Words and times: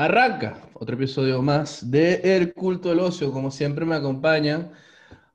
Arranca 0.00 0.56
otro 0.72 0.94
episodio 0.94 1.42
más 1.42 1.90
de 1.90 2.22
El 2.24 2.54
Culto 2.54 2.88
del 2.88 3.00
Ocio. 3.00 3.30
Como 3.30 3.50
siempre 3.50 3.84
me 3.84 3.96
acompañan 3.96 4.72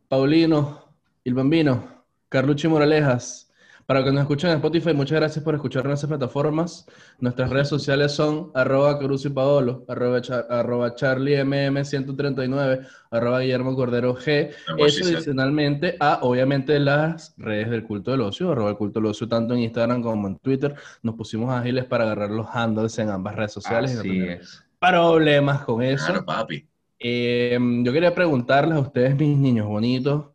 Paulino, 0.08 0.86
El 1.24 1.36
Bambino, 1.36 1.84
Carlucci 2.30 2.68
Moralejas. 2.68 3.54
Para 3.86 4.00
los 4.00 4.10
que 4.10 4.14
nos 4.14 4.22
escuchan 4.24 4.50
en 4.50 4.56
Spotify, 4.58 4.94
muchas 4.94 5.20
gracias 5.20 5.44
por 5.46 5.54
escuchar 5.54 5.84
en 5.84 5.90
nuestras 5.90 6.10
plataformas. 6.10 6.88
Nuestras 7.20 7.52
redes 7.52 7.68
sociales 7.68 8.14
son 8.14 8.50
arroba 8.56 9.00
y 9.00 9.30
Paolo, 9.30 9.86
arroba, 9.88 10.22
arroba 10.50 10.96
charliemm139, 10.96 12.88
arroba 13.12 13.42
Guillermo 13.42 13.76
Cordero 13.76 14.16
G. 14.16 14.50
Eso 14.78 15.06
adicionalmente 15.06 15.98
a, 16.00 16.18
obviamente, 16.24 16.80
las 16.80 17.36
redes 17.38 17.70
del 17.70 17.84
Culto 17.84 18.10
del 18.10 18.22
Ocio, 18.22 18.52
arroba 18.52 18.72
el 18.72 18.78
Culto 18.78 19.00
del 19.00 19.10
Ocio, 19.10 19.28
tanto 19.28 19.54
en 19.54 19.60
Instagram 19.60 20.02
como 20.02 20.30
en 20.30 20.40
Twitter. 20.40 20.74
Nos 21.04 21.14
pusimos 21.14 21.54
ágiles 21.54 21.86
para 21.86 22.06
agarrar 22.06 22.32
los 22.32 22.48
handles 22.52 22.98
en 22.98 23.10
ambas 23.10 23.36
redes 23.36 23.52
sociales. 23.52 24.00
Así 24.00 24.20
es. 24.20 24.64
Problemas 24.80 25.64
con 25.64 25.84
eso. 25.84 26.08
Claro, 26.08 26.26
papi. 26.26 26.68
Eh, 26.98 27.60
yo 27.84 27.94
quería 27.94 28.16
preguntarles 28.16 28.78
a 28.78 28.80
ustedes, 28.80 29.16
mis 29.16 29.38
niños 29.38 29.68
bonitos, 29.68 30.26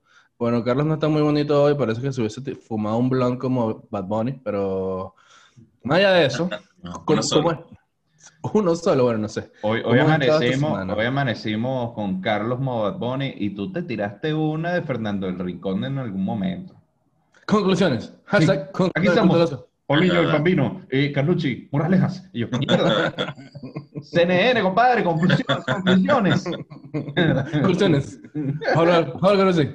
bueno, 0.40 0.64
Carlos 0.64 0.86
no 0.86 0.94
está 0.94 1.06
muy 1.06 1.20
bonito 1.20 1.62
hoy, 1.62 1.74
parece 1.74 2.00
que 2.00 2.10
se 2.14 2.22
hubiese 2.22 2.40
fumado 2.54 2.96
un 2.96 3.10
blond 3.10 3.38
como 3.38 3.86
Bad 3.90 4.04
Bunny, 4.04 4.40
pero 4.42 5.14
más 5.84 5.98
allá 5.98 6.12
de 6.12 6.24
eso, 6.24 6.48
uno, 7.06 7.22
solo. 7.22 7.66
uno 8.54 8.74
solo, 8.74 9.04
bueno, 9.04 9.18
no 9.18 9.28
sé. 9.28 9.52
Hoy, 9.60 9.82
hoy 9.84 9.98
amanecimos, 9.98 10.88
hoy 10.96 11.04
amanecimos 11.04 11.92
con 11.92 12.22
Carlos 12.22 12.56
como 12.56 12.80
Bad 12.84 12.96
Bunny 12.96 13.34
y 13.36 13.50
tú 13.50 13.70
te 13.70 13.82
tiraste 13.82 14.32
una 14.32 14.72
de 14.72 14.80
Fernando 14.80 15.28
el 15.28 15.38
Rincón 15.38 15.84
en 15.84 15.98
algún 15.98 16.24
momento. 16.24 16.74
Conclusiones. 17.44 18.14
Aquí 18.26 18.46
estamos. 19.08 19.66
Paulinho, 19.86 20.20
el 20.20 20.26
Bambino, 20.28 20.82
eh, 20.88 21.12
Carlucci, 21.12 21.68
Moralejas. 21.70 22.30
Y 22.32 22.40
yo, 22.40 22.48
mierda. 22.48 23.12
CNN, 24.02 24.62
compadre, 24.62 25.04
conclusiones. 25.04 25.64
Conclusiones. 25.66 26.44
conclusiones. 27.52 28.20
Ahora, 28.74 29.52
sí. 29.52 29.68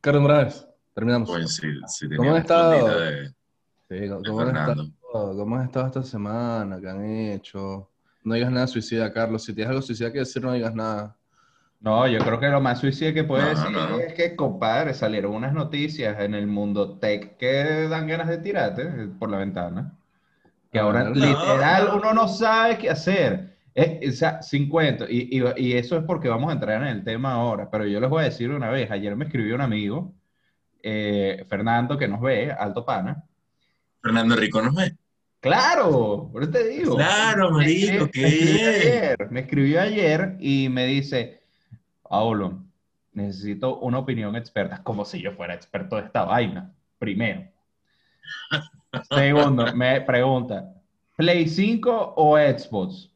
Carlos 0.00 0.22
Morales, 0.22 0.68
terminamos. 0.94 1.28
Pues 1.28 1.56
sí, 1.56 1.68
sí 1.86 2.08
¿Cómo 2.16 2.34
has 2.34 2.40
estado? 2.40 2.88
sí, 3.88 4.08
¿cómo, 4.08 4.40
has 4.40 4.48
estado? 4.48 4.90
¿Cómo 5.12 5.56
has 5.56 5.64
estado 5.66 5.86
esta 5.86 6.02
semana? 6.02 6.80
¿Qué 6.80 6.88
han 6.88 7.04
hecho? 7.04 7.90
No 8.24 8.34
digas 8.34 8.52
nada 8.52 8.66
suicida, 8.66 9.12
Carlos. 9.12 9.44
Si 9.44 9.54
tienes 9.54 9.70
algo 9.70 9.82
suicida 9.82 10.12
que 10.12 10.20
decir, 10.20 10.42
no 10.42 10.52
digas 10.52 10.74
nada. 10.74 11.16
No, 11.80 12.06
yo 12.08 12.18
creo 12.18 12.40
que 12.40 12.48
lo 12.48 12.60
más 12.60 12.80
suicida 12.80 13.12
que 13.12 13.24
puedes 13.24 13.48
decir 13.50 13.76
es 14.04 14.12
que, 14.14 14.34
compadre, 14.34 14.94
salieron 14.94 15.32
unas 15.32 15.52
noticias 15.52 16.18
en 16.20 16.34
el 16.34 16.46
mundo 16.46 16.98
tech 16.98 17.36
que 17.36 17.86
dan 17.88 18.08
ganas 18.08 18.28
de 18.28 18.38
tirarte 18.38 18.84
por 19.18 19.30
la 19.30 19.38
ventana. 19.38 19.92
Que 20.72 20.80
ahora 20.80 21.10
literal 21.10 21.90
uno 21.94 22.12
no 22.12 22.28
sabe 22.28 22.78
qué 22.78 22.90
hacer. 22.90 23.56
Es, 23.78 24.14
o 24.14 24.16
sea, 24.16 24.40
y, 25.08 25.38
y, 25.38 25.72
eso 25.74 25.96
es 25.96 26.02
porque 26.02 26.28
vamos 26.28 26.50
a 26.50 26.54
entrar 26.54 26.82
en 26.82 26.88
el 26.88 27.04
tema 27.04 27.34
ahora, 27.34 27.70
pero 27.70 27.86
yo 27.86 28.00
les 28.00 28.10
voy 28.10 28.22
a 28.22 28.24
decir 28.24 28.50
una 28.50 28.70
vez, 28.70 28.90
ayer 28.90 29.14
me 29.14 29.26
escribió 29.26 29.54
un 29.54 29.60
amigo, 29.60 30.12
eh, 30.82 31.44
Fernando, 31.48 31.96
que 31.96 32.08
nos 32.08 32.20
ve, 32.20 32.50
alto 32.50 32.84
pana. 32.84 33.22
Fernando 34.02 34.34
Rico 34.34 34.60
nos 34.60 34.74
ve. 34.74 34.96
Claro, 35.38 36.28
por 36.32 36.42
eso 36.42 36.50
te 36.50 36.66
digo. 36.66 36.96
Claro, 36.96 37.52
marico, 37.52 38.08
¿qué? 38.12 39.14
Me, 39.20 39.26
me 39.30 39.40
escribió 39.42 39.80
ayer 39.80 40.36
y 40.40 40.68
me 40.68 40.84
dice, 40.86 41.40
Paulo, 42.02 42.64
necesito 43.12 43.78
una 43.78 44.00
opinión 44.00 44.34
experta, 44.34 44.82
como 44.82 45.04
si 45.04 45.22
yo 45.22 45.30
fuera 45.34 45.54
experto 45.54 45.94
de 45.94 46.02
esta 46.02 46.24
vaina, 46.24 46.74
primero. 46.98 47.44
Segundo, 49.08 49.72
me 49.72 50.00
pregunta, 50.00 50.74
¿Play 51.14 51.46
5 51.46 52.14
o 52.16 52.36
Xbox? 52.36 53.08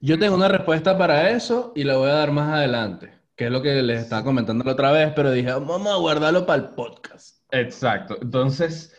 Yo 0.00 0.18
tengo 0.18 0.34
una 0.34 0.48
respuesta 0.48 0.98
para 0.98 1.30
eso 1.30 1.72
y 1.74 1.84
la 1.84 1.96
voy 1.96 2.10
a 2.10 2.14
dar 2.14 2.30
más 2.30 2.52
adelante, 2.52 3.10
que 3.36 3.46
es 3.46 3.50
lo 3.50 3.62
que 3.62 3.82
les 3.82 4.02
estaba 4.02 4.22
comentando 4.22 4.64
la 4.64 4.72
otra 4.72 4.92
vez, 4.92 5.12
pero 5.16 5.30
dije, 5.30 5.50
vamos 5.50 5.86
a 5.86 5.96
guardarlo 5.96 6.44
para 6.44 6.62
el 6.62 6.68
podcast. 6.70 7.38
Exacto. 7.50 8.18
Entonces, 8.20 8.94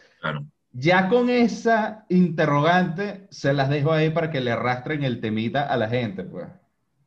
ya 0.71 1.07
con 1.07 1.29
esa 1.29 2.05
interrogante, 2.09 3.27
se 3.29 3.53
las 3.53 3.69
dejo 3.69 3.91
ahí 3.91 4.09
para 4.09 4.31
que 4.31 4.41
le 4.41 4.51
arrastren 4.51 5.03
el 5.03 5.21
temita 5.21 5.67
a 5.67 5.77
la 5.77 5.87
gente, 5.87 6.23
pues. 6.23 6.47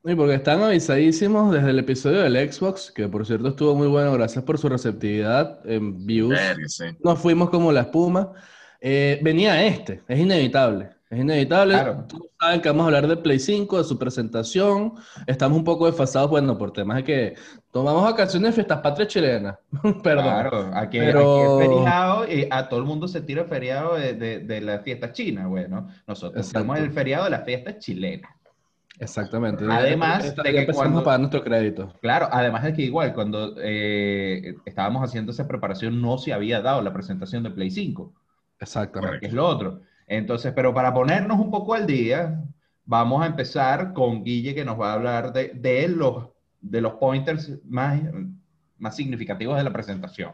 Y 0.04 0.14
porque 0.14 0.34
están 0.34 0.62
avisadísimos 0.62 1.52
desde 1.52 1.70
el 1.70 1.78
episodio 1.80 2.22
del 2.22 2.52
Xbox, 2.52 2.92
que 2.92 3.08
por 3.08 3.26
cierto 3.26 3.48
estuvo 3.48 3.74
muy 3.74 3.88
bueno, 3.88 4.12
gracias 4.12 4.44
por 4.44 4.56
su 4.56 4.68
receptividad 4.68 5.60
en 5.68 6.06
views. 6.06 6.38
Nos 7.02 7.18
fuimos 7.18 7.50
como 7.50 7.72
la 7.72 7.80
espuma. 7.82 8.32
Eh, 8.80 9.18
venía 9.22 9.66
este, 9.66 10.02
es 10.06 10.18
inevitable. 10.18 10.90
Es 11.10 11.18
inevitable. 11.18 11.74
Claro. 11.74 12.06
saben 12.38 12.60
que 12.60 12.68
vamos 12.68 12.82
a 12.82 12.86
hablar 12.86 13.06
de 13.08 13.16
Play 13.16 13.38
5, 13.38 13.78
de 13.78 13.84
su 13.84 13.98
presentación. 13.98 14.92
Estamos 15.26 15.56
un 15.56 15.64
poco 15.64 15.86
desfasados, 15.86 16.28
bueno, 16.28 16.58
por 16.58 16.72
temas 16.72 16.98
de 16.98 17.04
que 17.04 17.34
tomamos 17.72 18.02
vacaciones 18.02 18.50
de 18.50 18.52
fiestas 18.52 18.80
patrias 18.80 19.08
chilenas. 19.08 19.56
Perdón. 20.02 20.24
Claro, 20.24 20.70
aquí, 20.74 20.98
Pero... 20.98 21.60
es 21.60 21.66
feriado 21.66 22.30
y 22.30 22.46
a 22.50 22.68
todo 22.68 22.80
el 22.80 22.86
mundo 22.86 23.08
se 23.08 23.22
tira 23.22 23.42
el 23.42 23.48
feriado 23.48 23.94
de, 23.94 24.14
de, 24.14 24.40
de 24.40 24.60
la 24.60 24.80
fiesta 24.80 25.10
china. 25.12 25.46
Bueno, 25.46 25.88
nosotros 26.06 26.46
estamos 26.46 26.76
en 26.76 26.84
el 26.84 26.92
feriado 26.92 27.24
de 27.24 27.30
la 27.30 27.40
fiesta 27.40 27.78
chilena. 27.78 28.28
Exactamente. 29.00 29.64
Además 29.68 30.34
de 30.36 30.52
que 30.52 30.66
cuando, 30.72 31.04
pagar 31.04 31.20
nuestro 31.20 31.42
crédito. 31.42 31.94
Claro, 32.00 32.28
además 32.30 32.64
de 32.64 32.72
que 32.74 32.82
igual 32.82 33.14
cuando 33.14 33.54
eh, 33.58 34.56
estábamos 34.64 35.02
haciendo 35.02 35.32
esa 35.32 35.46
preparación 35.46 36.02
no 36.02 36.18
se 36.18 36.32
había 36.32 36.60
dado 36.60 36.82
la 36.82 36.92
presentación 36.92 37.44
de 37.44 37.50
Play 37.50 37.70
5. 37.70 38.12
Exactamente. 38.60 39.20
Que 39.20 39.26
es 39.26 39.32
lo 39.32 39.46
otro. 39.46 39.80
Entonces, 40.08 40.52
pero 40.56 40.74
para 40.74 40.92
ponernos 40.92 41.38
un 41.38 41.50
poco 41.50 41.74
al 41.74 41.86
día, 41.86 42.42
vamos 42.84 43.22
a 43.22 43.26
empezar 43.26 43.92
con 43.92 44.24
Guille 44.24 44.54
que 44.54 44.64
nos 44.64 44.80
va 44.80 44.90
a 44.90 44.94
hablar 44.94 45.32
de, 45.32 45.52
de 45.54 45.86
los, 45.88 46.28
de 46.60 46.80
los 46.80 46.94
pointers 46.94 47.52
más, 47.64 48.00
más 48.78 48.96
significativos 48.96 49.56
de 49.56 49.64
la 49.64 49.72
presentación. 49.72 50.32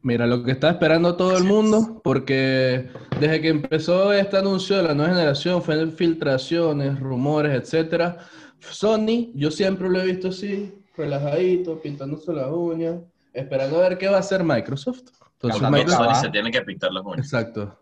Mira, 0.00 0.26
lo 0.26 0.44
que 0.44 0.52
está 0.52 0.68
esperando 0.68 1.16
todo 1.16 1.36
el 1.36 1.44
mundo, 1.44 2.00
porque 2.04 2.90
desde 3.18 3.40
que 3.40 3.48
empezó 3.48 4.12
este 4.12 4.36
anuncio 4.36 4.76
de 4.76 4.82
la 4.82 4.94
nueva 4.94 5.14
generación, 5.14 5.62
fue 5.62 5.90
filtraciones, 5.90 7.00
rumores, 7.00 7.54
etcétera. 7.54 8.18
Sony, 8.60 9.32
yo 9.34 9.50
siempre 9.50 9.88
lo 9.88 10.00
he 10.00 10.06
visto 10.06 10.28
así, 10.28 10.74
relajadito, 10.94 11.80
pintándose 11.80 12.32
las 12.34 12.50
uñas, 12.50 12.96
esperando 13.32 13.78
a 13.78 13.88
ver 13.88 13.98
qué 13.98 14.08
va 14.08 14.18
a 14.18 14.20
hacer 14.20 14.44
Microsoft. 14.44 15.04
Entonces, 15.40 15.70
Microsoft... 15.70 16.04
Sony 16.04 16.20
se 16.20 16.28
tiene 16.28 16.50
que 16.50 16.60
pintar 16.60 16.92
las 16.92 17.02
uñas. 17.02 17.20
Exacto. 17.20 17.78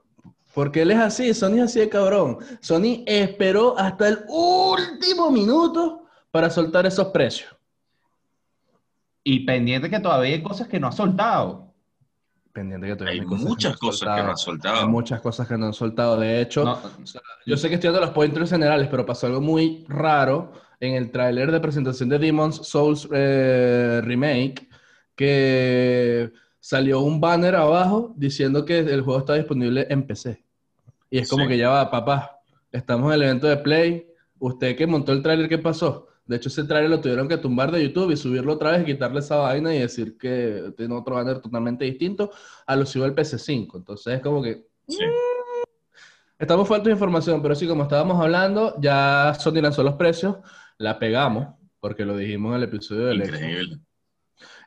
Porque 0.55 0.83
él 0.83 0.91
es 0.91 0.99
así, 0.99 1.33
Sony 1.35 1.57
es 1.57 1.63
así 1.63 1.81
de 1.81 1.89
cabrón. 1.89 2.39
Sony 2.61 3.03
esperó 3.07 3.79
hasta 3.79 4.09
el 4.09 4.19
último 4.29 5.31
minuto 5.31 6.05
para 6.31 6.51
soltar 6.51 6.87
esos 6.87 7.09
precios. 7.09 7.55
Y 9.25 9.41
pendiente 9.47 9.89
que 9.89 10.01
todavía 10.01 10.35
hay 10.35 10.43
cosas 10.43 10.69
que 10.69 10.81
no 10.81 10.89
ha 10.89 10.93
soltado. 10.93 11.73
Pendiente 12.53 12.87
que 12.87 12.97
todavía 12.97 13.23
hay, 13.23 13.27
muchas 13.27 13.77
cosas 13.79 14.15
que 14.15 14.23
no 14.23 14.31
han 14.31 14.37
soltado. 14.37 14.81
Hay 14.81 14.87
muchas 14.89 15.21
cosas 15.23 15.49
que 15.49 15.57
no 15.57 15.67
han 15.67 15.73
soltado. 15.73 16.19
De 16.19 16.41
hecho, 16.41 16.79
yo 17.47 17.57
sé 17.57 17.69
que 17.69 17.77
estoy 17.77 17.89
dando 17.89 18.01
los 18.07 18.11
pointers 18.11 18.51
generales, 18.51 18.89
pero 18.91 19.07
pasó 19.07 19.27
algo 19.27 19.41
muy 19.41 19.87
raro 19.89 20.53
en 20.81 20.97
el 20.97 21.11
tráiler 21.11 21.51
de 21.51 21.61
presentación 21.61 22.09
de 22.09 22.19
Demon's 22.19 22.57
Souls 22.67 23.09
eh, 23.13 24.01
Remake, 24.05 24.69
que 25.15 26.33
salió 26.63 27.01
un 27.01 27.21
banner 27.21 27.57
abajo 27.57 28.15
diciendo 28.17 28.65
que 28.65 28.79
el 28.79 29.01
juego 29.01 29.19
está 29.19 29.35
disponible 29.35 29.85
en 29.91 30.07
PC. 30.07 30.45
Y 31.11 31.19
es 31.19 31.29
como 31.29 31.49
que 31.49 31.59
ya 31.59 31.69
va, 31.69 31.91
papá, 31.91 32.39
estamos 32.71 33.09
en 33.09 33.15
el 33.15 33.23
evento 33.25 33.49
de 33.49 33.57
Play, 33.57 34.07
usted 34.39 34.77
que 34.77 34.87
montó 34.87 35.11
el 35.13 35.23
tráiler, 35.23 35.49
¿qué 35.49 35.59
pasó? 35.59 36.07
De 36.25 36.37
hecho, 36.37 36.49
ese 36.49 36.63
tráiler 36.63 36.89
lo 36.89 37.01
tuvieron 37.01 37.27
que 37.27 37.37
tumbar 37.37 37.73
de 37.73 37.83
YouTube 37.83 38.13
y 38.13 38.17
subirlo 38.17 38.53
otra 38.53 38.71
vez 38.71 38.83
y 38.83 38.85
quitarle 38.85 39.19
esa 39.19 39.39
vaina 39.39 39.75
y 39.75 39.81
decir 39.81 40.17
que 40.17 40.73
tiene 40.77 40.95
otro 40.95 41.17
banner 41.17 41.41
totalmente 41.41 41.85
distinto 41.85 42.31
alusivo 42.65 43.07
al 43.07 43.15
PC5. 43.17 43.79
Entonces 43.79 44.15
es 44.15 44.21
como 44.21 44.41
que... 44.41 44.65
Mm, 44.87 45.65
estamos 46.39 46.69
faltos 46.69 46.87
de 46.87 46.93
información, 46.93 47.43
pero 47.43 47.57
sí, 47.57 47.67
como 47.67 47.83
estábamos 47.83 48.23
hablando, 48.23 48.77
ya 48.81 49.35
Sony 49.37 49.61
lanzó 49.61 49.83
los 49.83 49.95
precios, 49.95 50.37
la 50.79 51.01
pegamos, 51.01 51.49
porque 51.81 52.05
lo 52.05 52.17
dijimos 52.17 52.51
en 52.51 52.59
el 52.59 52.63
episodio 52.63 53.07
del 53.07 53.17
Increíble. 53.17 53.81
400 53.81 53.92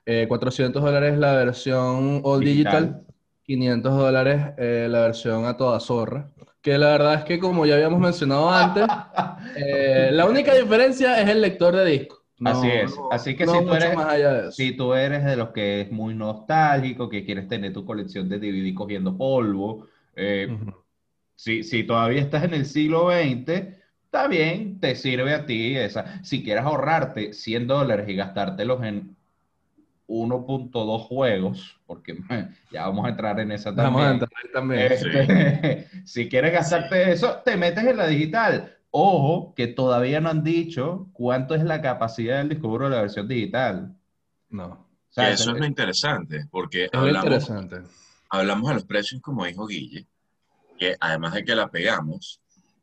eh, 0.06 0.28
dólares 0.30 1.18
la 1.18 1.34
versión 1.34 2.22
All 2.24 2.42
Digital, 2.42 3.04
500 3.44 3.98
dólares 3.98 4.42
eh, 4.58 4.88
la 4.90 5.02
versión 5.02 5.46
a 5.46 5.58
toda 5.58 5.80
zorra. 5.80 6.32
Que 6.62 6.78
la 6.78 6.90
verdad 6.90 7.16
es 7.16 7.24
que, 7.26 7.40
como 7.40 7.66
ya 7.66 7.76
habíamos 7.76 8.00
mencionado 8.00 8.50
antes, 8.50 8.86
eh, 9.56 10.10
la 10.12 10.26
única 10.26 10.54
diferencia 10.54 11.22
es 11.22 11.30
el 11.30 11.42
lector 11.42 11.76
de 11.76 11.86
disco. 11.86 12.24
Así 12.44 12.68
es. 12.68 12.94
Así 13.12 13.36
que 13.36 13.48
si, 13.48 13.54
tú 13.54 13.74
eres, 13.74 14.56
si 14.56 14.72
tú 14.76 14.94
eres 14.94 15.24
de 15.24 15.38
los 15.38 15.50
que 15.50 15.82
es 15.82 15.92
muy 15.92 16.14
nostálgico, 16.14 17.08
que 17.08 17.24
quieres 17.24 17.48
tener 17.48 17.72
tu 17.72 17.86
colección 17.86 18.28
de 18.28 18.40
DVD 18.40 18.74
cogiendo 18.76 19.16
polvo, 19.18 19.88
si, 21.36 21.64
si 21.64 21.84
todavía 21.84 22.22
estás 22.22 22.44
en 22.44 22.54
el 22.54 22.66
siglo 22.66 23.10
XX, 23.10 23.50
está 24.06 24.28
bien, 24.28 24.80
te 24.80 24.96
sirve 24.96 25.34
a 25.34 25.46
ti 25.46 25.78
esa. 25.78 26.24
Si 26.24 26.44
quieres 26.44 26.64
ahorrarte 26.64 27.34
100 27.34 27.68
dólares 27.68 28.10
y 28.10 28.16
gastártelos 28.16 28.84
en 28.84 29.15
1.2 30.08 31.08
juegos, 31.08 31.80
porque 31.86 32.18
ya 32.72 32.88
vamos 32.88 33.06
a 33.06 33.10
entrar 33.10 33.40
en 33.40 33.52
esa 33.52 33.76
también. 33.76 33.94
Vamos 33.94 34.04
a 34.04 34.12
entrar 34.12 34.32
también. 34.54 34.92
Este, 34.92 35.88
si 36.06 36.30
quieres 36.30 36.54
gastarte 36.54 37.12
eso, 37.12 37.42
te 37.44 37.58
metes 37.58 37.84
en 37.84 37.98
la 37.98 38.08
digital. 38.08 38.78
Ojo, 38.92 39.54
que 39.56 39.68
todavía 39.68 40.22
no 40.22 40.30
han 40.30 40.44
dicho 40.44 41.10
cuánto 41.12 41.56
es 41.56 41.64
la 41.64 41.82
capacidad 41.82 42.38
del 42.38 42.50
disco 42.50 42.68
duro 42.68 42.86
de 42.86 42.96
la 42.96 43.02
versión 43.02 43.28
digital. 43.28 43.96
No. 44.50 44.88
eso 45.18 45.52
es 45.52 45.60
lo 45.60 45.66
interesante, 45.66 46.46
porque 46.50 46.88
hablamos, 46.94 47.52
hablamos 48.30 48.70
de 48.70 48.74
los 48.76 48.86
precios, 48.86 49.22
como 49.22 49.46
dijo 49.46 49.68
Guille, 49.68 50.08
que 50.78 50.96
además 51.00 51.34
de 51.34 51.44
que 51.44 51.56
la 51.56 51.70
pegamos, 51.70 52.42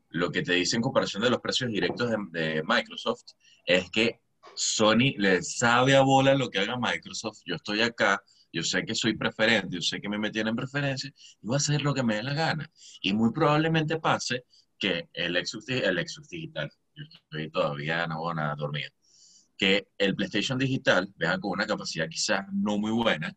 lo 0.09 0.31
que 0.31 0.43
te 0.43 0.53
dice 0.53 0.75
en 0.75 0.81
comparación 0.81 1.23
de 1.23 1.29
los 1.29 1.41
precios 1.41 1.71
directos 1.71 2.11
de, 2.31 2.63
Microsoft 2.63 3.31
es 3.65 3.89
que 3.89 4.21
Sony 4.55 5.15
le 5.17 5.41
sabe 5.41 5.95
a 5.95 6.01
bola 6.01 6.35
lo 6.35 6.49
que 6.49 6.59
haga 6.59 6.77
Microsoft. 6.77 7.41
Yo 7.45 7.55
estoy 7.55 7.81
acá, 7.81 8.21
yo 8.51 8.63
sé 8.63 8.85
que 8.85 8.95
soy 8.95 9.15
preferente, 9.17 9.75
yo 9.75 9.81
sé 9.81 9.99
que 9.99 10.09
me 10.09 10.17
metieron 10.17 10.49
en 10.49 10.55
preferencia 10.55 11.09
y 11.41 11.47
voy 11.47 11.55
a 11.55 11.57
hacer 11.57 11.81
lo 11.81 11.93
que 11.93 12.03
me 12.03 12.15
dé 12.15 12.23
la 12.23 12.33
gana. 12.33 12.69
Y 13.01 13.13
muy 13.13 13.31
probablemente 13.31 13.99
pase 13.99 14.45
que 14.77 15.09
el 15.13 15.35
Exus, 15.37 15.67
el 15.69 16.05
Digital, 16.29 16.71
yo 16.95 17.03
estoy 17.03 17.49
todavía 17.49 18.05
no 18.07 18.33
nada 18.33 18.55
dormido, 18.55 18.91
que 19.57 19.87
el 19.97 20.15
PlayStation 20.15 20.57
Digital, 20.57 21.11
vean 21.15 21.39
con 21.39 21.51
una 21.51 21.65
capacidad 21.65 22.07
quizás 22.09 22.45
no 22.51 22.77
muy 22.77 22.91
buena, 22.91 23.33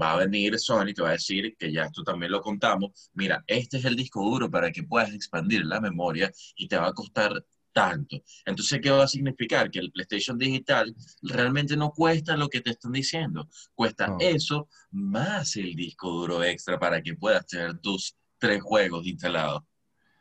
va 0.00 0.12
a 0.12 0.16
venir 0.16 0.58
Sony 0.58 0.92
te 0.94 1.02
va 1.02 1.10
a 1.10 1.12
decir 1.12 1.56
que 1.58 1.72
ya 1.72 1.84
esto 1.84 2.02
también 2.02 2.32
lo 2.32 2.40
contamos, 2.40 3.10
mira, 3.14 3.42
este 3.46 3.78
es 3.78 3.84
el 3.84 3.96
disco 3.96 4.22
duro 4.22 4.50
para 4.50 4.70
que 4.70 4.82
puedas 4.82 5.12
expandir 5.12 5.64
la 5.64 5.80
memoria 5.80 6.30
y 6.54 6.68
te 6.68 6.76
va 6.76 6.88
a 6.88 6.92
costar 6.92 7.44
tanto. 7.76 8.22
Entonces, 8.46 8.80
¿qué 8.82 8.90
va 8.90 9.04
a 9.04 9.06
significar? 9.06 9.70
Que 9.70 9.80
el 9.80 9.92
PlayStation 9.92 10.38
Digital 10.38 10.96
realmente 11.20 11.76
no 11.76 11.90
cuesta 11.90 12.34
lo 12.34 12.48
que 12.48 12.62
te 12.62 12.70
están 12.70 12.92
diciendo, 12.92 13.50
cuesta 13.74 14.16
eso 14.18 14.68
más 14.92 15.56
el 15.56 15.74
disco 15.74 16.08
duro 16.08 16.42
extra 16.42 16.78
para 16.78 17.02
que 17.02 17.14
puedas 17.14 17.46
tener 17.46 17.76
tus 17.80 18.16
tres 18.38 18.62
juegos 18.62 19.06
instalados. 19.06 19.62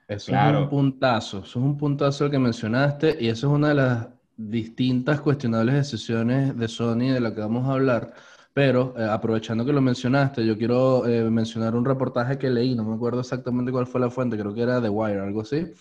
Eso 0.05 0.33
es 0.35 0.55
un 0.57 0.69
puntazo, 0.69 1.37
eso 1.39 1.47
es 1.47 1.55
un 1.55 1.77
puntazo 1.77 2.25
el 2.25 2.31
que 2.31 2.39
mencionaste 2.39 3.17
y 3.21 3.29
eso 3.29 3.47
es 3.47 3.53
una 3.53 3.69
de 3.69 3.75
las 3.75 4.07
distintas 4.35 5.21
cuestionables 5.21 5.75
decisiones 5.75 6.57
de 6.57 6.67
Sony 6.67 7.13
de 7.13 7.21
la 7.21 7.33
que 7.33 7.39
vamos 7.39 7.65
a 7.69 7.71
hablar. 7.71 8.13
Pero 8.51 8.93
eh, 8.97 9.03
aprovechando 9.09 9.65
que 9.65 9.71
lo 9.71 9.81
mencionaste, 9.81 10.45
yo 10.45 10.57
quiero 10.57 11.05
eh, 11.07 11.29
mencionar 11.29 11.73
un 11.73 11.85
reportaje 11.85 12.37
que 12.37 12.49
leí, 12.49 12.75
no 12.75 12.83
me 12.83 12.95
acuerdo 12.95 13.21
exactamente 13.21 13.71
cuál 13.71 13.87
fue 13.87 14.01
la 14.01 14.09
fuente, 14.09 14.37
creo 14.37 14.53
que 14.53 14.61
era 14.61 14.81
The 14.81 14.89
Wire, 14.89 15.21
algo 15.21 15.41
así, 15.41 15.73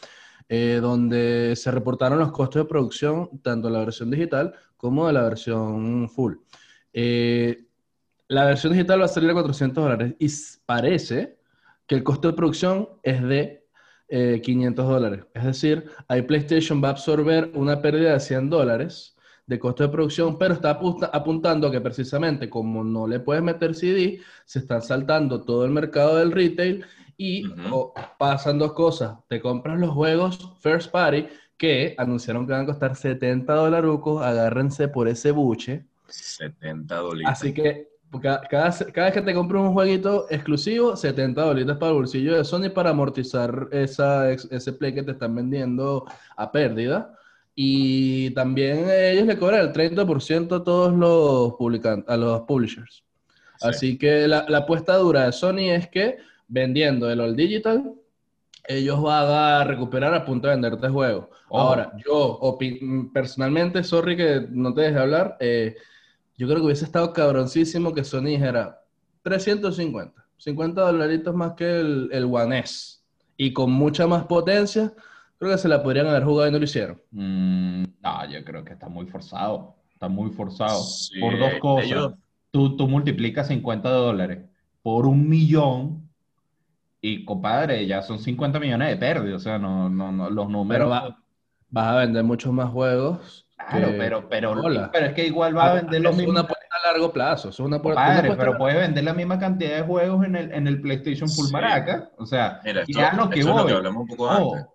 eh, 0.49 0.79
donde 0.81 1.55
se 1.57 1.71
reportaron 1.71 2.19
los 2.19 2.33
costos 2.33 2.63
de 2.63 2.69
producción 2.69 3.41
tanto 3.43 3.69
de 3.69 3.75
la 3.75 3.81
versión 3.81 4.11
digital 4.11 4.55
como 4.77 5.07
de 5.07 5.13
la 5.15 5.23
versión 5.23 6.09
full. 6.11 6.35
la 8.29 8.45
versión 8.45 8.73
digital 8.73 9.01
va 9.01 9.05
a 9.07 9.09
salir 9.09 9.31
a 9.31 9.35
400 9.35 9.83
dólares 9.83 10.15
y 10.19 10.29
parece 10.67 11.39
que 11.87 11.95
el 11.95 12.03
costo 12.03 12.29
de 12.29 12.35
producción 12.35 12.89
es 13.03 13.23
de 13.23 13.65
500 14.09 14.85
eh, 14.85 14.89
dólares. 14.89 15.25
Es 15.35 15.45
decir, 15.45 15.91
ahí 16.09 16.23
PlayStation 16.23 16.83
va 16.83 16.89
a 16.89 16.93
absorber 16.93 17.51
una 17.55 17.81
pérdida 17.81 18.13
de 18.13 18.21
100 18.21 18.51
dólares 18.51 19.14
de 19.47 19.59
costo 19.59 19.83
de 19.83 19.91
producción, 19.91 20.39
pero 20.39 20.55
está 20.55 20.79
apuntando 21.13 21.69
a 21.69 21.71
que 21.71 21.81
precisamente 21.81 22.49
como 22.49 22.83
no 22.83 23.07
le 23.07 23.21
puedes 23.21 23.43
meter 23.43 23.75
CD, 23.75 24.21
se 24.45 24.61
están 24.61 24.83
saltando 24.83 25.43
todo 25.43 25.65
el 25.65 25.71
mercado 25.71 26.17
del 26.17 26.33
retail 26.33 26.85
y 27.17 27.45
pasan 28.19 28.59
dos 28.59 28.73
cosas. 28.73 29.19
Te 29.29 29.41
compras 29.41 29.79
los 29.79 29.91
juegos 29.91 30.55
First 30.61 30.91
Party 30.91 31.27
que 31.57 31.95
anunciaron 31.99 32.47
que 32.47 32.53
van 32.53 32.63
a 32.63 32.67
costar 32.67 32.97
70 32.97 33.53
dólares, 33.53 33.91
agárrense 34.21 34.89
por 34.89 35.09
ese 35.09 35.31
buche. 35.31 35.85
70 36.09 36.97
dólares. 36.97 37.29
Así 37.31 37.53
que 37.53 37.89
cada, 38.21 38.41
cada, 38.43 38.69
vez 38.69 39.13
que 39.13 39.23
te 39.23 39.35
compras 39.35 39.63
un 39.63 39.73
jueguito 39.73 40.27
exclusivo, 40.31 40.97
70 40.97 41.41
dólares 41.41 41.77
para 41.77 41.91
el 41.91 41.99
bolsillo 41.99 42.37
de 42.37 42.45
Sony 42.45 42.71
para 42.73 42.91
amortizar 42.91 43.69
esa, 43.73 44.31
ese 44.31 44.73
play 44.73 44.95
que 44.95 45.03
te 45.03 45.13
están 45.13 45.35
vendiendo 45.35 46.07
a 46.37 46.51
pérdida. 46.51 47.19
Y 47.55 48.31
también 48.31 48.87
ellos 48.91 49.27
le 49.27 49.39
cobran 49.39 49.61
el 49.61 49.73
30% 49.73 50.61
a 50.61 50.65
todos 50.65 50.93
los 50.93 51.55
publicantes, 51.55 52.09
a 52.09 52.17
los 52.17 52.43
publishers. 52.43 53.05
Así 53.61 53.97
que 53.97 54.27
la, 54.27 54.45
la, 54.49 54.59
apuesta 54.59 54.97
dura 54.97 55.27
de 55.27 55.33
Sony 55.33 55.71
es 55.71 55.89
que 55.89 56.19
vendiendo 56.49 57.11
el 57.11 57.21
All 57.21 57.37
Digital, 57.37 57.95
ellos 58.67 59.01
van 59.03 59.29
a 59.29 59.65
recuperar 59.65 60.15
a 60.15 60.25
punto 60.25 60.49
de 60.49 60.55
venderte 60.55 60.89
juegos. 60.89 61.29
Ahora, 61.51 61.93
yo 62.05 62.59
personalmente, 63.13 63.85
sorry 63.85 64.17
que 64.17 64.47
no 64.51 64.75
te 64.75 64.83
deje 64.83 64.99
hablar, 64.99 65.37
eh, 65.39 65.77
yo 66.37 66.49
creo 66.49 66.59
que 66.59 66.67
hubiese 66.67 66.85
estado 66.85 67.13
cabroncísimo 67.13 67.95
que 67.95 68.03
Sony 68.03 68.25
dijera 68.25 68.83
350, 69.23 70.27
50 70.37 70.81
dolaritos 70.81 71.35
más 71.35 71.53
que 71.55 71.81
el, 71.81 72.09
el 72.13 72.25
One 72.25 72.59
S. 72.59 72.99
Y 73.37 73.53
con 73.53 73.71
mucha 73.71 74.07
más 74.07 74.25
potencia, 74.25 74.93
creo 75.39 75.53
que 75.53 75.59
se 75.59 75.69
la 75.69 75.83
podrían 75.83 76.07
haber 76.07 76.25
jugado 76.25 76.49
y 76.49 76.53
no 76.53 76.59
lo 76.59 76.65
hicieron. 76.65 77.01
Mm, 77.11 77.85
no, 78.03 78.31
yo 78.31 78.45
creo 78.45 78.65
que 78.65 78.73
está 78.73 78.89
muy 78.89 79.07
forzado. 79.07 79.77
Está 79.93 80.09
muy 80.09 80.31
forzado. 80.31 80.81
por 81.21 81.39
dos 81.39 81.55
cosas. 81.61 82.15
Tú, 82.51 82.77
tú 82.77 82.89
multiplicas 82.89 83.49
50 83.49 83.89
dólares 83.91 84.45
por 84.83 85.07
un 85.07 85.29
millón 85.29 86.09
y, 87.01 87.25
compadre, 87.25 87.87
ya 87.87 88.03
son 88.03 88.19
50 88.19 88.61
millones 88.61 88.89
de 88.89 88.97
pérdidas. 88.97 89.37
O 89.37 89.45
sea, 89.45 89.59
no, 89.59 89.89
no, 89.89 90.13
no 90.13 90.31
los 90.31 90.49
números... 90.49 90.91
Pero 90.91 91.17
vas 91.71 91.87
a 91.89 91.97
vender 91.97 92.23
muchos 92.23 92.53
más 92.53 92.71
juegos 92.71 93.45
Claro, 93.57 93.95
pero, 93.99 94.29
pero, 94.29 94.63
pero 94.93 95.07
es 95.07 95.13
que 95.15 95.27
igual 95.27 95.57
va 95.57 95.71
a, 95.71 95.75
vender 95.75 96.03
lo 96.03 96.13
mismo. 96.13 96.33
Una 96.33 96.47
a 96.85 96.93
largo 96.93 97.13
plazo. 97.13 97.49
Es 97.49 97.59
una, 97.61 97.81
Padre, 97.81 98.35
pero 98.37 98.57
puede 98.57 98.79
vender 98.79 99.05
la 99.05 99.15
misma 99.15 99.39
cantidad 99.39 99.77
de 99.77 99.83
juegos 99.83 100.25
en 100.25 100.37
el, 100.37 100.53
en 100.53 100.67
el 100.67 100.81
PlayStation 100.81 101.29
Full 101.29 101.51
Maraca. 101.51 102.11
O 102.19 102.27
sea, 102.27 102.61
ya 102.89 103.09
a 103.09 103.17
lo 103.17 103.31
que 103.31 103.43
voy. 103.45 103.73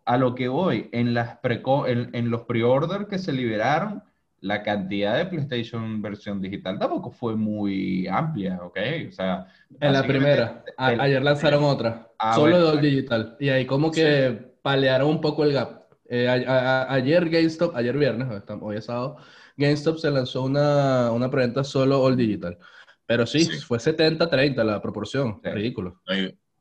a 0.06 0.17
lo 0.17 0.35
que 0.35 0.47
voy, 0.47 0.89
en, 0.91 1.13
las 1.13 1.38
en, 1.44 2.09
en 2.13 2.29
los 2.29 2.44
pre-order 2.44 3.07
que 3.07 3.17
se 3.17 3.31
liberaron, 3.31 4.03
la 4.41 4.63
cantidad 4.63 5.17
de 5.17 5.25
PlayStation 5.25 6.01
versión 6.01 6.41
digital 6.41 6.79
tampoco 6.79 7.11
fue 7.11 7.35
muy 7.35 8.07
amplia, 8.07 8.59
¿ok? 8.63 8.77
O 9.09 9.12
sea, 9.12 9.47
en 9.79 9.94
la 9.94 10.03
primera. 10.03 10.63
ayer 10.77 11.21
lanzaron 11.21 11.63
otra. 11.63 12.07
Ah, 12.17 12.35
solo 12.35 12.75
de 12.75 12.81
digital. 12.81 13.35
Y 13.39 13.50
ahí 13.50 13.65
como 13.65 13.91
que 13.91 14.53
palearon 14.62 15.09
un 15.09 15.21
poco 15.21 15.44
el 15.44 15.53
gap. 15.53 15.79
Eh, 16.12 16.27
ayer 16.27 17.29
GameStop, 17.29 17.75
ayer 17.75 17.95
viernes, 17.95 18.27
hoy 18.62 18.77
es 18.77 18.85
sábado, 18.85 19.17
GameStop 19.59 19.97
se 19.97 20.09
lanzó 20.09 20.44
una, 20.44 21.11
una 21.11 21.29
preventa 21.29 21.63
solo 21.63 22.01
all 22.01 22.15
digital. 22.15 22.57
Pero 23.06 23.25
sí, 23.25 23.45
fue 23.59 23.77
70-30 23.77 24.63
la 24.63 24.81
proporción, 24.81 25.41
ridículo. 25.44 26.01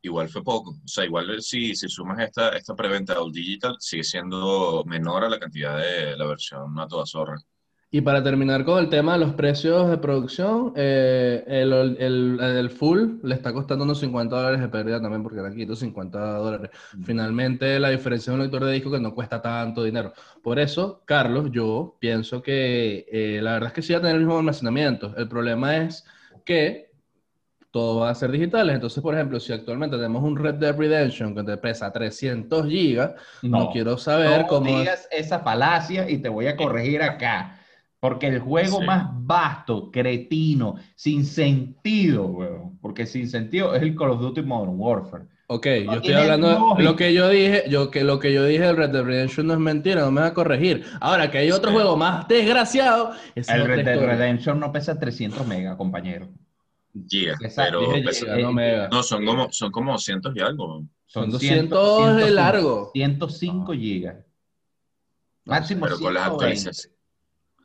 igual 0.02 0.28
fue 0.28 0.42
poco. 0.42 0.70
O 0.70 0.88
sea, 0.88 1.04
igual 1.04 1.40
si, 1.40 1.76
si 1.76 1.88
sumas 1.88 2.18
esta, 2.20 2.50
esta 2.56 2.74
preventa 2.74 3.20
all 3.20 3.32
digital, 3.32 3.76
sigue 3.78 4.02
siendo 4.02 4.82
menor 4.84 5.24
a 5.24 5.28
la 5.28 5.38
cantidad 5.38 5.78
de 5.78 6.16
la 6.16 6.26
versión 6.26 6.78
a 6.78 6.88
toda 6.88 7.06
zorra. 7.06 7.36
Y 7.90 8.02
para 8.02 8.22
terminar 8.22 8.66
con 8.66 8.80
el 8.80 8.90
tema 8.90 9.14
de 9.14 9.20
los 9.20 9.32
precios 9.32 9.88
de 9.88 9.96
producción, 9.96 10.74
eh, 10.76 11.42
el, 11.46 11.72
el, 11.72 12.38
el, 12.38 12.70
full 12.70 13.14
le 13.22 13.34
está 13.34 13.50
costando 13.54 13.84
unos 13.84 14.00
50 14.00 14.36
dólares 14.36 14.60
de 14.60 14.68
pérdida 14.68 15.00
también 15.00 15.22
porque 15.22 15.38
eran 15.38 15.52
550 15.52 16.18
dólares. 16.38 16.70
Mm. 16.94 17.02
Finalmente, 17.04 17.80
la 17.80 17.88
diferencia 17.88 18.30
de 18.30 18.36
un 18.36 18.42
lector 18.42 18.62
de 18.66 18.72
disco 18.74 18.90
que 18.90 19.00
no 19.00 19.14
cuesta 19.14 19.40
tanto 19.40 19.82
dinero. 19.82 20.12
Por 20.42 20.58
eso, 20.58 21.00
Carlos, 21.06 21.48
yo 21.50 21.96
pienso 21.98 22.42
que 22.42 23.06
eh, 23.10 23.40
la 23.40 23.54
verdad 23.54 23.68
es 23.68 23.72
que 23.72 23.82
sí 23.82 23.94
va 23.94 24.00
a 24.00 24.02
tener 24.02 24.16
el 24.16 24.22
mismo 24.22 24.38
almacenamiento. 24.38 25.14
El 25.16 25.26
problema 25.26 25.78
es 25.78 26.04
que 26.44 26.88
todo 27.70 28.00
va 28.00 28.10
a 28.10 28.14
ser 28.14 28.30
digitales. 28.30 28.74
Entonces, 28.74 29.02
por 29.02 29.14
ejemplo, 29.14 29.40
si 29.40 29.54
actualmente 29.54 29.96
tenemos 29.96 30.22
un 30.22 30.36
Red 30.36 30.56
Dead 30.56 30.76
Redemption 30.76 31.34
que 31.34 31.42
te 31.42 31.56
pesa 31.56 31.90
300 31.90 32.66
gigas, 32.66 33.12
no, 33.40 33.70
quiero 33.70 33.96
saber 33.96 34.46
cómo... 34.46 34.66
digas 34.66 35.08
esa 35.10 35.40
falacia 35.40 36.08
y 36.10 36.18
te 36.18 36.28
voy 36.28 36.48
a 36.48 36.56
corregir 36.56 37.02
acá. 37.02 37.57
Porque 38.00 38.28
el 38.28 38.38
juego 38.38 38.80
más 38.80 39.08
vasto, 39.12 39.90
cretino, 39.90 40.76
sin 40.94 41.24
sentido, 41.24 42.26
weón, 42.26 42.78
porque 42.78 43.06
sin 43.06 43.28
sentido 43.28 43.74
es 43.74 43.82
el 43.82 43.96
Call 43.96 44.10
of 44.10 44.20
Duty 44.20 44.42
Modern 44.42 44.74
Warfare. 44.76 45.24
Ok, 45.48 45.66
yo 45.84 45.92
estoy 45.92 46.12
hablando 46.12 46.74
de 46.76 46.84
lo 46.84 46.94
que 46.94 47.12
yo 47.12 47.28
dije, 47.28 47.64
yo 47.68 47.90
que 47.90 48.04
lo 48.04 48.18
que 48.20 48.32
yo 48.32 48.44
dije 48.44 48.64
del 48.64 48.76
Red 48.76 48.90
Dead 48.90 49.02
Redemption 49.02 49.46
no 49.46 49.54
es 49.54 49.58
mentira, 49.58 50.02
no 50.02 50.12
me 50.12 50.20
va 50.20 50.28
a 50.28 50.34
corregir. 50.34 50.84
Ahora 51.00 51.30
que 51.30 51.38
hay 51.38 51.50
otro 51.50 51.72
juego 51.72 51.96
más 51.96 52.28
desgraciado, 52.28 53.12
el 53.34 53.66
Red 53.66 53.84
Dead 53.84 53.98
Redemption 53.98 54.60
no 54.60 54.70
pesa 54.70 54.98
300 54.98 55.44
megas, 55.46 55.76
compañero. 55.76 56.28
Yeah, 57.08 57.36
pero 57.56 57.82
no, 58.90 59.02
son 59.02 59.24
como 59.24 59.52
son 59.52 59.70
como 59.72 59.98
cientos 59.98 60.34
y 60.36 60.40
algo. 60.40 60.84
Son 61.06 61.30
200 61.30 62.16
de 62.16 62.30
largo. 62.30 62.90
105 62.92 63.72
gigas. 63.72 64.16
Máximo 65.44 65.86
pero 65.86 65.98
con 65.98 66.14
las 66.14 66.28
actualizaciones 66.28 66.97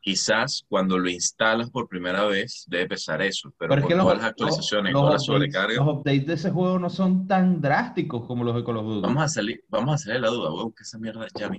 quizás 0.04 0.66
cuando 0.68 1.00
lo 1.00 1.10
instalas 1.10 1.70
por 1.70 1.88
primera 1.88 2.26
vez 2.26 2.66
debe 2.68 2.90
pesar 2.90 3.22
eso, 3.22 3.54
pero, 3.58 3.82
con 3.82 3.90
todas 3.90 4.18
las 4.18 4.26
actualizaciones, 4.28 4.92
y 4.92 4.94
toda 4.94 5.14
la 5.14 5.20
sobrecarga. 5.20 5.76
Los 5.76 5.88
updates 5.88 6.28
de 6.28 6.34
ese 6.34 6.52
juego 6.52 6.78
no 6.78 6.90
son 6.90 7.26
tan 7.26 7.62
drásticos 7.62 8.28
como 8.28 8.44
los 8.44 8.54
de 8.54 8.66
Call 8.66 8.78
of 8.78 8.86
Duty. 8.86 9.02
Vamos 9.02 9.24
a 9.24 9.28
salir, 9.30 9.64
vamos 9.70 9.96
a 9.96 9.98
salir 9.98 10.20
la 10.20 10.28
duda, 10.28 10.50
voy 10.50 10.60
a 10.60 10.64
buscar 10.66 10.82
esa 10.84 11.00
mierda 11.00 11.26
ya 11.34 11.50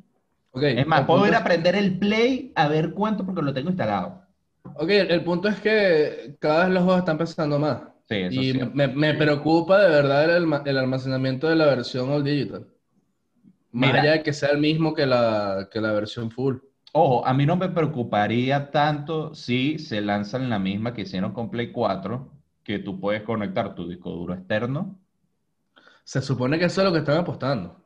Okay, 0.56 0.78
es 0.78 0.86
más, 0.86 1.04
puedo 1.04 1.26
ir 1.26 1.34
a 1.34 1.38
aprender 1.38 1.74
el 1.74 1.98
Play 1.98 2.52
a 2.54 2.68
ver 2.68 2.92
cuánto 2.92 3.24
porque 3.24 3.42
lo 3.42 3.52
tengo 3.52 3.70
instalado. 3.70 4.22
Ok, 4.76 4.88
el 4.88 5.24
punto 5.24 5.48
es 5.48 5.58
que 5.58 6.36
cada 6.38 6.66
vez 6.66 6.74
los 6.74 6.84
juegos 6.84 7.00
están 7.00 7.18
pesando 7.18 7.58
más. 7.58 7.82
Sí, 8.08 8.16
eso 8.16 8.40
y 8.40 8.52
me, 8.72 8.86
me, 8.86 9.14
preocupa 9.14 9.80
de 9.80 9.88
verdad 9.88 10.36
el, 10.36 10.44
el, 10.66 10.78
almacenamiento 10.78 11.48
de 11.48 11.56
la 11.56 11.66
versión 11.66 12.10
All 12.10 12.22
Digital. 12.22 12.68
Más 13.72 13.94
allá 13.94 14.12
de 14.12 14.22
que 14.22 14.32
sea 14.32 14.50
el 14.50 14.58
mismo 14.58 14.94
que 14.94 15.06
la, 15.06 15.68
que 15.72 15.80
la 15.80 15.92
versión 15.92 16.30
full. 16.30 16.58
Ojo, 16.96 17.26
a 17.26 17.34
mí 17.34 17.44
no 17.44 17.56
me 17.56 17.68
preocuparía 17.70 18.70
tanto 18.70 19.34
si 19.34 19.80
se 19.80 20.00
lanzan 20.00 20.48
la 20.48 20.60
misma 20.60 20.94
que 20.94 21.02
hicieron 21.02 21.32
con 21.32 21.50
Play 21.50 21.72
4, 21.72 22.30
que 22.62 22.78
tú 22.78 23.00
puedes 23.00 23.24
conectar 23.24 23.74
tu 23.74 23.88
disco 23.88 24.10
duro 24.10 24.32
externo. 24.32 24.96
Se 26.04 26.22
supone 26.22 26.56
que 26.56 26.66
eso 26.66 26.82
es 26.82 26.86
lo 26.86 26.92
que 26.92 27.00
están 27.00 27.18
apostando. 27.18 27.82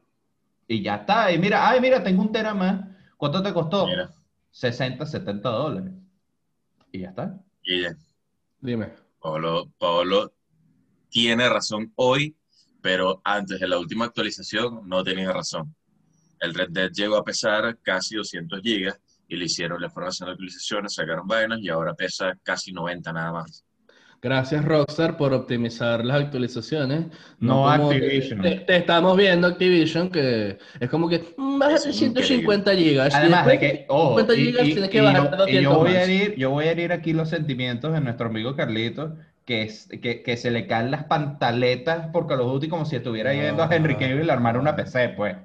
Y 0.66 0.82
ya 0.82 0.96
está. 0.96 1.32
Y 1.32 1.38
mira, 1.38 1.66
ay, 1.66 1.80
mira, 1.80 2.02
tengo 2.02 2.20
un 2.20 2.32
tera 2.32 2.52
más. 2.52 2.84
¿Cuánto 3.16 3.42
te 3.42 3.54
costó? 3.54 3.86
60, 4.50 5.06
70 5.06 5.48
dólares. 5.48 5.94
Y 6.92 6.98
ya 7.00 7.08
está. 7.08 7.40
Y 7.62 7.84
ya. 7.84 7.96
Dime. 8.60 8.92
Pablo, 9.22 9.70
Pablo 9.78 10.34
tiene 11.08 11.48
razón 11.48 11.94
hoy, 11.96 12.36
pero 12.82 13.22
antes 13.24 13.58
de 13.58 13.68
la 13.68 13.78
última 13.78 14.04
actualización 14.04 14.86
no 14.86 15.02
tenía 15.02 15.32
razón. 15.32 15.74
El 16.40 16.54
Red 16.54 16.70
Dead 16.70 16.90
llegó 16.92 17.16
a 17.16 17.24
pesar 17.24 17.78
casi 17.82 18.16
200 18.16 18.60
gigas 18.62 19.00
y 19.28 19.36
le 19.36 19.44
hicieron, 19.44 19.80
le 19.80 19.90
fueron 19.90 20.08
haciendo 20.08 20.32
actualizaciones, 20.32 20.94
sacaron 20.94 21.26
vainas 21.26 21.60
y 21.60 21.68
ahora 21.68 21.94
pesa 21.94 22.36
casi 22.42 22.72
90 22.72 23.12
nada 23.12 23.32
más. 23.32 23.64
Gracias 24.20 24.64
Rockstar 24.64 25.16
por 25.16 25.32
optimizar 25.32 26.04
las 26.04 26.22
actualizaciones. 26.22 27.06
No, 27.38 27.70
Activision. 27.70 28.42
Te, 28.42 28.76
estamos 28.76 29.16
viendo 29.16 29.46
Activision 29.46 30.10
que 30.10 30.58
es 30.80 30.90
como 30.90 31.08
que 31.08 31.34
mm, 31.36 31.58
baja 31.58 31.78
150 31.78 32.74
gigas. 32.74 33.14
Además 33.14 33.46
de 33.46 33.58
que, 33.60 33.86
ojo, 33.88 34.18
50 34.18 34.34
gigas 34.34 34.64
tienes 34.64 34.90
que 34.90 35.00
bajar 35.00 35.38
yo, 35.46 35.60
yo 35.60 35.78
voy 35.78 35.92
a 35.92 36.02
herir, 36.02 36.34
yo 36.36 36.50
voy 36.50 36.64
a 36.64 36.72
herir 36.72 36.92
aquí 36.92 37.12
los 37.12 37.28
sentimientos 37.28 37.92
de 37.92 38.00
nuestro 38.00 38.26
amigo 38.26 38.56
Carlito, 38.56 39.16
que, 39.44 39.62
es, 39.62 39.88
que, 40.02 40.22
que 40.24 40.36
se 40.36 40.50
le 40.50 40.66
caen 40.66 40.90
las 40.90 41.04
pantaletas 41.04 42.08
por 42.08 42.26
Call 42.26 42.40
of 42.40 42.52
Duty 42.54 42.68
como 42.68 42.86
si 42.86 42.96
estuviera 42.96 43.32
yendo 43.32 43.62
a 43.62 43.72
Henry 43.72 43.94
Cavill 43.94 44.30
a 44.30 44.32
armar 44.32 44.58
una 44.58 44.74
PC, 44.74 45.10
pues. 45.10 45.36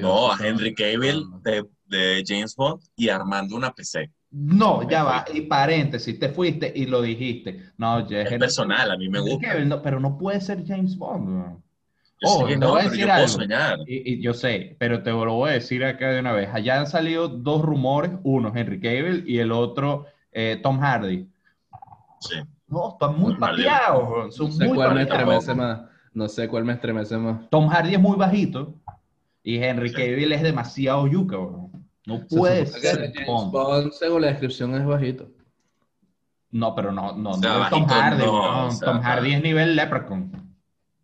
No, 0.00 0.32
a 0.32 0.38
Henry 0.40 0.74
Cavill 0.74 1.24
de, 1.42 1.64
de 1.86 2.24
James 2.26 2.54
Bond 2.56 2.82
y 2.96 3.08
armando 3.08 3.56
una 3.56 3.72
PC. 3.72 4.10
No, 4.32 4.88
ya 4.88 5.02
va, 5.02 5.24
y 5.34 5.40
paréntesis, 5.42 6.18
te 6.18 6.28
fuiste 6.28 6.72
y 6.74 6.86
lo 6.86 7.02
dijiste. 7.02 7.72
No, 7.76 8.08
ya 8.08 8.22
es 8.22 8.38
personal, 8.38 8.92
a 8.92 8.96
mí 8.96 9.08
me 9.08 9.18
gusta. 9.18 9.82
pero 9.82 9.98
no 9.98 10.16
puede 10.16 10.40
ser 10.40 10.64
James 10.64 10.96
Bond. 10.96 11.58
oh, 12.22 12.48
no, 12.56 12.70
voy 12.70 12.80
a 12.80 12.84
decir 12.84 13.10
algo. 13.10 13.84
Y, 13.88 14.22
yo 14.22 14.32
sé, 14.32 14.76
pero 14.78 15.02
te 15.02 15.10
lo 15.10 15.34
voy 15.34 15.50
a 15.50 15.54
decir 15.54 15.84
acá 15.84 16.10
de 16.10 16.20
una 16.20 16.32
vez. 16.32 16.48
Allá 16.52 16.78
han 16.78 16.86
salido 16.86 17.28
dos 17.28 17.60
rumores, 17.62 18.12
uno 18.22 18.52
Henry 18.54 18.80
Cable 18.80 19.24
y 19.26 19.38
el 19.38 19.50
otro 19.50 20.06
eh, 20.30 20.60
Tom 20.62 20.78
Hardy. 20.78 21.28
Sí. 22.20 22.36
No, 22.68 22.90
están 22.90 23.18
muy 23.18 23.34
pateados. 23.34 24.38
no 24.38 24.50
sé 24.52 24.68
cuál 24.68 24.94
me 24.94 25.02
estremece 25.02 25.54
más. 25.54 25.80
No 26.12 26.28
sé 26.28 26.48
cuál 26.48 26.64
me 26.64 26.72
estremece 26.74 27.16
más. 27.16 27.50
Tom 27.50 27.68
Hardy 27.68 27.94
es 27.94 28.00
muy 28.00 28.16
bajito 28.16 28.79
y 29.42 29.56
Henry 29.56 29.92
Cavill 29.92 30.32
es 30.32 30.42
demasiado 30.42 31.06
yuca, 31.06 31.36
bro. 31.36 31.70
No 32.06 32.26
puede 32.26 32.66
ser. 32.66 33.12
Bond, 33.26 33.92
según 33.92 34.22
la 34.22 34.28
descripción, 34.28 34.74
es 34.74 34.84
bajito. 34.84 35.28
No, 36.50 36.74
pero 36.74 36.90
no, 36.90 37.12
no, 37.16 37.36
no 37.36 37.64
es 37.64 37.70
Tom 37.70 37.86
Hardy. 37.86 38.24
No, 38.24 38.68
Tom 38.80 39.00
Hardy 39.00 39.34
es 39.34 39.42
nivel 39.42 39.76
Leprechaun. 39.76 40.32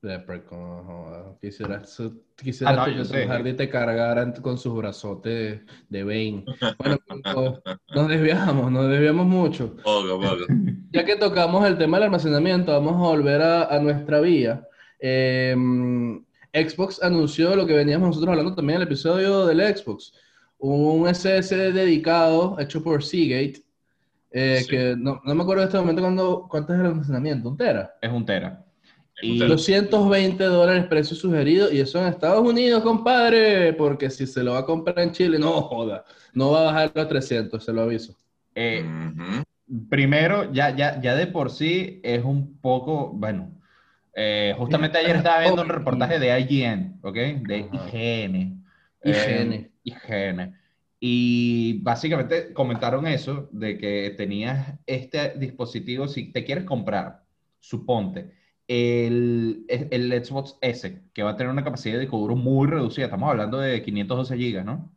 Leprechaun, 0.03 1.37
quisiera, 1.41 1.83
quisiera 2.37 2.83
ah, 2.83 2.87
que 2.87 3.05
Tom 3.05 3.31
Hardy 3.31 3.55
te 3.55 3.69
cargara 3.69 4.33
con 4.35 4.59
sus 4.59 4.75
brazotes 4.75 5.63
de 5.89 6.05
Bane. 6.05 6.45
Bueno, 6.79 6.99
nos 7.95 8.09
desviamos, 8.09 8.71
nos 8.73 8.89
desviamos 8.89 9.27
mucho. 9.27 9.77
Poco, 9.77 10.21
poco. 10.21 10.45
Ya 10.93 11.05
que 11.05 11.17
tocamos 11.17 11.67
el 11.67 11.77
tema 11.77 11.99
del 11.99 12.05
almacenamiento, 12.05 12.73
vamos 12.73 12.95
a 12.95 13.11
volver 13.11 13.43
a, 13.43 13.65
a 13.65 13.79
nuestra 13.81 14.21
vía. 14.21 14.67
Eh, 14.99 15.55
Xbox 16.57 17.03
anunció 17.03 17.55
lo 17.55 17.67
que 17.67 17.75
veníamos 17.75 18.09
nosotros 18.09 18.31
hablando 18.31 18.55
también 18.55 18.77
en 18.77 18.83
el 18.83 18.89
episodio 18.89 19.47
del 19.47 19.77
Xbox, 19.77 20.13
un 20.59 21.13
SSD 21.13 21.73
dedicado 21.73 22.57
hecho 22.59 22.83
por 22.83 23.03
Seagate, 23.05 23.63
eh, 24.31 24.65
que 24.69 24.95
no, 24.97 25.21
me 25.25 25.43
acuerdo 25.43 25.63
en 25.63 25.69
este 25.69 25.79
momento 25.79 26.03
cuándo, 26.03 26.47
cuánto 26.51 26.75
es 26.75 26.81
el 26.81 26.87
almacenamiento, 26.87 27.49
¿un 27.49 27.57
tera? 27.57 27.95
Es 28.01 28.11
un 28.11 28.25
tera. 28.25 28.65
Y 29.23 29.39
220 29.39 30.45
dólares 30.45 30.85
precio 30.87 31.17
sugerido, 31.17 31.73
y 31.73 31.81
eso 31.81 31.99
en 31.99 32.09
Estados 32.09 32.47
Unidos, 32.47 32.83
compadre, 32.83 33.73
porque 33.73 34.11
si 34.11 34.27
se 34.27 34.43
lo 34.43 34.53
va 34.53 34.59
a 34.61 34.67
comprar 34.67 34.99
en 34.99 35.13
Chile, 35.13 35.39
no 35.39 35.63
joda, 35.63 36.05
no 36.35 36.51
va 36.51 36.61
a 36.61 36.65
bajar 36.65 36.93
a 36.95 37.09
300, 37.09 37.65
se 37.65 37.73
lo 37.73 37.83
aviso. 37.83 38.15
Eh, 38.55 38.85
primero, 39.89 40.53
ya, 40.53 40.75
ya, 40.77 41.01
ya 41.01 41.15
de 41.15 41.27
por 41.27 41.51
sí 41.51 42.01
es 42.03 42.23
un 42.25 42.59
poco, 42.59 43.11
bueno, 43.15 43.56
eh, 44.19 44.55
justamente 44.57 44.97
ayer 44.97 45.17
estaba 45.17 45.41
viendo 45.41 45.61
un 45.61 45.69
reportaje 45.69 46.19
de 46.19 46.41
IGN, 46.41 47.01
¿ok? 47.03 47.15
De 47.15 47.69
IGN. 47.71 48.65
IGN. 49.05 49.53
Eh, 49.53 49.71
IGN. 49.85 50.59
Y 50.99 51.81
básicamente 51.83 52.55
comentaron 52.55 53.07
eso, 53.07 53.51
de 53.53 53.77
que 53.77 54.15
tenías 54.17 54.73
este 54.87 55.35
dispositivo, 55.37 56.09
si 56.09 56.33
te 56.33 56.45
quieres 56.45 56.65
comprar, 56.65 57.25
suponte, 57.61 58.33
el, 58.67 59.67
el 59.69 60.25
Xbox 60.25 60.57
S, 60.63 61.03
que 61.13 61.23
va 61.23 61.33
a 61.33 61.37
tener 61.37 61.53
una 61.53 61.63
capacidad 61.63 61.97
de 61.97 62.01
disco 62.01 62.19
duro 62.19 62.37
muy 62.37 62.69
reducida, 62.69 63.05
estamos 63.05 63.31
hablando 63.31 63.59
de 63.59 63.83
512 63.83 64.35
GB, 64.35 64.65
¿no? 64.65 64.91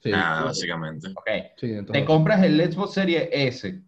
Sí. 0.00 0.10
Ah, 0.14 0.42
básicamente. 0.44 1.08
Ok. 1.08 1.90
te 1.90 2.04
compras 2.04 2.44
el 2.44 2.60
Xbox 2.70 2.92
Series 2.92 3.28
S, 3.32 3.80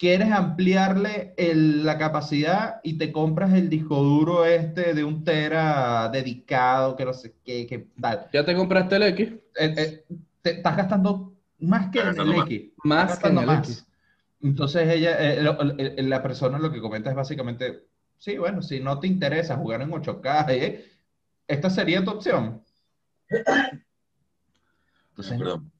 quieres 0.00 0.32
ampliarle 0.32 1.34
la 1.36 1.98
capacidad 1.98 2.80
y 2.82 2.96
te 2.96 3.12
compras 3.12 3.52
el 3.52 3.68
disco 3.68 4.02
duro 4.02 4.46
este 4.46 4.94
de 4.94 5.04
un 5.04 5.24
tera 5.24 6.08
dedicado, 6.08 6.96
que 6.96 7.04
no 7.04 7.12
sé 7.12 7.34
qué, 7.44 7.66
que 7.66 7.90
tal. 8.00 8.26
¿Ya 8.32 8.42
te 8.42 8.56
compraste 8.56 8.96
el 8.96 9.02
X? 9.02 9.28
Eh, 9.28 9.74
eh, 9.76 10.04
te 10.40 10.52
estás 10.52 10.78
gastando 10.78 11.34
más 11.58 11.90
que 11.90 12.00
en 12.00 12.18
el 12.18 12.32
X. 12.32 12.72
Más 12.82 13.18
que 13.18 13.28
en 13.28 13.38
el 13.38 13.50
X. 13.58 13.86
Entonces 14.40 14.88
ella, 14.88 15.18
eh, 15.20 16.02
la 16.02 16.22
persona 16.22 16.58
lo 16.58 16.72
que 16.72 16.80
comenta 16.80 17.10
es 17.10 17.16
básicamente, 17.16 17.84
sí, 18.16 18.38
bueno, 18.38 18.62
si 18.62 18.80
no 18.80 18.98
te 19.00 19.06
interesa 19.06 19.58
jugar 19.58 19.82
en 19.82 19.90
8K, 19.90 20.80
esta 21.46 21.68
sería 21.68 22.02
tu 22.02 22.12
opción. 22.12 22.64
Entonces, 25.10 25.38
no 25.38 25.70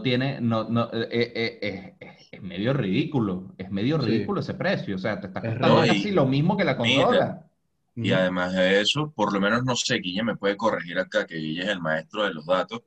tiene, 0.00 0.40
no, 0.40 0.68
no, 0.68 0.88
eh, 0.92 1.08
eh, 1.10 1.58
eh, 2.00 2.18
es 2.30 2.40
medio 2.40 2.72
ridículo, 2.72 3.52
es 3.58 3.68
medio 3.70 3.98
ridículo 3.98 4.40
ese 4.40 4.54
precio, 4.54 4.94
o 4.94 4.98
sea, 4.98 5.20
te 5.20 5.26
está 5.26 5.40
costando 5.40 5.80
casi 5.80 6.12
lo 6.12 6.24
mismo 6.24 6.56
que 6.56 6.64
la 6.64 6.76
consola. 6.76 7.44
y 7.96 8.12
además 8.12 8.54
de 8.54 8.80
eso, 8.80 9.12
por 9.14 9.32
lo 9.32 9.40
menos 9.40 9.64
no 9.64 9.74
sé, 9.74 9.96
Guille 9.96 10.22
me 10.22 10.36
puede 10.36 10.56
corregir 10.56 10.98
acá, 11.00 11.26
que 11.26 11.36
Guille 11.36 11.62
es 11.62 11.68
el 11.68 11.80
maestro 11.80 12.22
de 12.22 12.32
los 12.32 12.46
datos, 12.46 12.82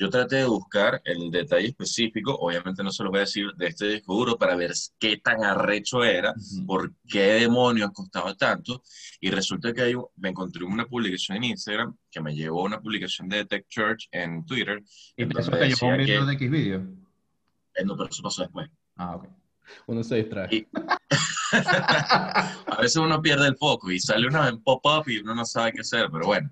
yo 0.00 0.08
traté 0.08 0.36
de 0.36 0.46
buscar 0.46 1.02
el 1.04 1.30
detalle 1.30 1.68
específico, 1.68 2.34
obviamente 2.34 2.82
no 2.82 2.90
se 2.90 3.04
lo 3.04 3.10
voy 3.10 3.18
a 3.18 3.28
decir 3.28 3.52
de 3.54 3.66
este 3.66 3.86
disco 3.86 4.14
duro 4.14 4.38
para 4.38 4.56
ver 4.56 4.72
qué 4.98 5.18
tan 5.18 5.44
arrecho 5.44 6.02
era, 6.02 6.32
por 6.66 6.94
qué 7.06 7.34
demonios 7.34 7.90
costaba 7.92 8.34
tanto, 8.34 8.82
y 9.20 9.30
resulta 9.30 9.74
que 9.74 9.94
me 10.16 10.30
encontré 10.30 10.64
una 10.64 10.86
publicación 10.86 11.36
en 11.36 11.44
Instagram 11.44 11.94
que 12.10 12.22
me 12.22 12.34
llevó 12.34 12.62
a 12.62 12.64
una 12.64 12.80
publicación 12.80 13.28
de 13.28 13.44
Tech 13.44 13.66
Church 13.68 14.08
en 14.10 14.46
Twitter. 14.46 14.82
¿Y 15.18 15.38
eso 15.38 15.50
te 15.50 15.68
llevó 15.68 15.88
un 15.88 15.98
video 15.98 16.24
de 16.24 16.32
X 16.32 16.50
video? 16.50 16.80
Eh, 17.74 17.84
no, 17.84 17.94
pero 17.94 18.08
eso 18.08 18.22
pasó 18.22 18.40
después. 18.40 18.70
Ah, 18.96 19.16
ok. 19.16 19.28
Uno 19.86 20.02
se 20.02 20.16
distrae. 20.16 20.66
a 21.52 22.78
veces 22.80 22.96
uno 22.96 23.20
pierde 23.20 23.48
el 23.48 23.56
foco 23.58 23.90
y 23.90 24.00
sale 24.00 24.26
una 24.26 24.50
pop-up 24.64 25.10
y 25.10 25.18
uno 25.18 25.34
no 25.34 25.44
sabe 25.44 25.72
qué 25.72 25.80
hacer, 25.82 26.08
pero 26.10 26.24
bueno. 26.24 26.50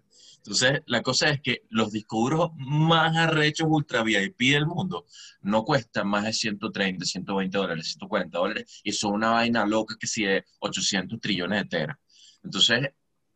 Entonces, 0.49 0.81
la 0.87 1.02
cosa 1.02 1.28
es 1.28 1.43
que 1.43 1.64
los 1.69 1.93
discos 1.93 2.21
duros 2.21 2.50
más 2.57 3.14
arrechos 3.14 3.67
ultra 3.69 4.02
VIP 4.02 4.38
del 4.52 4.64
mundo 4.64 5.05
no 5.43 5.62
cuestan 5.62 6.09
más 6.09 6.25
de 6.25 6.33
130, 6.33 7.05
120 7.05 7.59
dólares, 7.59 7.88
140 7.88 8.38
dólares 8.38 8.81
y 8.83 8.93
son 8.93 9.12
una 9.12 9.33
vaina 9.33 9.67
loca 9.67 9.97
que 10.00 10.07
si 10.07 10.25
de 10.25 10.47
800 10.61 11.21
trillones 11.21 11.64
de 11.64 11.69
teras. 11.69 11.99
Entonces, 12.43 12.88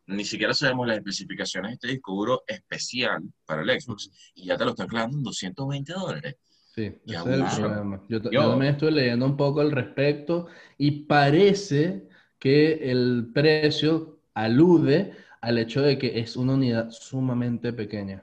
ni 0.07 0.25
siquiera 0.25 0.55
sabemos 0.55 0.87
las 0.87 0.97
especificaciones 0.97 1.73
de 1.73 1.75
este 1.75 1.89
disco 1.89 2.15
duro 2.15 2.45
especial 2.47 3.23
para 3.45 3.61
el 3.61 3.79
Xbox 3.79 4.11
y 4.35 4.47
ya 4.47 4.57
te 4.57 4.65
lo 4.65 4.71
están 4.71 4.89
clavando 4.89 5.19
en 5.19 5.23
220 5.23 5.93
dólares. 5.93 6.37
Sí, 6.75 6.95
ese 7.05 7.17
es 7.19 7.27
el 7.27 7.61
problema. 7.61 8.03
Yo, 8.09 8.23
yo, 8.31 8.49
también 8.49 8.73
estoy 8.73 8.91
leyendo 8.91 9.27
un 9.27 9.37
poco 9.37 9.61
al 9.61 9.71
respecto 9.71 10.47
y 10.79 11.03
parece 11.03 12.09
que 12.39 12.91
el 12.91 13.33
precio 13.35 14.23
alude 14.33 15.15
al 15.43 15.59
hecho 15.59 15.83
de 15.83 15.99
que 15.99 16.21
es 16.21 16.37
una 16.37 16.55
unidad 16.55 16.91
sumamente 16.91 17.73
pequeña. 17.73 18.23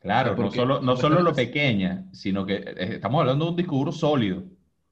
Claro, 0.00 0.36
no 0.36 0.50
solo, 0.50 0.80
no 0.80 0.96
solo 0.96 1.22
lo 1.22 1.32
pequeña, 1.32 2.04
sino 2.12 2.44
que 2.44 2.56
eh, 2.56 2.74
estamos 2.94 3.20
hablando 3.20 3.46
de 3.46 3.50
un 3.52 3.56
disco 3.56 3.76
duro 3.76 3.92
sólido. 3.92 4.44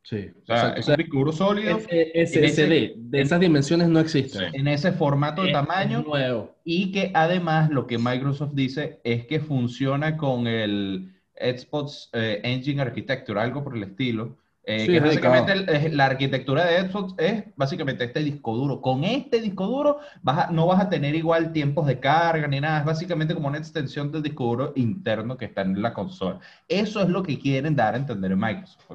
Sí. 0.02 0.30
O 0.42 0.46
sea, 0.46 0.70
es 0.70 0.86
un 0.86 0.96
disco 0.96 1.18
duro 1.18 1.32
sólido. 1.32 1.78
SSD, 1.78 2.94
de 2.96 3.20
esas 3.20 3.40
dimensiones 3.40 3.88
no 3.88 3.98
existen. 3.98 4.54
En 4.54 4.68
ese 4.68 4.92
formato 4.92 5.42
de 5.42 5.52
tamaño. 5.52 6.02
nuevo. 6.02 6.54
Y 6.64 6.92
que 6.92 7.10
además 7.12 7.70
lo 7.70 7.86
que 7.88 7.98
Microsoft 7.98 8.54
dice 8.54 9.00
es 9.02 9.26
que 9.26 9.40
funciona 9.40 10.16
con 10.16 10.46
el 10.46 11.12
Xbox 11.34 12.10
eh, 12.12 12.40
Engine 12.44 12.82
Architecture, 12.82 13.40
algo 13.40 13.64
por 13.64 13.76
el 13.76 13.82
estilo, 13.82 14.36
Eh, 14.68 14.98
básicamente 14.98 15.90
la 15.90 16.06
arquitectura 16.06 16.64
de 16.66 16.88
Xbox 16.88 17.14
es 17.18 17.44
básicamente 17.54 18.02
este 18.02 18.18
disco 18.18 18.56
duro. 18.56 18.80
Con 18.80 19.04
este 19.04 19.40
disco 19.40 19.64
duro 19.64 20.00
vas 20.22 20.50
no 20.50 20.66
vas 20.66 20.80
a 20.80 20.88
tener 20.88 21.14
igual 21.14 21.52
tiempos 21.52 21.86
de 21.86 22.00
carga 22.00 22.48
ni 22.48 22.60
nada. 22.60 22.80
Es 22.80 22.84
básicamente 22.84 23.32
como 23.32 23.46
una 23.46 23.58
extensión 23.58 24.10
del 24.10 24.24
disco 24.24 24.44
duro 24.44 24.72
interno 24.74 25.36
que 25.36 25.44
está 25.44 25.60
en 25.60 25.80
la 25.80 25.94
consola. 25.94 26.40
Eso 26.66 27.00
es 27.00 27.08
lo 27.08 27.22
que 27.22 27.38
quieren 27.38 27.76
dar 27.76 27.94
a 27.94 27.98
entender 27.98 28.32
en 28.32 28.40
Microsoft. 28.40 28.90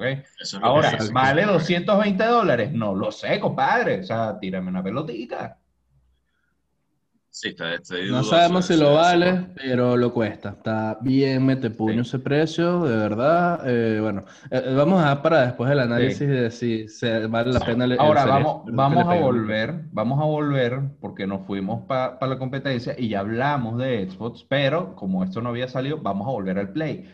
Ahora, 0.60 0.98
¿vale 1.10 1.46
220 1.46 2.22
dólares? 2.22 2.72
No 2.72 2.94
lo 2.94 3.10
sé, 3.10 3.40
compadre. 3.40 4.00
O 4.00 4.04
sea, 4.04 4.38
tírame 4.38 4.68
una 4.68 4.82
no 8.10 8.24
sabemos 8.24 8.66
si 8.66 8.76
lo 8.76 8.94
vale, 8.94 9.46
pero 9.56 9.96
lo 9.96 10.12
cuesta. 10.12 10.50
Está 10.50 10.98
bien, 11.00 11.46
mete 11.46 11.70
puño 11.70 12.02
ese 12.02 12.18
precio, 12.18 12.84
de 12.84 12.96
verdad. 12.96 13.60
Eh, 13.64 14.00
bueno, 14.00 14.24
eh, 14.50 14.62
eh, 14.66 14.74
vamos 14.74 15.02
a 15.02 15.22
para 15.22 15.46
después 15.46 15.70
el 15.70 15.80
análisis 15.80 16.28
de 16.28 16.50
si 16.50 16.88
se 16.88 17.26
vale 17.28 17.52
la 17.52 17.60
pena. 17.60 17.86
Ahora 17.98 18.26
vamos, 18.26 18.64
vamos 18.66 19.06
a 19.06 19.14
volver, 19.14 19.84
vamos 19.92 20.20
a 20.20 20.24
volver 20.24 20.80
porque 21.00 21.26
nos 21.26 21.46
fuimos 21.46 21.86
para 21.86 22.18
la 22.20 22.38
competencia 22.38 22.94
y 22.98 23.08
ya 23.08 23.20
hablamos 23.20 23.78
de 23.78 24.10
Xbox, 24.10 24.44
pero 24.46 24.94
como 24.94 25.24
esto 25.24 25.40
no 25.40 25.48
había 25.48 25.68
salido, 25.68 25.98
vamos 25.98 26.28
a 26.28 26.32
volver 26.32 26.58
al 26.58 26.68
Play. 26.68 27.08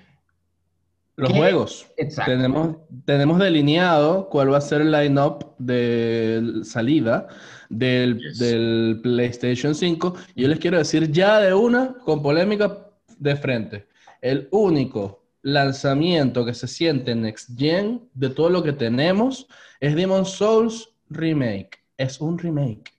Los 1.14 1.32
juegos. 1.32 1.86
Exacto. 1.96 2.30
Tenemos, 2.30 2.76
tenemos 3.04 3.38
delineado 3.38 4.28
cuál 4.28 4.52
va 4.52 4.58
a 4.58 4.60
ser 4.60 4.80
el 4.82 4.92
line-up 4.92 5.54
de 5.58 6.60
salida 6.62 7.28
del, 7.68 9.00
PlayStation 9.02 9.74
5. 9.74 10.14
Y 10.34 10.42
yo 10.42 10.48
les 10.48 10.58
quiero 10.58 10.78
decir 10.78 11.10
ya 11.10 11.40
de 11.40 11.54
una, 11.54 11.94
con 12.04 12.22
polémica 12.22 12.86
de 13.18 13.36
frente, 13.36 13.86
el 14.20 14.48
único 14.50 15.24
lanzamiento 15.42 16.44
que 16.44 16.54
se 16.54 16.66
siente 16.66 17.14
Next 17.14 17.50
Gen 17.58 18.08
de 18.14 18.30
todo 18.30 18.50
lo 18.50 18.62
que 18.62 18.72
tenemos 18.72 19.46
es 19.80 19.94
Demon's 19.94 20.30
Souls 20.30 20.88
Remake. 21.10 21.78
Es 21.96 22.20
un 22.20 22.38
remake. 22.38 22.92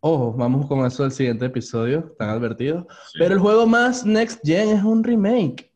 Ojo, 0.00 0.32
vamos 0.32 0.66
con 0.66 0.84
eso 0.84 1.04
del 1.04 1.12
siguiente 1.12 1.46
episodio, 1.46 2.08
están 2.10 2.30
advertidos. 2.30 2.86
Pero 3.18 3.34
el 3.34 3.40
juego 3.40 3.66
más 3.66 4.04
Next 4.04 4.40
Gen 4.44 4.70
es 4.70 4.82
un 4.82 5.04
remake. 5.04 5.70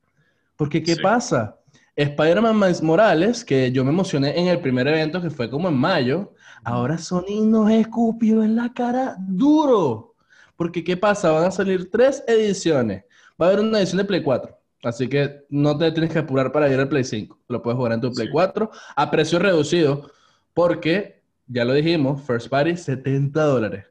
Porque, 0.56 0.82
¿qué 0.82 0.96
pasa? 0.96 1.56
Spider-Man 1.96 2.60
Morales, 2.82 3.42
que 3.42 3.72
yo 3.72 3.82
me 3.82 3.90
emocioné 3.90 4.38
en 4.38 4.48
el 4.48 4.60
primer 4.60 4.86
evento 4.86 5.22
que 5.22 5.30
fue 5.30 5.48
como 5.48 5.68
en 5.68 5.76
mayo, 5.76 6.34
ahora 6.62 6.98
Sony 6.98 7.42
nos 7.42 7.70
escupió 7.70 8.42
en 8.42 8.54
la 8.54 8.70
cara 8.74 9.16
duro. 9.18 10.14
Porque 10.56 10.84
¿qué 10.84 10.96
pasa? 10.96 11.30
Van 11.30 11.44
a 11.44 11.50
salir 11.50 11.90
tres 11.90 12.22
ediciones. 12.26 13.04
Va 13.40 13.46
a 13.46 13.48
haber 13.50 13.60
una 13.60 13.78
edición 13.78 13.98
de 13.98 14.04
Play 14.04 14.22
4. 14.22 14.58
Así 14.84 15.08
que 15.08 15.44
no 15.48 15.76
te 15.76 15.90
tienes 15.92 16.12
que 16.12 16.18
apurar 16.18 16.52
para 16.52 16.70
ir 16.70 16.78
al 16.78 16.88
Play 16.88 17.04
5. 17.04 17.38
Lo 17.48 17.62
puedes 17.62 17.76
jugar 17.76 17.92
en 17.92 18.00
tu 18.02 18.12
Play 18.12 18.28
4 18.30 18.70
a 18.94 19.10
precio 19.10 19.38
reducido. 19.38 20.10
Porque, 20.52 21.22
ya 21.46 21.64
lo 21.64 21.72
dijimos, 21.72 22.22
First 22.22 22.48
Party 22.48 22.76
70 22.76 23.42
dólares. 23.42 23.86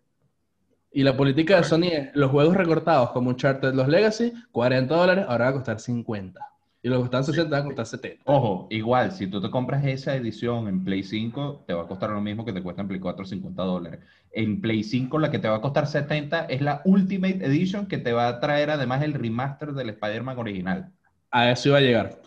Y 0.92 1.04
la 1.04 1.18
política 1.18 1.58
de 1.58 1.64
Sony 1.64 1.90
es 1.92 2.10
los 2.14 2.32
juegos 2.32 2.56
recortados 2.56 3.12
como 3.12 3.32
Uncharted 3.32 3.74
Los 3.74 3.88
Legacy, 3.88 4.32
40 4.52 4.96
dólares, 4.96 5.26
ahora 5.28 5.46
va 5.46 5.52
a 5.52 5.54
costar 5.56 5.80
50. 5.80 6.55
Y 6.86 6.88
los 6.88 7.00
que 7.00 7.06
están 7.06 7.24
60 7.24 7.50
van 7.50 7.62
a 7.62 7.66
costar 7.66 7.88
70. 7.88 8.22
Ojo, 8.26 8.68
igual, 8.70 9.12
si 9.12 9.26
tú 9.26 9.42
te 9.42 9.50
compras 9.50 9.84
esa 9.86 10.16
edición 10.16 10.68
en 10.68 10.84
Play 10.84 11.02
5, 11.02 11.64
te 11.66 11.74
va 11.74 11.82
a 11.82 11.88
costar 11.88 12.12
lo 12.12 12.22
mismo 12.22 12.46
que 12.46 12.54
te 12.54 12.62
cuesta 12.62 12.84
en 12.84 12.88
Play 12.88 13.00
4 13.00 13.26
50 13.26 13.64
dólares. 13.64 14.02
En 14.32 14.62
Play 14.62 14.84
5 14.84 15.18
la 15.18 15.32
que 15.32 15.40
te 15.40 15.48
va 15.48 15.56
a 15.56 15.62
costar 15.62 15.88
70 15.88 16.46
es 16.46 16.62
la 16.62 16.84
Ultimate 16.86 17.44
Edition 17.44 17.88
que 17.88 17.98
te 17.98 18.14
va 18.14 18.28
a 18.28 18.40
traer 18.40 18.70
además 18.70 19.02
el 19.02 19.16
remaster 19.16 19.74
del 19.74 19.90
Spider-Man 19.90 20.38
original. 20.38 20.92
A 21.32 21.50
eso 21.50 21.70
iba 21.70 21.80
a 21.80 21.82
llegar. 21.82 22.22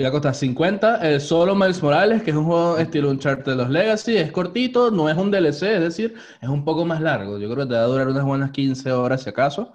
Va 0.00 0.06
a 0.06 0.12
costar 0.12 0.36
50. 0.36 0.98
El 0.98 1.20
solo 1.20 1.56
Miles 1.56 1.82
Morales, 1.82 2.22
que 2.22 2.30
es 2.30 2.36
un 2.36 2.44
juego 2.44 2.78
estilo 2.78 3.10
Uncharted 3.10 3.56
los 3.56 3.68
Legacy, 3.68 4.16
es 4.16 4.30
cortito, 4.30 4.92
no 4.92 5.08
es 5.08 5.16
un 5.16 5.32
DLC, 5.32 5.74
es 5.74 5.80
decir, 5.80 6.14
es 6.40 6.48
un 6.48 6.64
poco 6.64 6.84
más 6.84 7.00
largo. 7.00 7.36
Yo 7.40 7.50
creo 7.50 7.66
que 7.66 7.70
te 7.70 7.74
va 7.74 7.82
a 7.82 7.86
durar 7.86 8.06
unas 8.06 8.24
buenas 8.24 8.52
15 8.52 8.92
horas 8.92 9.24
si 9.24 9.30
acaso. 9.30 9.72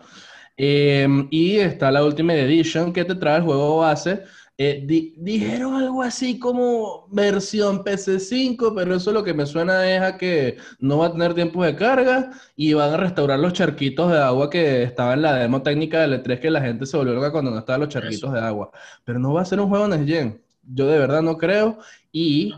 Em, 0.56 1.28
y 1.32 1.58
está 1.58 1.92
la 1.92 2.04
Ultimate 2.04 2.44
Edition 2.44 2.94
que 2.94 3.06
te 3.06 3.16
trae 3.16 3.38
el 3.38 3.44
juego 3.44 3.78
base. 3.80 4.24
Eh, 4.56 4.86
dijeron 5.18 5.74
algo 5.74 6.04
así 6.04 6.38
como 6.38 7.08
versión 7.12 7.84
PC5, 7.84 8.74
pero 8.76 8.96
eso 8.96 9.12
lo 9.12 9.24
que 9.24 9.34
me 9.34 9.48
suena 9.48 9.90
es 9.92 10.02
a 10.02 10.16
que 10.16 10.58
no 10.80 11.00
va 11.00 11.08
a 11.08 11.12
tener 11.12 11.34
tiempo 11.34 11.64
de 11.64 11.76
carga 11.76 12.32
y 12.56 12.74
van 12.74 12.94
a 12.94 12.98
restaurar 12.98 13.40
los 13.40 13.54
charquitos 13.54 14.12
de 14.12 14.20
agua 14.20 14.52
que 14.52 14.84
estaba 14.84 15.16
en 15.16 15.24
la 15.24 15.34
demo 15.34 15.64
técnica 15.64 16.02
del 16.02 16.24
E3 16.24 16.40
que 16.40 16.52
la 16.52 16.62
gente 16.62 16.86
se 16.86 16.98
volvió 16.98 17.16
loca 17.16 17.32
cuando 17.32 17.50
no 17.50 17.60
estaban 17.60 17.82
los 17.82 17.90
charquitos 17.90 18.32
de 18.32 18.40
agua. 18.42 18.70
Pero 19.04 19.20
no 19.20 19.34
va 19.34 19.42
a 19.42 19.46
ser 19.46 19.60
un 19.60 19.70
juego 19.70 19.88
Next 19.88 20.08
Gen. 20.08 20.42
Yo 20.64 20.88
de 20.88 21.00
verdad 21.00 21.24
no 21.24 21.38
creo. 21.38 21.80
Y 22.12 22.54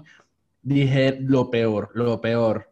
dije 0.63 1.17
lo 1.21 1.49
peor, 1.49 1.91
lo 1.93 2.19
peor. 2.21 2.71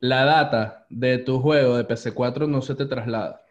La 0.00 0.24
data 0.24 0.86
de 0.90 1.18
tu 1.18 1.40
juego 1.40 1.76
de 1.76 1.86
PC4 1.86 2.48
no 2.48 2.60
se 2.60 2.74
te 2.74 2.86
traslada 2.86 3.43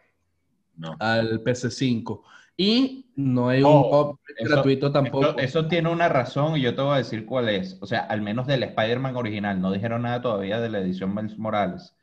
al 0.98 1.42
PC5. 1.42 2.22
Y 2.56 3.06
no 3.16 3.48
hay 3.48 3.62
un 3.62 3.70
oh, 3.70 4.18
gratuito 4.40 4.92
tampoco. 4.92 5.38
Eso, 5.38 5.66
tiene 5.66 5.88
una 5.88 6.08
razón 6.08 6.56
y 6.56 6.60
yo 6.60 6.74
te 6.74 6.82
voy 6.82 6.94
a 6.94 6.98
decir 6.98 7.26
cuál 7.26 7.48
es. 7.48 7.78
O 7.80 7.86
sea, 7.86 8.00
al 8.00 8.22
menos 8.22 8.46
del 8.46 8.62
Spider-Man 8.62 9.16
original. 9.16 9.60
No 9.60 9.72
dijeron 9.72 10.02
nada 10.02 10.20
todavía 10.20 10.60
de 10.60 10.68
la 10.68 10.78
edición 10.78 11.14
Miles 11.14 11.36
Morales. 11.38 11.94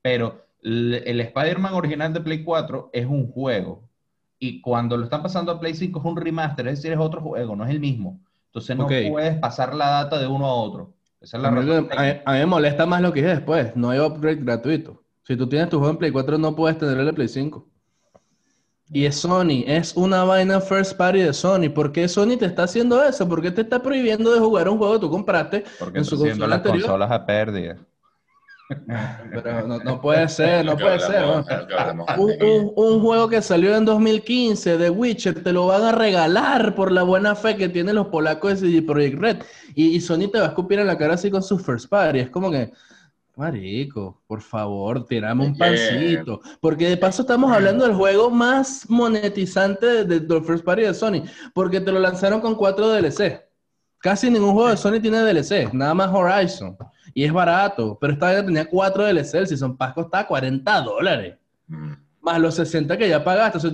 Pero 0.00 0.46
el, 0.62 1.20
Spider-Man 1.20 1.74
original 1.74 2.12
de 2.12 2.20
Play 2.20 2.42
4 2.42 2.90
es 2.92 3.06
un 3.06 3.30
juego. 3.30 3.88
Y 4.38 4.60
cuando 4.60 4.96
lo 4.96 5.04
están 5.04 5.22
pasando 5.22 5.52
a 5.52 5.60
Play 5.60 5.74
5 5.74 5.98
es 5.98 6.04
un 6.04 6.16
remaster, 6.16 6.68
es 6.68 6.78
decir, 6.78 6.92
es 6.92 6.98
otro 6.98 7.20
juego, 7.20 7.56
no 7.56 7.64
es 7.64 7.70
el 7.70 7.80
mismo. 7.80 8.20
Entonces 8.46 8.76
no 8.76 8.86
puedes 8.86 9.36
pasar 9.38 9.74
la 9.74 9.90
data 9.90 10.18
de 10.18 10.26
uno 10.26 10.46
a 10.46 10.54
otro. 10.54 10.94
Esa 11.20 11.36
es 11.36 11.42
la 11.42 11.48
a, 11.48 11.52
razón. 11.52 11.88
a, 12.24 12.32
mí 12.32 12.38
me 12.38 12.46
molesta 12.46 12.86
más 12.86 13.02
lo 13.02 13.12
que 13.12 13.20
es 13.20 13.26
después. 13.26 13.74
No 13.74 13.90
hay 13.90 13.98
upgrade 13.98 14.36
gratuito. 14.36 15.02
Si 15.24 15.36
tú 15.36 15.48
tienes 15.48 15.68
tu 15.68 15.78
juego 15.78 15.92
en 15.92 15.98
Play 15.98 16.12
4, 16.12 16.38
no 16.38 16.54
puedes 16.54 16.78
tener 16.78 16.98
el 16.98 17.14
Play 17.14 17.28
5. 17.28 17.66
Y 18.90 19.04
es 19.04 19.16
Sony, 19.16 19.64
es 19.66 19.94
una 19.96 20.24
vaina 20.24 20.60
first 20.60 20.96
party 20.96 21.20
de 21.20 21.34
Sony. 21.34 21.68
¿Por 21.74 21.92
qué 21.92 22.08
Sony 22.08 22.36
te 22.38 22.46
está 22.46 22.62
haciendo 22.62 23.02
eso? 23.02 23.28
¿Por 23.28 23.42
qué 23.42 23.50
te 23.50 23.60
está 23.60 23.82
prohibiendo 23.82 24.32
de 24.32 24.40
jugar 24.40 24.68
un 24.68 24.78
juego 24.78 24.94
que 24.94 25.00
tú 25.00 25.10
compraste 25.10 25.64
Porque 25.78 25.98
en 25.98 26.04
su 26.04 26.18
consola 26.18 26.46
las 26.46 26.60
consolas 26.60 27.10
a 27.10 27.26
pérdida. 27.26 27.76
Pero 29.30 29.66
no, 29.66 30.00
puede 30.00 30.28
ser, 30.28 30.64
no 30.64 30.76
puede 30.76 31.00
ser. 31.00 31.24
Un, 32.18 33.00
juego 33.00 33.28
que 33.28 33.40
salió 33.40 33.74
en 33.74 33.84
2015 33.84 34.76
de 34.76 34.90
Witcher 34.90 35.42
te 35.42 35.52
lo 35.52 35.66
van 35.66 35.84
a 35.84 35.92
regalar 35.92 36.74
por 36.74 36.92
la 36.92 37.02
buena 37.02 37.34
fe 37.34 37.56
que 37.56 37.68
tienen 37.68 37.94
los 37.94 38.08
polacos 38.08 38.60
de 38.60 38.68
CD 38.68 38.82
Projekt 38.82 39.18
Red. 39.18 39.36
Y, 39.74 39.96
y 39.96 40.00
Sony 40.00 40.28
te 40.30 40.38
va 40.38 40.46
a 40.46 40.48
escupir 40.48 40.78
en 40.78 40.86
la 40.86 40.98
cara 40.98 41.14
así 41.14 41.30
con 41.30 41.42
su 41.42 41.58
first 41.58 41.88
party. 41.88 42.20
Es 42.20 42.30
como 42.30 42.50
que, 42.50 42.72
Marico, 43.38 44.20
por 44.26 44.42
favor, 44.42 45.06
tirame 45.06 45.46
un 45.46 45.56
pancito. 45.56 46.40
Porque 46.60 46.88
de 46.88 46.96
paso 46.96 47.22
estamos 47.22 47.52
hablando 47.52 47.86
del 47.86 47.94
juego 47.94 48.30
más 48.30 48.90
monetizante 48.90 50.04
de, 50.04 50.18
de, 50.18 50.42
First 50.42 50.64
Party 50.64 50.82
de 50.82 50.92
Sony. 50.92 51.22
Porque 51.54 51.80
te 51.80 51.92
lo 51.92 52.00
lanzaron 52.00 52.40
con 52.40 52.56
cuatro 52.56 52.88
DLC. 52.88 53.40
Casi 53.98 54.28
ningún 54.28 54.54
juego 54.54 54.70
de 54.70 54.76
Sony 54.76 55.00
tiene 55.00 55.18
DLC, 55.18 55.72
nada 55.72 55.94
más 55.94 56.10
Horizon. 56.12 56.76
Y 57.14 57.22
es 57.22 57.32
barato. 57.32 57.96
Pero 58.00 58.14
esta 58.14 58.32
vez 58.32 58.44
tenía 58.44 58.68
cuatro 58.68 59.04
DLC. 59.04 59.34
El 59.34 59.46
Season 59.46 59.76
Pass 59.76 59.94
costaba 59.94 60.26
40 60.26 60.80
dólares. 60.80 61.36
Mm. 61.68 61.92
Más 62.20 62.40
los 62.40 62.56
60 62.56 62.98
que 62.98 63.08
ya 63.08 63.22
pagaste. 63.22 63.68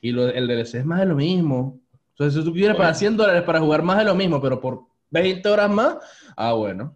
y 0.00 0.10
el 0.10 0.46
DLC 0.46 0.74
es 0.76 0.86
más 0.86 1.00
de 1.00 1.06
lo 1.06 1.16
mismo. 1.16 1.80
Entonces, 2.10 2.40
si 2.40 2.48
tú 2.48 2.54
quieres 2.54 2.76
pagar 2.76 2.94
100 2.94 3.16
dólares 3.16 3.42
para 3.42 3.58
jugar 3.58 3.82
más 3.82 3.98
de 3.98 4.04
lo 4.04 4.14
mismo, 4.14 4.40
pero 4.40 4.60
por 4.60 4.84
20 5.10 5.48
horas 5.48 5.68
más, 5.68 5.96
ah, 6.36 6.52
bueno. 6.52 6.94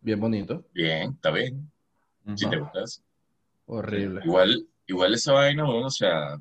Bien 0.00 0.20
bonito. 0.20 0.64
Bien, 0.72 1.12
está 1.12 1.30
bien. 1.30 1.70
Si 2.34 2.48
te 2.48 2.58
gustas. 2.58 3.02
Horrible. 3.66 4.20
Igual, 4.24 4.66
igual 4.86 5.14
esa 5.14 5.32
vaina, 5.32 5.64
bueno, 5.64 5.86
o 5.86 5.90
sea, 5.90 6.40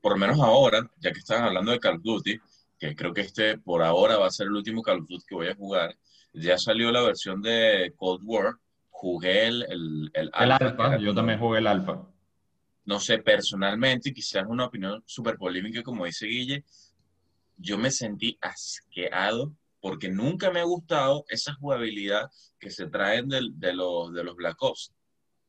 por 0.00 0.12
lo 0.12 0.18
menos 0.18 0.40
ahora, 0.40 0.90
ya 0.98 1.12
que 1.12 1.18
están 1.18 1.44
hablando 1.44 1.72
de 1.72 1.78
Call 1.78 1.96
of 1.96 2.02
Duty, 2.02 2.38
que 2.78 2.96
creo 2.96 3.12
que 3.12 3.22
este 3.22 3.58
por 3.58 3.82
ahora 3.82 4.16
va 4.16 4.26
a 4.26 4.30
ser 4.30 4.46
el 4.46 4.54
último 4.54 4.82
Call 4.82 5.00
of 5.00 5.08
Duty 5.08 5.24
que 5.26 5.34
voy 5.34 5.48
a 5.48 5.54
jugar, 5.54 5.96
ya 6.32 6.58
salió 6.58 6.90
la 6.90 7.02
versión 7.02 7.42
de 7.42 7.92
Cold 7.96 8.22
War, 8.24 8.54
jugué 8.88 9.46
el, 9.46 9.62
el, 9.68 10.10
el, 10.14 10.30
alfa, 10.32 10.98
yo 10.98 11.14
también 11.14 11.38
jugué 11.38 11.58
el 11.58 11.66
alfa. 11.66 12.06
No 12.84 12.98
sé, 12.98 13.18
personalmente, 13.18 14.12
quizás 14.12 14.44
una 14.48 14.66
opinión 14.66 15.02
súper 15.06 15.36
polémica, 15.36 15.82
como 15.82 16.06
dice 16.06 16.26
Guille, 16.26 16.64
yo 17.56 17.78
me 17.78 17.90
sentí 17.90 18.38
asqueado 18.40 19.52
porque 19.80 20.08
nunca 20.08 20.50
me 20.50 20.60
ha 20.60 20.64
gustado 20.64 21.24
esa 21.28 21.54
jugabilidad 21.54 22.30
que 22.58 22.70
se 22.70 22.86
traen 22.88 23.28
de, 23.28 23.40
de, 23.54 23.72
los, 23.72 24.12
de 24.12 24.24
los 24.24 24.36
Black 24.36 24.62
Ops. 24.62 24.92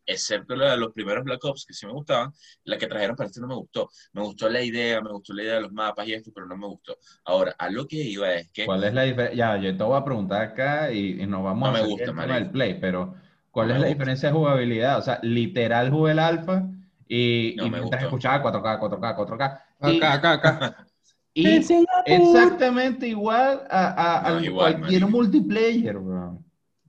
Excepto 0.05 0.55
la 0.55 0.71
de 0.71 0.77
los 0.77 0.91
primeros 0.93 1.23
Black 1.23 1.43
Ops, 1.45 1.65
que 1.65 1.73
sí 1.73 1.85
me 1.85 1.91
gustaban, 1.93 2.33
la 2.63 2.77
que 2.77 2.87
trajeron 2.87 3.15
para 3.15 3.27
este 3.27 3.39
no 3.39 3.47
me 3.47 3.55
gustó. 3.55 3.89
Me 4.13 4.21
gustó 4.21 4.49
la 4.49 4.61
idea, 4.61 4.99
me 5.01 5.11
gustó 5.11 5.33
la 5.33 5.43
idea 5.43 5.55
de 5.55 5.61
los 5.61 5.71
mapas 5.71 6.07
y 6.07 6.13
esto, 6.13 6.31
pero 6.33 6.47
no 6.47 6.57
me 6.57 6.67
gustó. 6.67 6.97
Ahora, 7.25 7.55
a 7.57 7.69
lo 7.69 7.87
que 7.87 7.97
iba 7.97 8.33
es 8.33 8.49
que... 8.51 8.65
¿Cuál 8.65 8.83
es 8.83 8.93
la 8.93 9.03
diferencia? 9.03 9.37
Ya, 9.37 9.57
yo 9.57 9.77
te 9.77 9.83
voy 9.83 9.97
a 9.97 10.03
preguntar 10.03 10.41
acá 10.41 10.91
y, 10.91 11.25
nos 11.27 11.43
vamos 11.43 11.69
a 11.69 11.71
me 11.71 11.87
gusta, 11.87 12.37
el 12.37 12.49
play, 12.49 12.79
pero 12.79 13.15
¿cuál 13.51 13.71
es 13.71 13.79
la 13.79 13.87
diferencia 13.87 14.29
de 14.29 14.35
jugabilidad? 14.35 14.97
O 14.97 15.01
sea, 15.01 15.19
literal 15.21 15.91
jugué 15.91 16.13
el 16.13 16.19
alfa 16.19 16.63
y, 17.07 17.61
y 17.61 17.69
mientras 17.69 18.03
escuchaba 18.03 18.43
4K, 18.43 18.79
4K, 18.79 19.15
4K. 19.15 19.61
Acá, 19.79 20.13
acá, 20.13 20.31
acá. 20.33 20.87
Y 21.33 21.47
exactamente 22.05 23.07
igual 23.07 23.63
a, 23.69 24.35
a, 24.35 24.51
cualquier 24.51 25.07
multiplayer, 25.07 25.97
bro. 25.97 26.43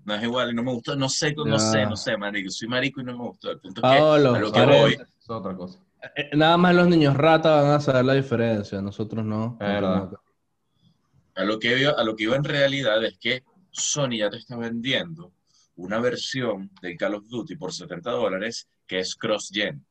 no 0.05 0.15
es 0.15 0.23
igual 0.23 0.51
y 0.51 0.55
no 0.55 0.65
me 0.65 0.73
gustó, 0.73 0.97
no 0.97 1.09
sé, 1.09 1.33
no, 1.35 1.59
sé, 1.61 1.87
no 1.87 1.97
sé, 1.97 2.17
marico, 2.17 2.51
soy 2.51 2.67
marico 2.67 3.01
y 3.01 3.05
no 3.05 3.13
me 3.17 3.25
gustó. 3.25 3.53
El 3.53 3.61
punto 3.61 3.81
es 3.81 3.93
que 3.93 3.99
a 3.99 4.19
lo 4.19 4.53
que 4.53 4.67
voy... 4.67 4.93
Es 4.95 5.31
otra 5.31 5.57
cosa. 5.57 5.79
Eh, 6.03 6.11
eh, 6.17 6.37
nada 6.37 6.57
más 6.57 6.75
los 6.75 6.89
niños 6.89 7.17
rata 7.17 7.63
van 7.63 7.75
a 7.75 7.81
saber 7.81 8.05
la 8.05 8.15
diferencia, 8.15 8.83
nosotros 8.83 9.25
no. 9.25 9.57
A 9.61 11.45
lo, 11.45 11.59
que 11.61 11.79
iba, 11.79 11.93
a 11.93 12.03
lo 12.03 12.17
que 12.17 12.25
iba 12.25 12.35
en 12.35 12.45
realidad 12.45 13.03
es 13.05 13.17
que 13.19 13.45
Sony 13.71 14.19
ya 14.19 14.29
te 14.29 14.39
está 14.39 14.57
vendiendo 14.57 15.33
una 15.77 16.01
versión 16.01 16.71
del 16.83 16.97
Call 16.97 17.15
of 17.15 17.29
Duty 17.29 17.55
por 17.57 17.73
70 17.73 18.11
dólares 18.11 18.69
que 18.87 18.99
es 18.99 19.15
cross-gen, 19.15 19.87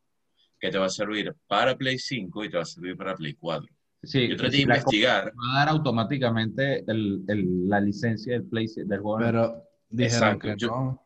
que 0.59 0.69
te 0.69 0.77
va 0.77 0.87
a 0.87 0.89
servir 0.89 1.33
para 1.47 1.75
Play 1.77 1.97
5 1.97 2.43
y 2.43 2.49
te 2.49 2.57
va 2.57 2.63
a 2.63 2.65
servir 2.65 2.97
para 2.97 3.15
Play 3.15 3.33
4. 3.33 3.73
Sí, 4.03 4.29
Yo 4.29 4.35
traté 4.35 4.57
de 4.57 4.61
investigar. 4.63 5.31
Va 5.31 5.53
a 5.53 5.59
dar 5.59 5.69
automáticamente 5.69 6.83
el, 6.87 7.23
el, 7.27 7.69
la 7.69 7.79
licencia 7.79 8.33
del 8.33 8.45
Play 8.45 8.67
del 8.75 8.99
juego. 8.99 9.19
Pero 9.19 9.63
dijeron 9.89 10.39
que 10.39 10.55
no. 10.65 11.03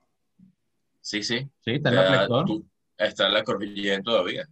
Sí, 1.02 1.22
sí. 1.22 1.40
Sí, 1.60 1.72
está 1.72 1.90
en 1.90 1.96
la 1.96 2.22
Store. 2.24 2.62
Está 2.98 3.28
en 3.28 3.34
la 3.34 3.44
cross-gen 3.44 4.02
todavía. 4.02 4.48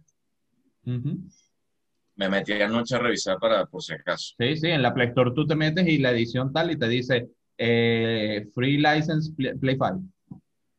Me 2.16 2.28
metí 2.28 2.52
anoche 2.52 2.94
a 2.94 2.98
revisar 2.98 3.38
para 3.38 3.66
por 3.66 3.82
si 3.82 3.94
acaso. 3.94 4.34
Sí, 4.38 4.56
sí, 4.56 4.68
en 4.68 4.82
la 4.82 4.92
Play 4.92 5.08
Store 5.08 5.32
tú 5.34 5.46
te 5.46 5.56
metes 5.56 5.86
y 5.88 5.98
la 5.98 6.12
edición 6.12 6.52
tal 6.52 6.70
y 6.70 6.78
te 6.78 6.86
dice 6.86 7.28
eh, 7.56 8.46
Free 8.54 8.76
License 8.76 9.32
Play 9.32 9.76
5. 9.76 10.02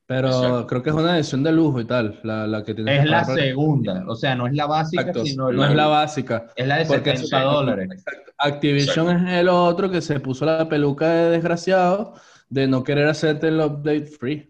Pero 0.08 0.68
creo 0.68 0.84
que 0.84 0.92
es 0.92 0.96
una 0.96 1.16
edición 1.18 1.42
de 1.42 1.52
lujo 1.52 1.82
y 1.82 1.86
tal, 1.86 2.20
la, 2.22 2.46
la 2.46 2.64
que 2.64 2.76
tiene 2.76 2.98
Es 2.98 3.06
la 3.06 3.26
segunda, 3.26 4.04
o 4.08 4.16
sea, 4.16 4.36
no 4.36 4.46
es 4.46 4.54
la 4.54 4.68
básica, 4.68 5.12
sino 5.24 5.52
no 5.52 5.66
es 5.66 5.74
la 5.74 5.88
básica. 5.88 6.46
Es 6.56 6.68
la 6.68 6.78
de 6.78 6.86
70 6.86 7.42
dólares. 7.42 8.06
Activision 8.38 9.28
es 9.28 9.40
el 9.40 9.50
otro 9.50 9.90
que 9.90 10.02
se 10.02 10.20
puso 10.20 10.46
la 10.46 10.70
peluca 10.70 11.10
de 11.10 11.32
desgraciado 11.32 12.14
de 12.50 12.68
no 12.68 12.84
querer 12.84 13.08
hacerte 13.08 13.48
el 13.48 13.60
update 13.60 14.06
free. 14.06 14.48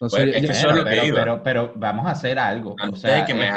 pero, 0.00 1.42
pero, 1.42 1.72
vamos 1.74 2.06
a 2.06 2.10
hacer 2.12 2.38
algo. 2.38 2.76
Antes 2.78 3.02
de 3.02 3.24
que 3.26 3.34
me, 3.34 3.50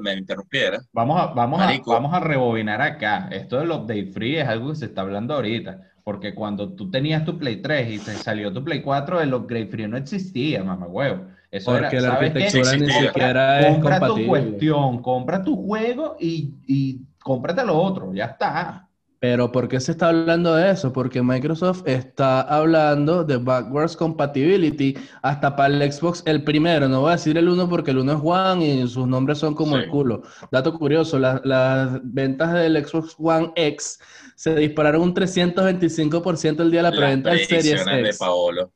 me 0.00 0.12
interrumpiera. 0.12 0.78
Vamos 0.92 1.18
a, 1.18 1.26
vamos, 1.28 1.58
a, 1.62 1.72
vamos 1.86 2.12
a 2.12 2.20
rebobinar 2.20 2.82
acá. 2.82 3.28
Esto 3.32 3.58
del 3.60 3.70
update 3.70 4.12
free 4.12 4.36
es 4.36 4.46
algo 4.46 4.70
que 4.70 4.76
se 4.76 4.84
está 4.86 5.00
hablando 5.00 5.34
ahorita. 5.34 5.80
Porque 6.06 6.36
cuando 6.36 6.72
tú 6.72 6.88
tenías 6.88 7.24
tu 7.24 7.36
Play 7.36 7.56
3 7.56 7.90
y 7.90 7.98
te 7.98 8.12
salió 8.12 8.52
tu 8.52 8.62
Play 8.62 8.80
4, 8.80 9.20
el 9.22 9.34
upgrade 9.34 9.66
free 9.66 9.88
no 9.88 9.96
existía, 9.96 10.62
mamá 10.62 10.86
huevo. 10.86 11.24
Eso 11.50 11.72
Porque 11.72 12.00
la 12.00 12.12
arquitectura 12.12 12.76
ni 12.76 12.92
siquiera 12.92 13.60
es 13.60 13.74
compra 13.74 14.06
tu 14.06 14.24
cuestión, 14.24 15.02
compra 15.02 15.42
tu 15.42 15.56
juego 15.66 16.16
y, 16.20 16.54
y 16.68 17.00
cómprate 17.18 17.64
lo 17.64 17.76
otro, 17.76 18.14
ya 18.14 18.26
está. 18.26 18.88
Pero 19.18 19.50
¿por 19.50 19.66
qué 19.68 19.80
se 19.80 19.92
está 19.92 20.08
hablando 20.08 20.54
de 20.54 20.70
eso? 20.70 20.92
Porque 20.92 21.22
Microsoft 21.22 21.82
está 21.86 22.42
hablando 22.42 23.24
de 23.24 23.38
backwards 23.38 23.96
compatibility 23.96 24.96
hasta 25.22 25.56
para 25.56 25.74
el 25.74 25.92
Xbox 25.92 26.22
el 26.26 26.44
primero. 26.44 26.86
No 26.86 27.00
voy 27.00 27.10
a 27.10 27.12
decir 27.12 27.38
el 27.38 27.48
uno 27.48 27.68
porque 27.68 27.92
el 27.92 27.98
uno 27.98 28.12
es 28.12 28.20
One 28.22 28.66
y 28.66 28.88
sus 28.88 29.08
nombres 29.08 29.38
son 29.38 29.54
como 29.54 29.76
el 29.76 29.88
culo. 29.88 30.22
Dato 30.50 30.78
curioso, 30.78 31.18
las 31.18 32.00
ventas 32.04 32.52
del 32.52 32.84
Xbox 32.84 33.16
One 33.18 33.52
X 33.56 33.98
se 34.34 34.54
dispararon 34.54 35.00
un 35.00 35.14
325% 35.14 36.60
el 36.60 36.70
día 36.70 36.82
de 36.82 36.90
la 36.90 36.96
preventa 36.96 37.30
del 37.30 37.46
Series 37.46 37.80
X. 37.80 37.86
de 37.86 38.14
Paolo. 38.18 38.70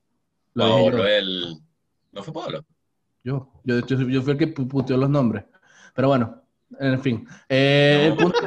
Paolo, 0.54 1.06
el... 1.06 1.58
¿No 2.12 2.22
fue 2.22 2.32
Paolo? 2.32 2.64
Yo, 3.22 3.52
yo, 3.64 3.86
yo, 3.86 4.22
fui 4.22 4.32
el 4.32 4.38
que 4.38 4.46
puteó 4.48 4.96
los 4.96 5.10
nombres. 5.10 5.44
Pero 5.94 6.08
bueno, 6.08 6.42
en 6.78 7.00
fin. 7.00 7.28
Eh, 7.46 8.06
el 8.10 8.16
punto... 8.16 8.38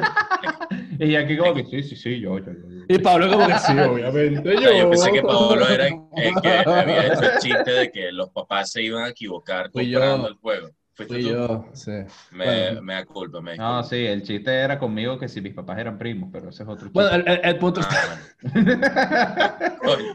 y 0.98 1.16
aquí 1.16 1.36
como 1.36 1.54
que 1.54 1.64
sí, 1.64 1.82
sí, 1.82 1.96
sí, 1.96 2.20
yo, 2.20 2.38
yo, 2.38 2.52
Y 2.88 2.98
Pablo 2.98 3.30
como 3.30 3.46
que 3.46 3.58
sí, 3.58 3.78
obviamente. 3.78 4.54
Yo, 4.62 4.72
yo 4.72 4.90
pensé 4.90 5.12
que 5.12 5.22
Pablo 5.22 5.68
era 5.68 5.88
el 6.16 6.34
que 6.42 6.48
había 6.48 7.06
hecho 7.06 7.22
el 7.22 7.38
chiste 7.38 7.70
de 7.70 7.90
que 7.90 8.12
los 8.12 8.30
papás 8.30 8.70
se 8.70 8.82
iban 8.82 9.04
a 9.04 9.08
equivocar 9.08 9.70
comprando 9.70 10.28
el 10.28 10.34
juego. 10.34 10.70
Fui 10.96 11.24
yo, 11.24 11.66
sí. 11.72 11.90
Me, 12.30 12.80
me 12.80 12.94
da 12.94 13.04
culpa, 13.04 13.40
me 13.40 13.56
No, 13.56 13.82
sí, 13.82 13.96
el 14.06 14.22
chiste 14.22 14.52
era 14.52 14.78
conmigo 14.78 15.18
que 15.18 15.28
si 15.28 15.40
mis 15.40 15.52
papás 15.52 15.78
eran 15.78 15.98
primos, 15.98 16.30
pero 16.32 16.50
ese 16.50 16.62
es 16.62 16.68
otro 16.68 16.86
chiste. 16.86 16.92
Bueno, 16.92 17.16
el, 17.16 17.40
el, 17.42 17.58
punto... 17.58 17.80
Ah, 17.82 18.16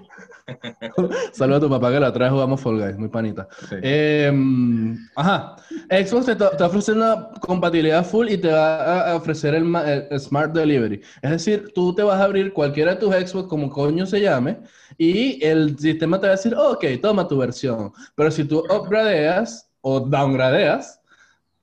Saludos 1.33 1.57
a 1.57 1.61
tu 1.61 1.69
papá 1.69 1.91
que 1.91 1.99
la 1.99 2.13
trae 2.13 2.29
jugamos 2.29 2.61
Fall 2.61 2.79
Guys, 2.79 2.97
muy 2.97 3.09
panita. 3.09 3.47
Em, 3.81 4.97
ajá, 5.15 5.55
Xbox 5.89 6.25
te, 6.25 6.35
te, 6.35 6.63
ofrece 6.63 6.91
una 6.93 7.29
compatibilidad 7.39 8.05
full 8.05 8.29
y 8.29 8.37
te 8.37 8.49
va 8.49 9.11
a 9.11 9.15
ofrecer 9.15 9.55
el, 9.55 9.73
el, 10.09 10.19
Smart 10.19 10.53
Delivery. 10.53 11.01
Es 11.21 11.31
decir, 11.31 11.71
tú 11.73 11.93
te 11.93 12.03
vas 12.03 12.19
a 12.19 12.25
abrir 12.25 12.53
cualquiera 12.53 12.95
de 12.95 12.99
tus 12.99 13.13
Xbox, 13.13 13.47
como 13.47 13.69
coño 13.69 14.05
se 14.05 14.21
llame, 14.21 14.59
y 14.97 15.43
el 15.45 15.77
sistema 15.77 16.19
te 16.19 16.27
va 16.27 16.33
a 16.33 16.35
decir, 16.35 16.55
ok, 16.55 16.85
toma 17.01 17.27
tu 17.27 17.37
versión. 17.37 17.91
Pero 18.15 18.31
si 18.31 18.43
tú 18.43 18.63
upgradeas 18.69 19.69
o 19.81 19.99
downgradeas, 19.99 20.99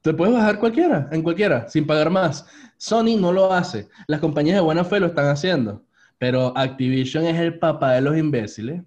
te 0.02 0.14
puedes 0.14 0.34
bajar 0.34 0.58
cualquiera, 0.58 1.08
en 1.10 1.22
cualquiera, 1.22 1.68
sin 1.68 1.86
pagar 1.86 2.10
más. 2.10 2.46
Sony 2.76 3.16
no 3.18 3.32
lo 3.32 3.52
hace. 3.52 3.88
Las 4.06 4.20
compañías 4.20 4.56
de 4.56 4.62
buena 4.62 4.84
fe 4.84 5.00
lo 5.00 5.06
están 5.06 5.26
haciendo. 5.26 5.82
Pero 6.18 6.56
Activision 6.56 7.24
es 7.24 7.38
el 7.38 7.58
papá 7.58 7.92
de 7.92 8.00
los 8.00 8.16
imbéciles. 8.16 8.82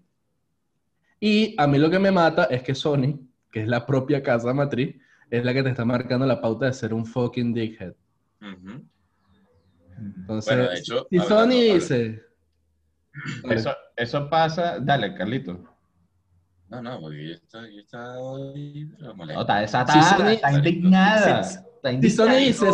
Y 1.19 1.55
a 1.57 1.67
mí 1.67 1.77
lo 1.77 1.89
que 1.89 1.99
me 1.99 2.11
mata 2.11 2.45
es 2.45 2.63
que 2.63 2.73
Sony, 2.73 3.19
que 3.51 3.61
es 3.61 3.67
la 3.67 3.85
propia 3.85 4.23
casa 4.23 4.53
matriz, 4.53 4.95
es 5.29 5.43
la 5.43 5.53
que 5.53 5.63
te 5.63 5.69
está 5.69 5.85
marcando 5.85 6.25
la 6.25 6.41
pauta 6.41 6.65
de 6.65 6.73
ser 6.73 6.93
un 6.93 7.05
fucking 7.05 7.53
dickhead. 7.53 7.93
Entonces, 9.97 10.85
si 11.09 11.19
Sony 11.19 11.73
dice... 11.73 12.23
Eso, 13.49 13.75
eso 13.95 14.29
pasa... 14.29 14.79
Dale, 14.79 15.13
Carlito. 15.13 15.69
No, 16.69 16.81
no, 16.81 17.01
porque 17.01 17.27
yo 17.27 17.33
está, 17.33 17.67
yo 17.67 17.79
está, 17.79 18.13
no, 18.13 19.41
está 19.41 19.59
desatada, 19.59 20.33
está 20.33 20.53
indignada. 20.53 21.43
Si, 21.43 21.57
está 21.57 21.91
indignada. 21.91 22.01
Si, 22.01 22.09
Sony 22.11 22.45
dice, 22.45 22.67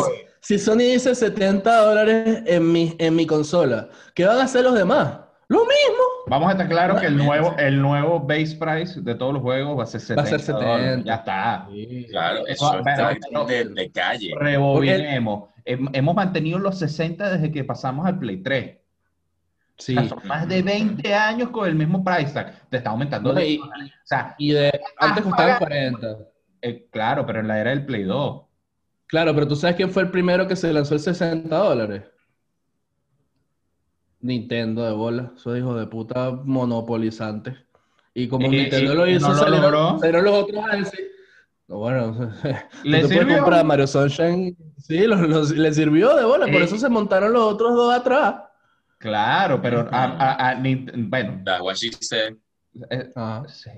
si 0.46 0.60
Sony 0.60 0.78
dice 0.94 1.16
70 1.16 1.76
dólares 1.76 2.44
en 2.46 2.72
mi, 2.72 2.96
en 3.00 3.16
mi 3.16 3.26
consola, 3.26 3.90
¿qué 4.14 4.26
van 4.26 4.38
a 4.38 4.44
hacer 4.44 4.64
los 4.64 4.76
demás? 4.76 5.18
Lo 5.48 5.62
mismo. 5.62 6.04
Vamos 6.28 6.50
a 6.50 6.52
estar 6.52 6.70
claro 6.70 7.00
que 7.00 7.08
el 7.08 7.18
nuevo, 7.18 7.56
el 7.58 7.82
nuevo 7.82 8.20
base 8.20 8.56
price 8.56 9.02
de 9.02 9.16
todos 9.16 9.34
los 9.34 9.42
juegos 9.42 9.80
va 9.80 9.84
a 9.84 9.88
ser 9.88 10.02
70. 10.02 10.22
Va 10.22 10.28
a 10.28 10.30
ser 10.30 10.40
70. 10.40 11.04
Ya 11.04 11.16
está. 11.16 11.68
Claro, 12.12 12.46
eso 12.46 12.78
está 12.78 13.46
de, 13.48 13.66
de, 13.66 13.92
calle. 13.92 14.34
Rebobinemos. 14.38 15.50
Hemos 15.66 16.16
mantenido 16.16 16.60
los 16.60 16.78
60 16.78 17.38
desde 17.38 17.52
que 17.52 17.64
pasamos 17.64 18.06
al 18.06 18.20
Play 18.20 18.38
3. 18.38 18.78
Sí. 19.78 19.96
más 20.26 20.48
de 20.48 20.62
20 20.62 21.12
años 21.16 21.50
con 21.50 21.68
el 21.68 21.74
mismo 21.74 22.04
price 22.04 22.32
tag. 22.32 22.70
Te 22.70 22.78
está 22.78 22.92
aumentando. 22.92 23.34
y, 23.42 23.58
o 23.58 23.68
sea, 24.04 24.36
y 24.38 24.52
de, 24.52 24.80
antes 25.00 25.24
costaba 25.24 25.58
40. 25.58 26.18
Eh, 26.62 26.88
claro, 26.92 27.26
pero 27.26 27.40
en 27.40 27.48
la 27.48 27.60
era 27.60 27.72
del 27.72 27.84
Play 27.84 28.04
2. 28.04 28.46
Claro, 29.08 29.34
pero 29.34 29.48
tú 29.48 29.56
sabes 29.56 29.76
quién 29.76 29.92
fue 29.92 30.04
el 30.04 30.12
primero 30.12 30.48
que 30.48 30.56
se 30.56 30.74
lanzó 30.74 30.96
el 30.96 31.00
60 31.00 31.56
dólares. 31.56 32.04
Nintendo 34.20 34.84
de 34.84 34.92
bola, 34.92 35.34
esos 35.36 35.58
hijos 35.58 35.80
de 35.80 35.86
puta 35.86 36.32
monopolizantes. 36.32 37.56
Y 38.14 38.28
como 38.28 38.48
Nintendo 38.48 38.96
lo 38.96 39.08
hizo, 39.08 39.34
salieron, 39.36 40.00
los 40.24 40.34
otros 40.34 40.66
a 40.72 40.78
decir, 40.78 41.12
bueno, 41.68 42.32
¿Le 42.84 43.02
tú 43.02 43.10
puedes 43.10 43.38
comprar 43.38 43.66
Mario 43.66 43.88
Sunshine. 43.88 44.56
Sí, 44.78 45.06
le 45.06 45.74
sirvió 45.74 46.16
de 46.16 46.24
bola, 46.24 46.48
por 46.48 46.62
eso 46.62 46.78
se 46.78 46.90
montaron 46.90 47.34
los 47.34 47.54
otros 47.54 47.76
dos 47.76 47.94
atrás. 47.94 48.36
Claro, 48.98 49.62
pero 49.62 49.88
a, 49.92 50.52
a, 50.52 50.64
bueno. 50.96 51.42
That's 51.44 51.62
what 51.62 51.76
she 51.76 51.92
said. 52.00 52.36
Eh, 52.90 53.12
sí. 53.48 53.70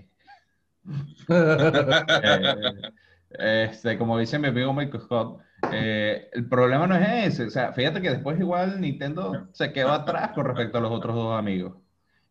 Eh, 1.29 2.91
este, 3.31 3.97
como 3.97 4.17
dice 4.17 4.39
mi 4.39 4.47
amigo 4.47 4.73
Michael 4.73 5.03
Scott, 5.03 5.39
eh, 5.71 6.29
el 6.33 6.47
problema 6.47 6.87
no 6.87 6.95
es 6.95 7.33
ese. 7.33 7.45
O 7.45 7.49
sea, 7.49 7.73
fíjate 7.73 8.01
que 8.01 8.09
después 8.09 8.39
igual 8.39 8.79
Nintendo 8.79 9.47
se 9.51 9.71
quedó 9.73 9.91
atrás 9.91 10.31
con 10.31 10.45
respecto 10.45 10.77
a 10.77 10.81
los 10.81 10.91
otros 10.91 11.15
dos 11.15 11.37
amigos. 11.37 11.75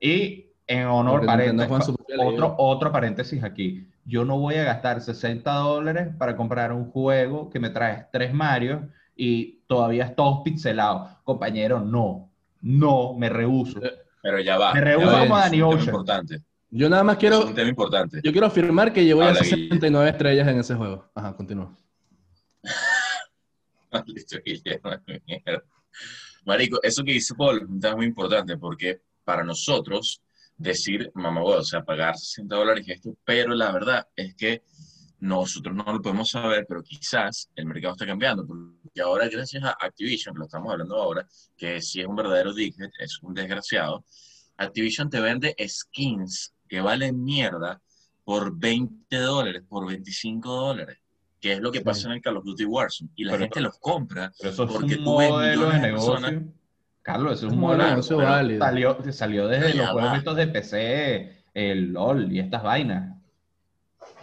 Y 0.00 0.46
en 0.66 0.86
honor, 0.86 1.24
paréntesis, 1.24 1.94
otro, 2.18 2.54
otro 2.58 2.92
paréntesis 2.92 3.42
aquí. 3.42 3.88
Yo 4.04 4.24
no 4.24 4.38
voy 4.38 4.54
a 4.56 4.64
gastar 4.64 5.00
60 5.00 5.52
dólares 5.52 6.08
para 6.16 6.36
comprar 6.36 6.72
un 6.72 6.90
juego 6.90 7.50
que 7.50 7.58
me 7.58 7.70
trae 7.70 8.06
tres 8.12 8.32
Mario 8.32 8.88
y 9.16 9.62
todavía 9.66 10.04
es 10.04 10.14
todo 10.14 10.42
pixelado. 10.44 11.08
Compañero, 11.24 11.80
no. 11.80 12.30
No, 12.60 13.14
me 13.14 13.28
rehuso. 13.28 13.80
Pero 14.22 14.40
ya 14.40 14.58
va. 14.58 14.74
Me 14.74 14.80
rehuso 14.80 15.18
como 15.18 15.36
Danny 15.36 15.62
Ocean. 15.62 15.84
Importante. 15.84 16.42
Yo 16.70 16.88
nada 16.88 17.04
más 17.04 17.16
quiero. 17.16 17.40
Es 17.40 17.46
un 17.46 17.54
tema 17.54 17.68
importante. 17.68 18.20
Yo 18.22 18.32
quiero 18.32 18.46
afirmar 18.46 18.92
que 18.92 19.04
llevo 19.04 19.22
ya 19.22 19.34
69 19.34 20.10
estrellas 20.10 20.48
en 20.48 20.58
ese 20.58 20.74
juego. 20.74 21.10
Ajá, 21.14 21.34
continúa. 21.34 21.74
Marico, 26.44 26.80
eso 26.82 27.04
que 27.04 27.12
dice 27.12 27.34
Paul 27.34 27.66
es 27.82 27.96
muy 27.96 28.06
importante 28.06 28.58
porque 28.58 29.00
para 29.24 29.42
nosotros 29.42 30.22
decir, 30.56 31.10
mamá, 31.14 31.42
o 31.42 31.64
sea, 31.64 31.84
pagar 31.84 32.16
60 32.16 32.54
dólares 32.54 32.86
y 32.86 32.92
esto, 32.92 33.16
pero 33.24 33.54
la 33.54 33.72
verdad 33.72 34.06
es 34.14 34.34
que 34.34 34.62
nosotros 35.18 35.74
no 35.74 35.84
lo 35.84 36.02
podemos 36.02 36.30
saber, 36.30 36.66
pero 36.68 36.82
quizás 36.82 37.50
el 37.54 37.66
mercado 37.66 37.94
está 37.94 38.06
cambiando, 38.06 38.46
porque 38.46 39.00
ahora 39.00 39.28
gracias 39.28 39.64
a 39.64 39.76
Activision, 39.80 40.34
que 40.34 40.40
lo 40.40 40.44
estamos 40.44 40.72
hablando 40.72 40.96
ahora, 40.96 41.26
que 41.56 41.80
si 41.80 42.00
es 42.00 42.06
un 42.06 42.16
verdadero 42.16 42.52
dickhead, 42.52 42.90
es 42.98 43.22
un 43.22 43.34
desgraciado, 43.34 44.04
Activision 44.56 45.10
te 45.10 45.20
vende 45.20 45.54
skins 45.66 46.54
que 46.66 46.80
valen 46.80 47.22
mierda 47.22 47.80
por 48.24 48.56
20 48.58 49.16
dólares, 49.16 49.62
por 49.68 49.86
25 49.86 50.48
dólares, 50.52 50.98
que 51.40 51.52
es 51.52 51.60
lo 51.60 51.70
que 51.70 51.80
pasa 51.80 52.08
en 52.08 52.14
el 52.14 52.22
Call 52.22 52.38
of 52.38 52.44
Duty 52.44 52.64
Warzone. 52.64 53.10
Y 53.14 53.24
la 53.24 53.38
gente 53.38 53.60
los 53.60 53.78
compra 53.78 54.32
porque 54.68 54.96
tú 54.96 55.18
ves 55.18 55.30
millones 55.30 55.82
de 55.82 55.88
personas. 55.88 56.34
Carlos, 57.02 57.34
eso 57.34 57.46
es 57.46 57.52
un 57.52 57.60
modelo 57.60 57.84
de 57.84 57.90
negocio 57.90 58.16
válido. 58.16 58.64
Salió, 58.64 59.12
salió 59.12 59.46
desde 59.46 59.74
los 59.74 59.90
juegos 59.90 60.36
de 60.36 60.46
PC, 60.48 61.44
el 61.54 61.92
LOL 61.92 62.32
y 62.32 62.40
estas 62.40 62.64
vainas. 62.64 63.15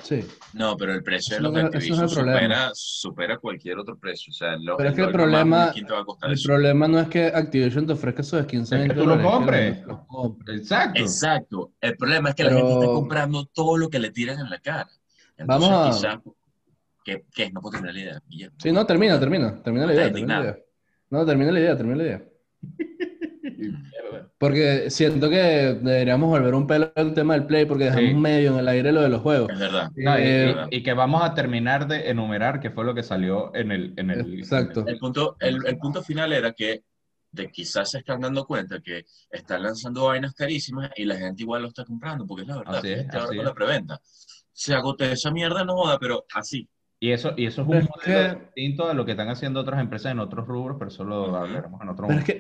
Sí. 0.04 0.26
No, 0.54 0.76
pero 0.76 0.94
el 0.94 1.02
precio 1.02 1.38
de 1.38 1.42
los 1.42 1.56
Activision 1.56 2.10
supera, 2.10 2.72
supera, 2.74 3.38
cualquier 3.38 3.80
otro 3.80 3.98
precio. 3.98 4.32
O 4.32 4.34
sea, 4.34 4.58
pero 4.78 4.90
es 4.90 4.96
que 4.96 5.02
el 5.02 5.12
problema, 5.12 5.74
el 5.74 6.42
problema 6.44 6.88
no 6.90 7.00
es 7.00 7.08
que 7.08 7.28
Activision 7.28 7.88
te 7.88 7.94
ofrezca 7.94 8.22
esos 8.22 8.44
skins. 8.44 8.72
Es 8.72 8.90
que 8.90 8.94
tú 8.94 9.06
lo 9.06 9.22
compres. 9.22 9.80
Exacto. 10.48 11.00
Exacto. 11.00 11.72
El 11.80 11.96
problema 11.96 12.30
es 12.30 12.36
que 12.36 12.44
la 12.44 12.52
gente 12.52 12.74
está 12.74 12.86
comprando 12.86 13.46
todo 13.46 13.78
lo 13.78 13.90
que 13.90 14.00
le 14.00 14.12
tiran 14.12 14.40
en 14.40 14.50
la 14.50 14.60
cara. 14.60 14.90
Vamos 15.46 16.04
a... 16.04 16.22
¿Qué, 17.06 17.26
¿Qué? 17.34 17.52
No 17.52 17.62
puedo 17.62 17.82
terminar 17.82 17.96
la 17.96 18.02
idea. 18.02 18.52
Sí, 18.58 18.72
no, 18.72 18.86
termina, 18.86 19.20
termina. 19.20 19.62
Termina 19.62 19.86
la 19.86 19.94
idea. 19.94 20.04
Termina 20.06 20.40
la 20.40 20.44
idea. 20.46 20.58
No, 21.10 21.26
termina 21.26 21.52
la 21.52 21.60
idea, 21.60 21.78
termina 21.78 21.98
la 21.98 22.04
idea. 22.04 22.24
Porque 24.44 24.90
siento 24.90 25.30
que 25.30 25.38
deberíamos 25.82 26.28
volver 26.30 26.54
un 26.54 26.68
pelo 26.68 26.92
al 26.98 27.14
tema 27.14 27.34
del 27.34 27.46
play 27.46 27.66
porque 27.66 27.86
dejamos 27.86 28.16
medio 28.16 28.52
en 28.52 28.60
el 28.60 28.68
aire 28.68 28.92
lo 28.92 29.02
de 29.02 29.08
los 29.08 29.22
juegos. 29.22 29.50
Es 29.50 29.58
verdad. 29.58 29.90
Eh, 29.96 30.54
y, 30.70 30.84
que 30.84 30.92
vamos 30.92 31.24
a 31.24 31.34
terminar 31.34 31.88
de 31.88 32.10
enumerar 32.10 32.60
qué 32.60 32.70
fue 32.70 32.84
lo 32.84 32.94
que 32.94 33.04
salió 33.04 33.56
en 33.56 33.72
el... 33.72 33.94
En 33.96 34.10
el 34.10 34.40
exacto. 34.40 34.84
El 34.86 35.00
punto, 35.00 35.38
el, 35.40 35.66
el, 35.66 35.78
punto 35.78 36.04
final 36.04 36.34
era 36.34 36.52
que 36.52 36.84
de 37.32 37.50
quizás 37.52 37.92
se 37.92 38.00
están 38.00 38.20
dando 38.20 38.46
cuenta 38.46 38.82
que 38.82 39.06
están 39.32 39.64
lanzando 39.64 40.08
vainas 40.08 40.34
carísimas 40.34 40.92
y 40.98 41.06
la 41.06 41.16
gente 41.16 41.44
igual 41.44 41.62
lo 41.62 41.70
está 41.70 41.86
comprando, 41.86 42.28
porque 42.28 42.42
es 42.42 42.50
la 42.50 42.58
verdad. 42.58 42.76
Así 42.80 42.92
es, 42.92 43.16
así 43.16 43.38
con 43.38 43.46
la 43.46 43.54
preventa. 43.54 44.02
Se 44.52 44.76
agotó 44.76 45.06
esa 45.06 45.32
mierda, 45.32 45.64
no 45.64 45.78
joda, 45.78 45.98
pero 45.98 46.26
así. 46.34 46.68
Y 47.00 47.12
eso, 47.12 47.32
y 47.38 47.46
eso 47.46 47.62
es 47.62 47.68
un 47.70 47.88
modelo 47.96 48.42
distinto 48.42 48.90
a 48.90 48.94
lo 48.94 49.06
que 49.06 49.12
están 49.12 49.30
haciendo 49.30 49.62
otras 49.62 49.80
empresas 49.80 50.12
en 50.12 50.20
otros 50.20 50.46
rubros, 50.46 50.76
pero 50.78 50.90
eso 50.90 51.06
lo 51.06 51.34
hablaremos 51.34 51.82
en 51.82 51.88
otro 51.88 52.08
momento. 52.10 52.34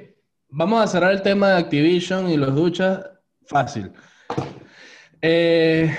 Vamos 0.56 0.84
a 0.84 0.88
cerrar 0.88 1.12
el 1.12 1.24
tema 1.24 1.50
de 1.50 1.58
Activision 1.58 2.30
y 2.30 2.38
los 2.38 2.54
duchas. 2.54 3.00
Fácil. 3.48 3.92
Eh, 5.20 5.92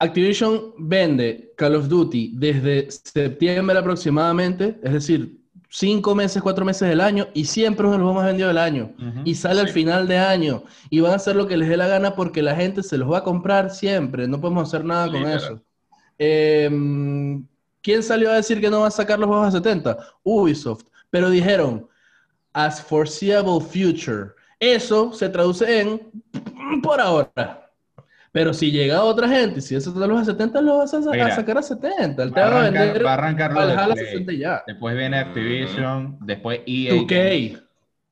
Activision 0.00 0.72
vende 0.76 1.52
Call 1.56 1.76
of 1.76 1.86
Duty 1.86 2.32
desde 2.34 2.90
septiembre 2.90 3.78
aproximadamente, 3.78 4.80
es 4.82 4.92
decir, 4.92 5.38
cinco 5.68 6.16
meses, 6.16 6.42
cuatro 6.42 6.64
meses 6.64 6.88
del 6.88 7.00
año, 7.00 7.28
y 7.32 7.44
siempre 7.44 7.86
es 7.86 7.94
uno 7.94 7.98
de 7.98 8.04
los 8.06 8.14
más 8.16 8.26
vendidos 8.26 8.50
del 8.50 8.58
año. 8.58 8.92
y 9.24 9.36
sale 9.36 9.60
al 9.60 9.68
final 9.68 10.08
de 10.08 10.18
año. 10.18 10.64
Y 10.90 10.98
van 10.98 11.12
a 11.12 11.16
hacer 11.16 11.36
lo 11.36 11.46
que 11.46 11.56
les 11.56 11.68
dé 11.68 11.76
la 11.76 11.86
gana 11.86 12.16
porque 12.16 12.42
la 12.42 12.56
gente 12.56 12.82
se 12.82 12.98
los 12.98 13.08
va 13.08 13.18
a 13.18 13.24
comprar 13.24 13.70
siempre. 13.70 14.26
No 14.26 14.40
podemos 14.40 14.66
hacer 14.66 14.84
nada 14.84 15.08
con 15.12 15.24
eso. 15.28 15.62
Em, 16.18 17.46
¿Quién 17.82 18.02
salió 18.02 18.32
a 18.32 18.34
decir 18.34 18.60
que 18.60 18.68
no 18.68 18.80
va 18.80 18.88
a 18.88 18.90
sacar 18.90 19.20
los 19.20 19.28
juegos 19.28 19.46
a 19.46 19.52
70? 19.52 19.96
Ubisoft. 20.24 20.86
Pero 21.08 21.30
dijeron, 21.30 21.86
as 22.58 22.82
foreseeable 22.82 23.60
future. 23.60 24.34
Eso 24.58 25.12
se 25.12 25.28
traduce 25.28 25.80
en 25.80 26.00
por 26.82 27.00
ahora. 27.00 27.70
Pero 28.32 28.52
si 28.52 28.70
llega 28.72 29.02
otra 29.04 29.28
gente, 29.28 29.60
si 29.60 29.76
eso 29.76 29.92
te 29.92 30.06
lo 30.06 30.18
a 30.18 30.24
70, 30.24 30.60
lo 30.60 30.78
vas 30.78 30.92
a, 30.92 31.02
sacar 31.02 31.58
a 31.58 31.62
70. 31.62 32.22
El 32.22 32.36
va, 32.36 32.42
a 32.42 32.46
arrancar, 32.46 33.06
va 33.06 33.10
a 33.10 33.14
arrancarlo 33.14 33.60
a 33.60 33.96
60 33.96 34.32
ya. 34.32 34.64
Después 34.66 34.96
viene 34.96 35.18
Activision, 35.18 36.18
después 36.20 36.60
EA. 36.66 36.94
2K. 36.94 37.62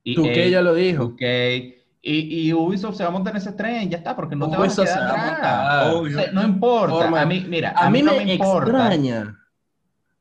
2K 0.05 0.51
ya 0.51 0.63
lo 0.63 0.75
dijo. 0.75 1.17
2K. 1.17 1.75
Y, 2.03 2.49
y, 2.49 2.53
Ubisoft 2.53 2.97
se 2.97 3.03
va 3.03 3.09
a 3.09 3.13
montar 3.13 3.33
en 3.33 3.39
ese 3.39 3.51
tren, 3.53 3.91
ya 3.91 3.99
está, 3.99 4.15
porque 4.15 4.37
no 4.37 4.49
te 4.49 4.57
vas 4.57 4.79
a 4.79 4.85
quedar 4.85 6.33
no 6.33 6.45
importa. 6.45 7.21
A 7.21 7.27
mí, 7.27 7.45
mira, 7.49 7.75
a, 7.77 7.91
mí, 7.91 8.01
me, 8.01 8.33
extraña. 8.33 9.37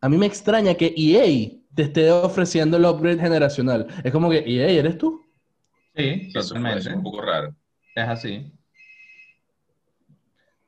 A 0.02 0.10
mí 0.10 0.18
me 0.18 0.26
extraña 0.26 0.74
que 0.74 0.96
EA 0.98 1.60
te 1.76 1.84
esté 1.84 2.12
ofreciendo 2.12 2.78
el 2.78 2.86
upgrade 2.86 3.20
generacional. 3.20 3.88
Es 4.04 4.12
como 4.12 4.30
que, 4.30 4.44
¿y 4.46 4.60
eres 4.60 4.98
tú? 4.98 5.24
Sí, 5.96 6.32
totalmente. 6.34 6.80
Es 6.80 6.96
un 6.96 7.04
poco 7.04 7.22
raro. 7.22 7.56
Es 7.96 8.08
así. 8.08 8.52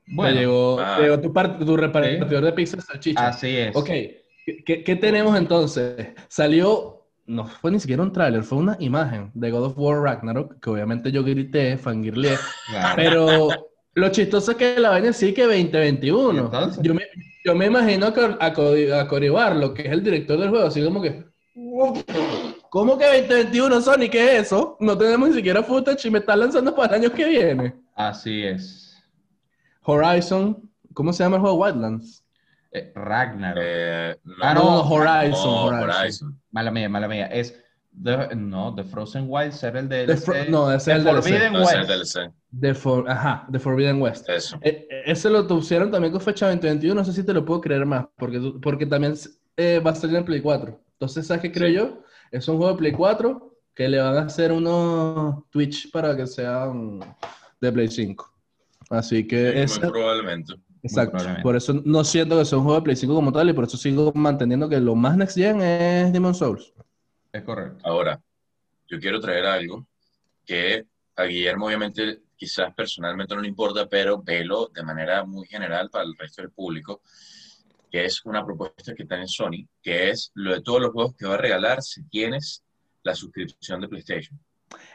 Bueno, 0.06 0.38
llegó, 0.38 0.80
llegó 1.00 1.20
tu, 1.20 1.32
parte, 1.32 1.64
tu 1.64 1.76
repartidor 1.76 2.44
de 2.44 2.52
pizzas 2.52 2.84
salchicha. 2.84 3.28
Así 3.28 3.56
es. 3.56 3.76
Ok, 3.76 3.90
¿Qué, 4.64 4.82
¿qué, 4.82 4.96
tenemos 4.96 5.36
entonces? 5.36 6.08
Salió, 6.28 7.06
no 7.26 7.44
fue 7.44 7.70
ni 7.70 7.80
siquiera 7.80 8.02
un 8.02 8.12
tráiler, 8.12 8.42
fue 8.42 8.58
una 8.58 8.76
imagen 8.80 9.30
de 9.34 9.50
God 9.50 9.64
of 9.64 9.74
War 9.76 10.00
Ragnarok, 10.00 10.58
que 10.60 10.70
obviamente 10.70 11.12
yo 11.12 11.22
grité, 11.22 11.76
fangirle, 11.76 12.36
pero 12.96 13.48
lo 13.92 14.08
chistoso 14.08 14.52
es 14.52 14.56
que 14.56 14.80
la 14.80 14.90
vaina 14.90 15.12
sí 15.12 15.34
que 15.34 15.42
2021. 15.42 16.80
Yo 16.82 16.94
me, 16.94 17.02
yo 17.48 17.54
me 17.54 17.64
imagino 17.64 18.08
a, 18.08 18.10
a, 18.44 19.46
a 19.48 19.54
lo 19.54 19.72
que 19.72 19.82
es 19.82 19.90
el 19.90 20.02
director 20.02 20.38
del 20.38 20.50
juego, 20.50 20.66
así 20.66 20.84
como 20.84 21.00
que. 21.00 21.24
¿Cómo 22.68 22.98
que 22.98 23.06
2021, 23.06 23.80
Sony? 23.80 24.10
¿Qué 24.10 24.36
es 24.36 24.42
eso? 24.42 24.76
No 24.80 24.98
tenemos 24.98 25.30
ni 25.30 25.36
siquiera 25.36 25.62
footage 25.62 26.08
y 26.08 26.10
me 26.10 26.18
están 26.18 26.40
lanzando 26.40 26.76
para 26.76 26.96
el 26.96 27.02
año 27.04 27.14
que 27.14 27.24
viene. 27.24 27.74
Así 27.94 28.44
es. 28.44 29.02
Horizon, 29.82 30.70
¿cómo 30.92 31.10
se 31.14 31.24
llama 31.24 31.36
el 31.36 31.40
juego 31.42 31.56
Wildlands? 31.56 32.22
Eh, 32.70 32.92
Ragnarok. 32.94 33.62
Eh, 33.64 34.16
ah, 34.42 34.52
no, 34.52 34.82
Horizon, 34.82 35.74
Horizon. 35.82 36.38
Mala 36.50 36.70
mía, 36.70 36.90
mala 36.90 37.08
mía. 37.08 37.28
Es 37.28 37.58
no, 38.36 38.74
The 38.74 38.84
Frozen 38.84 39.26
Wilds 39.28 39.62
era 39.62 39.80
el 39.80 39.88
de 39.88 40.06
no, 40.48 40.72
ese 40.72 40.92
es 40.92 40.98
el 40.98 41.04
Forbidden 41.04 41.54
West. 41.54 42.18
The 42.60 42.74
For, 42.74 43.10
ajá, 43.10 43.46
The 43.50 43.58
Forbidden 43.58 44.00
West. 44.00 44.28
Eso. 44.28 44.58
E, 44.62 44.86
e, 44.90 45.10
ese 45.10 45.28
lo 45.28 45.46
pusieron 45.46 45.90
también 45.90 46.12
con 46.12 46.20
fecha 46.20 46.46
2021, 46.46 46.94
no 46.94 47.04
sé 47.04 47.12
si 47.12 47.24
te 47.24 47.34
lo 47.34 47.44
puedo 47.44 47.60
creer 47.60 47.84
más, 47.84 48.06
porque, 48.16 48.52
porque 48.62 48.86
también 48.86 49.14
eh, 49.56 49.80
va 49.84 49.90
a 49.90 49.94
salir 49.94 50.16
en 50.16 50.24
Play 50.24 50.40
4. 50.40 50.80
Entonces, 50.92 51.26
¿sabes 51.26 51.42
qué 51.42 51.52
creo 51.52 51.68
yo? 51.68 52.02
Es 52.30 52.48
un 52.48 52.56
juego 52.56 52.72
de 52.72 52.78
Play 52.78 52.92
4 52.92 53.56
que 53.74 53.88
le 53.88 53.98
van 53.98 54.16
a 54.16 54.22
hacer 54.22 54.52
unos 54.52 55.44
Twitch 55.50 55.90
para 55.90 56.16
que 56.16 56.26
sean 56.26 57.00
de 57.60 57.72
Play 57.72 57.88
5. 57.88 58.32
Así 58.90 59.26
que 59.26 59.62
es... 59.62 59.78
probablemente. 59.78 60.54
Exacto. 60.82 61.18
Por 61.42 61.56
eso 61.56 61.74
no 61.84 62.04
siento 62.04 62.38
que 62.38 62.44
sea 62.44 62.58
un 62.58 62.64
juego 62.64 62.80
de 62.80 62.84
Play 62.84 62.96
5 62.96 63.14
como 63.14 63.32
tal 63.32 63.50
y 63.50 63.52
por 63.52 63.64
eso 63.64 63.76
sigo 63.76 64.12
manteniendo 64.14 64.68
que 64.68 64.80
lo 64.80 64.94
más 64.94 65.16
next 65.16 65.36
gen 65.36 65.60
es 65.60 66.12
Demon 66.12 66.34
Souls. 66.34 66.72
Es 67.32 67.42
correcto. 67.42 67.78
Ahora, 67.84 68.20
yo 68.88 68.98
quiero 68.98 69.20
traer 69.20 69.46
algo 69.46 69.86
que 70.44 70.86
a 71.16 71.24
Guillermo 71.24 71.66
obviamente 71.66 72.22
quizás 72.36 72.72
personalmente 72.74 73.34
no 73.34 73.42
le 73.42 73.48
importa, 73.48 73.88
pero 73.88 74.22
velo 74.22 74.70
de 74.72 74.82
manera 74.82 75.24
muy 75.24 75.46
general 75.46 75.90
para 75.90 76.04
el 76.04 76.16
resto 76.16 76.40
del 76.40 76.52
público, 76.52 77.02
que 77.90 78.04
es 78.04 78.24
una 78.24 78.44
propuesta 78.44 78.94
que 78.94 79.02
está 79.02 79.16
en 79.16 79.28
Sony, 79.28 79.66
que 79.82 80.10
es 80.10 80.30
lo 80.34 80.54
de 80.54 80.62
todos 80.62 80.80
los 80.80 80.92
juegos 80.92 81.14
que 81.16 81.26
va 81.26 81.34
a 81.34 81.38
regalar 81.38 81.82
si 81.82 82.04
tienes 82.04 82.62
la 83.02 83.14
suscripción 83.14 83.80
de 83.80 83.88
PlayStation. 83.88 84.38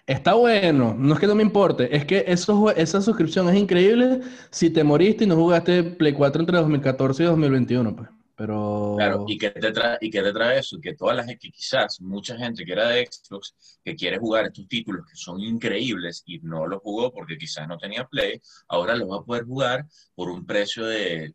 Está 0.05 0.35
bueno, 0.35 0.95
no 0.97 1.13
es 1.13 1.19
que 1.19 1.27
no 1.27 1.35
me 1.35 1.43
importe, 1.43 1.95
es 1.95 2.05
que 2.05 2.23
eso, 2.27 2.71
esa 2.71 3.01
suscripción 3.01 3.49
es 3.49 3.55
increíble 3.55 4.21
si 4.51 4.69
te 4.69 4.83
moriste 4.83 5.23
y 5.23 5.27
no 5.27 5.35
jugaste 5.35 5.83
Play 5.83 6.13
4 6.13 6.41
entre 6.41 6.57
2014 6.57 7.23
y 7.23 7.25
2021, 7.25 7.95
pues. 7.95 8.09
Pero... 8.45 8.95
Claro, 8.97 9.23
¿y 9.25 9.37
qué 9.37 9.51
te 9.51 9.71
trae, 9.71 9.97
y 10.01 10.11
qué 10.11 10.21
te 10.21 10.33
trae 10.33 10.59
eso? 10.59 10.77
Que 10.81 10.95
toda 10.95 11.13
la 11.13 11.23
gente, 11.23 11.39
que 11.39 11.49
quizás 11.49 12.01
mucha 12.01 12.37
gente 12.37 12.65
que 12.65 12.73
era 12.73 12.89
de 12.89 13.07
Xbox, 13.09 13.79
que 13.81 13.95
quiere 13.95 14.17
jugar 14.17 14.47
estos 14.47 14.67
títulos 14.67 15.05
que 15.09 15.15
son 15.15 15.39
increíbles 15.39 16.23
y 16.25 16.39
no 16.39 16.67
los 16.67 16.81
jugó 16.81 17.13
porque 17.13 17.37
quizás 17.37 17.69
no 17.69 17.77
tenía 17.77 18.05
Play, 18.05 18.41
ahora 18.67 18.97
los 18.97 19.09
va 19.09 19.19
a 19.19 19.23
poder 19.23 19.45
jugar 19.45 19.85
por 20.13 20.29
un 20.29 20.45
precio 20.45 20.83
de... 20.83 21.33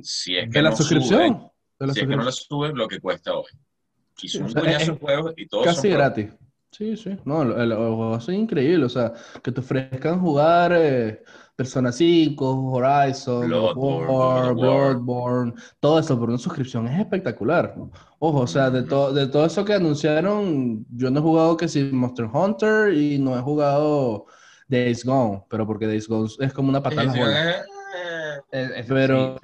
Si 0.00 0.34
es 0.34 0.46
que 0.46 0.60
¿De 0.60 0.62
la 0.62 0.74
suscripción? 0.74 1.50
si 1.78 2.00
es 2.00 2.06
que 2.08 2.16
no 2.16 2.22
lo 2.22 2.32
sube, 2.32 2.72
lo 2.72 2.88
que 2.88 3.00
cuesta 3.00 3.34
hoy. 3.34 3.50
Y 4.22 4.28
son 4.28 4.44
un 4.44 4.96
juegos 4.96 5.34
y 5.36 5.46
todos 5.46 5.66
Casi 5.66 5.90
gratis. 5.90 6.30
Sí, 6.70 6.96
sí. 6.96 7.16
No, 7.24 7.42
el, 7.42 7.74
juego 7.74 8.16
es 8.16 8.28
increíble. 8.28 8.84
O 8.84 8.88
sea, 8.88 9.12
que 9.42 9.52
te 9.52 9.60
ofrezcan 9.60 10.20
jugar... 10.20 10.72
Eh, 10.74 11.22
Persona 11.60 11.92
5, 11.92 12.72
Horizon, 12.72 13.46
Bloodborne, 13.46 14.54
Bloodborne, 14.54 15.52
todo 15.78 15.98
eso 15.98 16.18
por 16.18 16.30
una 16.30 16.38
suscripción 16.38 16.88
es 16.88 16.98
espectacular. 16.98 17.74
Ojo, 18.18 18.38
o 18.38 18.46
sea, 18.46 18.70
de, 18.70 18.82
todo 18.82 19.12
de 19.12 19.26
todo 19.26 19.44
eso 19.44 19.62
que 19.62 19.74
anunciaron, 19.74 20.86
yo 20.88 21.10
no 21.10 21.20
he 21.20 21.22
jugado 21.22 21.58
que 21.58 21.68
si 21.68 21.82
Monster 21.82 22.30
Hunter 22.32 22.94
y 22.94 23.18
no 23.18 23.38
he 23.38 23.42
jugado 23.42 24.24
Days 24.68 25.04
Gone, 25.04 25.42
pero 25.50 25.66
porque 25.66 25.86
Days 25.86 26.08
Gone 26.08 26.30
es 26.38 26.50
como 26.54 26.70
una 26.70 26.82
patada. 26.82 27.12
pero 28.88 29.36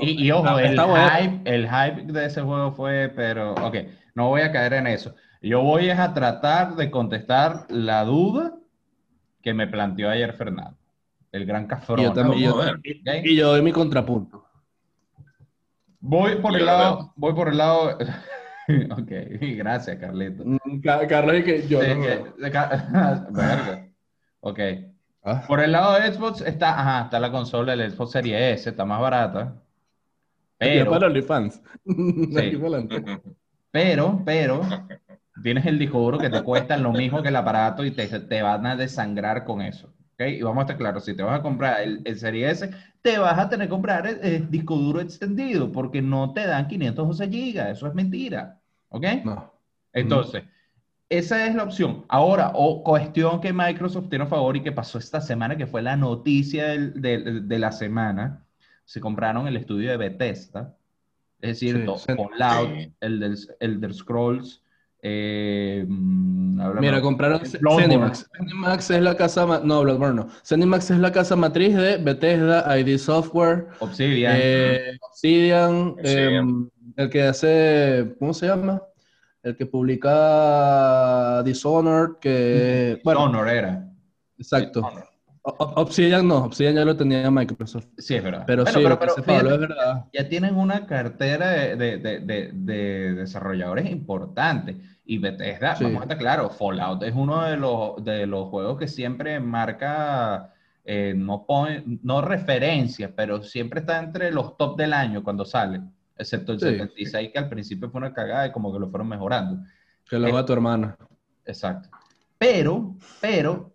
y, 0.00 0.30
ojo, 0.30 0.58
el 0.58 0.80
hype, 0.80 1.40
el 1.44 1.68
hype 1.68 2.10
de 2.10 2.24
ese 2.24 2.40
juego 2.40 2.72
fue, 2.72 3.12
pero 3.14 3.52
ok, 3.52 3.76
no 4.14 4.28
voy 4.28 4.40
a 4.40 4.50
caer 4.50 4.72
en 4.72 4.86
eso. 4.86 5.14
Yo 5.40 5.62
voy 5.62 5.90
a 5.90 6.14
tratar 6.14 6.76
de 6.76 6.90
contestar 6.90 7.66
la 7.68 8.04
duda 8.04 8.56
que 9.42 9.54
me 9.54 9.66
planteó 9.66 10.10
ayer 10.10 10.32
Fernando 10.34 10.78
el 11.32 11.46
gran 11.46 11.66
cafrón. 11.66 12.00
y, 12.34 13.36
yo 13.36 13.48
doy 13.48 13.62
mi 13.62 13.72
contrapunto. 13.72 14.44
Voy 16.00 16.36
por 16.36 16.56
el 16.56 16.64
lado, 16.64 17.12
voy 17.16 17.34
por 17.34 17.48
el 17.48 17.58
lado. 17.58 17.98
ok, 18.90 19.10
gracias, 19.56 19.98
Carlito. 19.98 20.44
Mm, 20.44 20.80
Carlos 20.80 21.38
y 21.38 21.42
que 21.42 21.66
yo. 21.66 21.80
Verga. 22.38 23.88
Ok. 24.40 24.60
Ah. 25.24 25.44
Por 25.46 25.60
el 25.60 25.72
lado 25.72 25.94
de 25.94 26.12
Xbox 26.12 26.40
está, 26.42 26.78
ajá, 26.78 27.04
está 27.04 27.18
la 27.18 27.32
consola 27.32 27.74
del 27.76 27.90
Xbox 27.90 28.12
Series 28.12 28.60
S, 28.60 28.70
está 28.70 28.84
más 28.84 29.00
barata. 29.00 29.60
Pero, 30.56 30.90
para 30.90 31.06
OnlyFans. 31.08 31.60
pero, 33.72 34.22
pero, 34.24 34.60
tienes 35.42 35.66
el 35.66 35.78
disco 35.78 36.00
duro 36.00 36.18
que 36.18 36.30
te 36.30 36.42
cuesta 36.42 36.76
lo 36.76 36.92
mismo 36.92 37.22
que 37.22 37.28
el 37.28 37.36
aparato 37.36 37.84
y 37.84 37.90
te, 37.90 38.06
te 38.06 38.42
van 38.42 38.66
a 38.66 38.76
desangrar 38.76 39.44
con 39.44 39.62
eso. 39.62 39.92
¿okay? 40.14 40.36
Y 40.36 40.42
vamos 40.42 40.58
a 40.58 40.62
estar 40.62 40.76
claros, 40.76 41.04
si 41.04 41.14
te 41.14 41.22
vas 41.22 41.38
a 41.38 41.42
comprar 41.42 41.82
el, 41.82 42.02
el 42.04 42.18
Series 42.18 42.62
S, 42.62 42.74
te 43.02 43.18
vas 43.18 43.38
a 43.38 43.48
tener 43.48 43.66
que 43.66 43.70
comprar 43.70 44.06
el, 44.06 44.50
disco 44.50 44.76
duro 44.76 45.00
extendido 45.00 45.70
porque 45.72 46.02
no 46.02 46.32
te 46.32 46.46
dan 46.46 46.68
512 46.68 47.28
gigas, 47.28 47.70
eso 47.70 47.86
es 47.86 47.94
mentira. 47.94 48.60
¿Ok? 48.88 49.04
No. 49.24 49.52
Entonces, 49.92 50.44
esa 51.08 51.46
es 51.46 51.54
la 51.54 51.62
opción. 51.62 52.04
Ahora, 52.08 52.52
o 52.54 52.82
cuestión 52.82 53.40
que 53.40 53.52
Microsoft 53.52 54.08
tiene 54.08 54.24
a 54.24 54.28
favor 54.28 54.56
y 54.56 54.62
que 54.62 54.72
pasó 54.72 54.98
esta 54.98 55.20
semana, 55.20 55.56
que 55.56 55.66
fue 55.66 55.82
la 55.82 55.96
noticia 55.96 56.68
de, 56.68 57.40
de, 57.42 57.58
la 57.58 57.72
semana, 57.72 58.44
se 58.84 59.00
compraron 59.00 59.46
el 59.48 59.56
estudio 59.56 59.90
de 59.90 59.96
Bethesda, 59.96 60.76
es 61.40 61.60
decir, 61.60 61.86
Fallout, 61.86 62.92
el 63.00 63.20
del 63.20 63.38
Elder 63.60 63.94
Scrolls, 63.94 64.62
eh, 65.10 65.84
mm, 65.88 66.80
Mira, 66.80 67.00
compraron 67.00 67.40
Zenimax. 67.44 68.28
Zenimax 68.36 68.90
es 68.90 69.02
la 69.02 69.16
casa, 69.16 69.60
no, 69.64 69.82
Bloodborne 69.82 70.16
no. 70.16 70.28
Zenimax 70.44 70.90
es 70.90 70.98
la 70.98 71.12
casa 71.12 71.36
matriz 71.36 71.74
de 71.74 71.96
Bethesda, 71.96 72.78
ID 72.78 72.98
Software, 72.98 73.68
Obsidian, 73.78 74.36
eh, 74.38 74.98
Obsidian, 75.00 75.94
em, 76.02 76.68
el 76.96 77.10
que 77.10 77.22
hace, 77.22 78.14
¿cómo 78.18 78.34
se 78.34 78.46
llama? 78.46 78.82
El 79.42 79.56
que 79.56 79.66
publica 79.66 81.42
Dishonored, 81.44 82.18
que... 82.20 83.00
Bueno, 83.04 83.28
Dishonored 83.28 83.56
era. 83.56 83.88
Exacto. 84.36 84.82
Obsidian 85.58 86.28
no, 86.28 86.44
Obsidian 86.44 86.74
ya 86.74 86.84
lo 86.84 86.96
tenía 86.96 87.30
Microsoft. 87.30 87.86
Sí, 87.98 88.14
es 88.16 88.22
verdad. 88.22 88.44
Pero 88.46 88.66
sí, 88.66 88.72
pero, 88.74 88.98
pero, 88.98 89.54
es 89.54 89.60
verdad. 89.60 90.04
Ya 90.12 90.28
tienen 90.28 90.56
una 90.56 90.86
cartera 90.86 91.50
de, 91.50 91.76
de, 91.76 91.98
de, 91.98 92.50
de, 92.52 93.14
desarrolladores 93.14 93.90
importantes. 93.90 94.76
Y 95.04 95.18
Bethesda, 95.18 95.76
vamos 95.80 96.00
a 96.00 96.02
estar 96.02 96.18
claro, 96.18 96.50
Fallout 96.50 97.02
es 97.02 97.14
uno 97.14 97.42
de 97.44 97.56
los, 97.56 98.04
de 98.04 98.26
los 98.26 98.48
juegos 98.48 98.78
que 98.78 98.88
siempre 98.88 99.40
marca, 99.40 100.52
eh, 100.84 101.14
no, 101.16 101.46
pone, 101.46 101.82
no 102.02 102.20
referencia, 102.20 103.14
pero 103.16 103.42
siempre 103.42 103.80
está 103.80 103.98
entre 103.98 104.30
los 104.30 104.56
top 104.58 104.76
del 104.76 104.92
año 104.92 105.24
cuando 105.24 105.46
sale. 105.46 105.80
Excepto 106.16 106.52
el 106.52 106.60
76, 106.60 107.30
que 107.32 107.38
al 107.38 107.48
principio 107.48 107.88
fue 107.88 108.00
una 108.00 108.12
cagada 108.12 108.48
y 108.48 108.52
como 108.52 108.72
que 108.72 108.80
lo 108.80 108.90
fueron 108.90 109.08
mejorando. 109.08 109.64
Que 110.08 110.18
lo 110.18 110.32
va 110.32 110.40
a 110.40 110.44
tu 110.44 110.52
hermana. 110.52 110.96
Exacto. 111.46 111.88
Pero, 112.36 112.94
pero, 113.20 113.72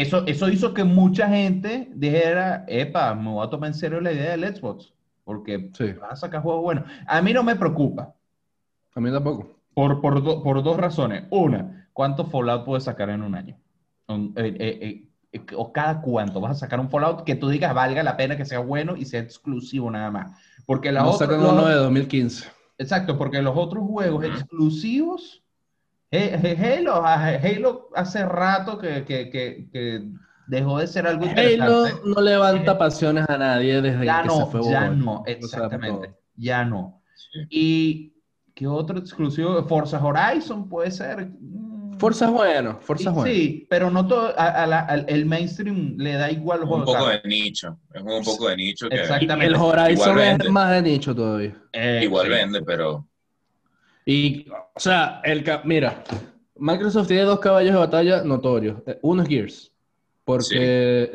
eso, 0.00 0.24
eso 0.26 0.48
hizo 0.48 0.74
que 0.74 0.84
mucha 0.84 1.28
gente 1.28 1.90
dijera, 1.94 2.64
epa, 2.68 3.14
me 3.14 3.30
voy 3.30 3.46
a 3.46 3.50
tomar 3.50 3.68
en 3.68 3.74
serio 3.74 4.00
la 4.00 4.12
idea 4.12 4.36
del 4.36 4.56
Xbox, 4.56 4.92
porque 5.24 5.70
sí. 5.74 5.92
vas 5.92 6.12
a 6.12 6.16
sacar 6.16 6.42
juegos 6.42 6.62
buenos. 6.62 6.84
A 7.06 7.22
mí 7.22 7.32
no 7.32 7.42
me 7.42 7.56
preocupa. 7.56 8.14
A 8.94 9.00
mí 9.00 9.10
tampoco. 9.10 9.56
Por, 9.74 10.00
por, 10.00 10.42
por 10.42 10.62
dos 10.62 10.76
razones. 10.76 11.24
Una, 11.30 11.88
¿cuánto 11.92 12.24
Fallout 12.24 12.64
puedes 12.64 12.84
sacar 12.84 13.10
en 13.10 13.22
un 13.22 13.34
año? 13.34 13.56
Eh, 14.08 14.32
eh, 14.36 15.08
eh, 15.32 15.44
o 15.54 15.72
cada 15.72 16.00
cuánto 16.00 16.40
vas 16.40 16.52
a 16.52 16.60
sacar 16.60 16.80
un 16.80 16.88
Fallout 16.88 17.24
que 17.24 17.34
tú 17.34 17.50
digas 17.50 17.74
valga 17.74 18.02
la 18.02 18.16
pena 18.16 18.36
que 18.36 18.46
sea 18.46 18.60
bueno 18.60 18.96
y 18.96 19.04
sea 19.04 19.20
exclusivo 19.20 19.90
nada 19.90 20.10
más. 20.10 20.38
Porque 20.64 20.90
la 20.90 21.02
no 21.02 21.12
sacan 21.12 21.40
uno 21.40 21.66
de 21.66 21.74
2015. 21.74 22.48
Exacto, 22.78 23.18
porque 23.18 23.42
los 23.42 23.56
otros 23.56 23.84
juegos 23.84 24.24
exclusivos 24.24 25.42
Halo, 26.10 27.04
Halo 27.04 27.90
hace 27.94 28.24
rato 28.24 28.78
que, 28.78 29.04
que, 29.04 29.30
que, 29.30 30.04
dejó 30.46 30.78
de 30.78 30.86
ser 30.86 31.06
algo 31.06 31.26
Halo 31.26 31.86
no 32.04 32.20
levanta 32.22 32.78
pasiones 32.78 33.28
a 33.28 33.36
nadie 33.36 33.82
desde 33.82 34.06
ya 34.06 34.22
que 34.22 34.28
no, 34.28 34.36
se 34.36 34.46
fue. 34.46 34.70
Ya 34.70 34.88
no, 34.88 35.22
exactamente. 35.26 36.14
Ya 36.36 36.64
no. 36.64 37.02
¿Y 37.50 38.14
qué 38.54 38.66
otro 38.66 38.98
exclusivo? 38.98 39.62
Forza 39.64 40.02
Horizon 40.02 40.68
puede 40.68 40.90
ser. 40.90 41.28
Forza 41.98 42.26
es 42.26 42.30
bueno, 42.30 42.78
Forza 42.80 43.10
bueno. 43.10 43.30
Sí, 43.30 43.66
pero 43.68 43.90
no 43.90 44.06
todo, 44.06 44.32
el 45.08 45.26
mainstream 45.26 45.96
le 45.98 46.12
da 46.12 46.30
igual 46.30 46.60
los 46.60 46.70
Un 46.70 46.84
poco 46.84 47.08
de 47.08 47.20
nicho, 47.24 47.76
es 47.92 48.00
un 48.00 48.24
poco 48.24 48.48
de 48.48 48.56
nicho. 48.56 48.86
Exactamente. 48.88 49.46
el 49.46 49.56
Horizon 49.56 50.18
es 50.18 50.48
más 50.48 50.70
de 50.70 50.82
nicho 50.82 51.14
todavía. 51.14 51.56
Eh, 51.72 52.00
igual 52.04 52.28
vende, 52.28 52.62
pero 52.62 53.06
y, 54.08 54.46
o 54.74 54.80
sea, 54.80 55.20
el 55.22 55.44
mira, 55.64 56.02
Microsoft 56.56 57.08
tiene 57.08 57.24
dos 57.24 57.40
caballos 57.40 57.74
de 57.74 57.78
batalla 57.78 58.24
notorios. 58.24 58.80
Eh, 58.86 58.98
uno 59.02 59.22
es 59.22 59.28
Gears. 59.28 59.72
Porque 60.24 61.12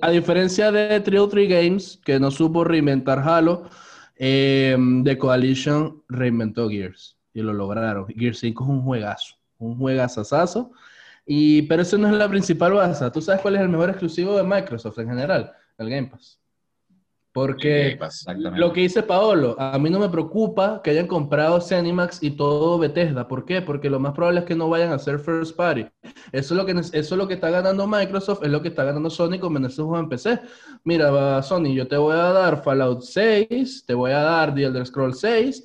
a 0.00 0.10
diferencia 0.10 0.70
de 0.70 1.00
Trill 1.00 1.28
3 1.28 1.48
Games, 1.48 2.00
que 2.04 2.20
no 2.20 2.30
supo 2.30 2.62
reinventar 2.62 3.18
Halo, 3.18 3.68
eh, 4.14 4.76
The 5.02 5.18
Coalition 5.18 6.00
reinventó 6.08 6.68
Gears. 6.68 7.16
Y 7.32 7.42
lo 7.42 7.52
lograron. 7.52 8.06
Gears 8.06 8.38
5 8.38 8.62
es 8.62 8.70
un 8.70 8.82
juegazo. 8.82 9.34
Un 9.58 9.76
juegazazazo. 9.76 10.70
Y, 11.26 11.62
pero 11.62 11.82
eso 11.82 11.98
no 11.98 12.06
es 12.06 12.14
la 12.14 12.28
principal 12.28 12.72
base. 12.72 13.10
¿Tú 13.10 13.20
sabes 13.20 13.40
cuál 13.42 13.56
es 13.56 13.62
el 13.62 13.68
mejor 13.68 13.90
exclusivo 13.90 14.36
de 14.36 14.44
Microsoft 14.44 14.98
en 15.00 15.08
general? 15.08 15.52
El 15.76 15.90
Game 15.90 16.06
Pass. 16.06 16.38
Porque 17.34 17.98
lo 18.36 18.72
que 18.72 18.82
dice 18.82 19.02
Paolo, 19.02 19.56
a 19.58 19.76
mí 19.76 19.90
no 19.90 19.98
me 19.98 20.08
preocupa 20.08 20.80
que 20.80 20.90
hayan 20.90 21.08
comprado 21.08 21.60
Cenimax 21.60 22.22
y 22.22 22.30
todo 22.30 22.78
Bethesda. 22.78 23.26
¿Por 23.26 23.44
qué? 23.44 23.60
Porque 23.60 23.90
lo 23.90 23.98
más 23.98 24.12
probable 24.12 24.38
es 24.38 24.46
que 24.46 24.54
no 24.54 24.68
vayan 24.68 24.92
a 24.92 24.94
hacer 24.94 25.18
first 25.18 25.56
party. 25.56 25.84
Eso 26.30 26.54
es 26.54 26.56
lo 26.56 26.64
que, 26.64 26.70
eso 26.78 26.92
es 26.92 27.10
lo 27.10 27.26
que 27.26 27.34
está 27.34 27.50
ganando 27.50 27.88
Microsoft, 27.88 28.44
es 28.44 28.50
lo 28.50 28.62
que 28.62 28.68
está 28.68 28.84
ganando 28.84 29.10
Sony 29.10 29.40
con 29.40 29.52
vender 29.52 29.72
sus 29.72 29.98
en 29.98 30.08
PC. 30.08 30.42
Mira, 30.84 31.42
Sony, 31.42 31.74
yo 31.74 31.88
te 31.88 31.96
voy 31.96 32.14
a 32.14 32.30
dar 32.30 32.62
Fallout 32.62 33.02
6, 33.02 33.84
te 33.84 33.94
voy 33.94 34.12
a 34.12 34.20
dar 34.20 34.54
The 34.54 34.66
Elder 34.66 34.86
Scrolls 34.86 35.18
6 35.18 35.64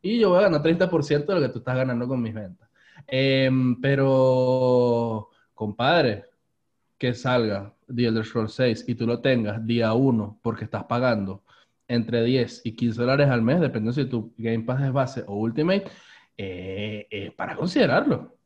y 0.00 0.20
yo 0.20 0.28
voy 0.28 0.38
a 0.38 0.42
ganar 0.42 0.62
30% 0.62 1.26
de 1.26 1.34
lo 1.34 1.40
que 1.40 1.48
tú 1.48 1.58
estás 1.58 1.74
ganando 1.74 2.06
con 2.06 2.22
mis 2.22 2.32
ventas. 2.32 2.70
Em, 3.08 3.80
pero, 3.80 5.30
compadre, 5.52 6.26
que 6.98 7.14
salga 7.14 7.74
The 7.94 8.06
Elder 8.06 8.24
Scrolls 8.24 8.52
6 8.54 8.84
y 8.88 8.94
tú 8.94 9.06
lo 9.06 9.20
tengas 9.20 9.64
día 9.66 9.94
1 9.94 10.40
porque 10.42 10.64
estás 10.64 10.84
pagando 10.84 11.42
entre 11.86 12.22
10 12.22 12.62
y 12.64 12.72
15 12.72 13.00
dólares 13.00 13.28
al 13.28 13.42
mes, 13.42 13.60
dependiendo 13.60 13.92
si 13.92 14.04
tu 14.08 14.34
Game 14.36 14.64
Pass 14.64 14.82
es 14.82 14.92
base 14.92 15.24
o 15.26 15.36
Ultimate, 15.36 15.84
eh, 16.36 17.32
para 17.36 17.56
considerarlo. 17.56 18.36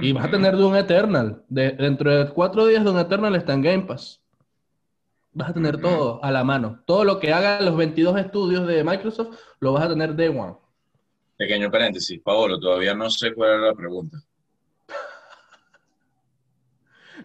Y 0.00 0.12
vas 0.12 0.26
a 0.26 0.30
tener 0.30 0.56
Doom 0.56 0.76
Eternal. 0.76 1.44
dentro 1.48 2.10
de 2.10 2.30
cuatro 2.30 2.66
días 2.66 2.84
Doom 2.84 2.98
Eternal 2.98 3.36
está 3.36 3.54
en 3.54 3.62
Game 3.62 3.82
Pass. 3.84 4.20
Vas 5.32 5.50
a 5.50 5.54
tener 5.54 5.80
todo 5.80 6.22
a 6.24 6.30
la 6.32 6.44
mano. 6.44 6.82
Todo 6.86 7.04
lo 7.04 7.20
que 7.20 7.32
hagan 7.32 7.64
los 7.64 7.76
22 7.76 8.18
estudios 8.18 8.66
de 8.66 8.82
Microsoft 8.82 9.38
lo 9.60 9.72
vas 9.72 9.84
a 9.84 9.88
tener 9.88 10.16
Day 10.16 10.28
One. 10.28 10.54
Pequeño 11.36 11.70
paréntesis, 11.70 12.20
Paolo, 12.20 12.58
todavía 12.58 12.94
no 12.94 13.10
sé 13.10 13.34
cuál 13.34 13.50
era 13.50 13.66
la 13.66 13.74
pregunta. 13.74 14.18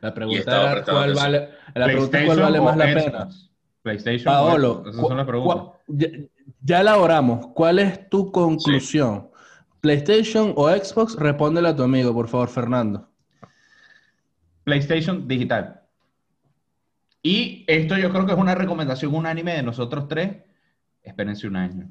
La 0.01 0.13
pregunta 0.13 0.77
es 0.77 0.83
cuál 0.83 1.13
vale, 1.13 1.49
la 1.75 1.85
pregunta 1.85 2.25
cuál 2.25 2.39
vale 2.39 2.61
más 2.61 2.77
la 2.77 2.85
pena. 2.85 3.29
PlayStation. 3.83 4.25
Paolo, 4.25 4.83
ya, 5.87 6.07
ya, 6.61 6.81
elaboramos. 6.81 7.47
¿Cuál 7.53 7.79
es 7.79 8.09
tu 8.09 8.31
conclusión? 8.31 9.29
¿PlayStation 9.79 10.53
o 10.55 10.69
Xbox? 10.69 11.15
Respóndele 11.15 11.69
a 11.69 11.75
tu 11.75 11.83
amigo, 11.83 12.13
por 12.13 12.27
favor, 12.27 12.49
Fernando. 12.49 13.09
PlayStation 14.63 15.27
digital. 15.27 15.81
Y 17.23 17.63
esto 17.67 17.97
yo 17.97 18.11
creo 18.11 18.25
que 18.25 18.33
es 18.33 18.37
una 18.37 18.55
recomendación 18.55 19.13
unánime 19.13 19.53
de 19.53 19.63
nosotros 19.63 20.07
tres. 20.07 20.37
Espérense 21.03 21.47
un 21.47 21.55
año. 21.55 21.89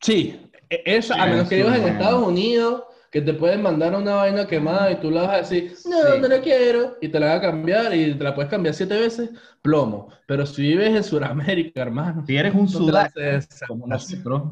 Sí, 0.00 0.50
e, 0.70 0.82
eso, 0.84 1.14
a 1.14 1.26
menos 1.26 1.48
que 1.48 1.56
vivas 1.56 1.78
en 1.78 1.88
Estados 1.88 2.26
Unidos 2.26 2.82
que 3.10 3.22
te 3.22 3.32
pueden 3.32 3.62
mandar 3.62 3.94
una 3.94 4.16
vaina 4.16 4.46
quemada 4.46 4.90
y 4.92 5.00
tú 5.00 5.10
la 5.10 5.22
vas 5.22 5.30
a 5.30 5.36
decir, 5.38 5.74
no, 5.86 6.18
no 6.18 6.28
la 6.28 6.40
quiero, 6.40 6.96
y 7.00 7.08
te 7.08 7.18
la 7.18 7.28
vas 7.28 7.36
a 7.38 7.40
cambiar 7.40 7.94
y 7.94 8.14
te 8.14 8.24
la 8.24 8.34
puedes 8.34 8.50
cambiar 8.50 8.74
siete 8.74 8.98
veces, 8.98 9.30
plomo. 9.62 10.08
Pero 10.26 10.44
si 10.44 10.62
vives 10.62 10.94
en 10.94 11.04
Sudamérica, 11.04 11.80
hermano. 11.80 12.24
Si 12.26 12.36
eres 12.36 12.54
un 12.54 12.68
sudaco, 12.68 13.18
como 13.66 13.86
nosotros, 13.86 14.42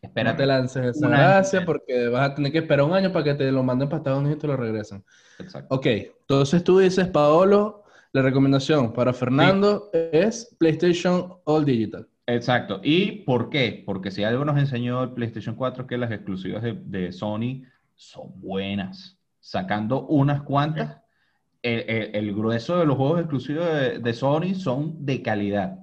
espérate. 0.00 0.36
No 0.36 0.42
te 0.42 0.46
lances 0.46 0.96
esa 0.96 1.08
gracia 1.08 1.64
porque 1.64 2.08
vas 2.08 2.30
a 2.30 2.34
tener 2.34 2.52
que 2.52 2.58
esperar 2.58 2.86
un 2.86 2.94
año 2.94 3.12
para 3.12 3.24
que 3.24 3.34
te 3.34 3.50
lo 3.50 3.62
manden 3.62 3.88
para 3.88 3.98
Estados 3.98 4.20
Unidos 4.20 4.38
y 4.38 4.40
te 4.40 4.46
lo 4.46 4.56
regresen. 4.56 5.04
Exacto. 5.40 5.74
Ok, 5.74 5.86
entonces 5.86 6.62
tú 6.62 6.78
dices, 6.78 7.08
Paolo, 7.08 7.84
la 8.12 8.22
recomendación 8.22 8.92
para 8.92 9.12
Fernando 9.12 9.90
es 9.92 10.54
PlayStation 10.58 11.34
All 11.44 11.64
Digital. 11.64 12.08
Exacto. 12.28 12.80
¿Y 12.84 13.22
por 13.22 13.48
qué? 13.48 13.82
Porque 13.86 14.10
si 14.10 14.22
algo 14.22 14.44
nos 14.44 14.58
enseñó 14.58 15.02
el 15.02 15.12
PlayStation 15.12 15.54
4 15.54 15.82
es 15.82 15.88
que 15.88 15.96
las 15.96 16.10
exclusivas 16.10 16.62
de, 16.62 17.10
Sony 17.10 17.62
son 17.94 18.38
buenas. 18.38 19.18
Sacando 19.40 20.06
unas 20.06 20.42
cuantas, 20.42 20.98
el, 21.62 22.34
grueso 22.34 22.78
de 22.78 22.84
los 22.84 22.98
juegos 22.98 23.20
exclusivos 23.20 23.66
de, 24.02 24.12
Sony 24.12 24.54
son 24.54 25.06
de 25.06 25.22
calidad. 25.22 25.78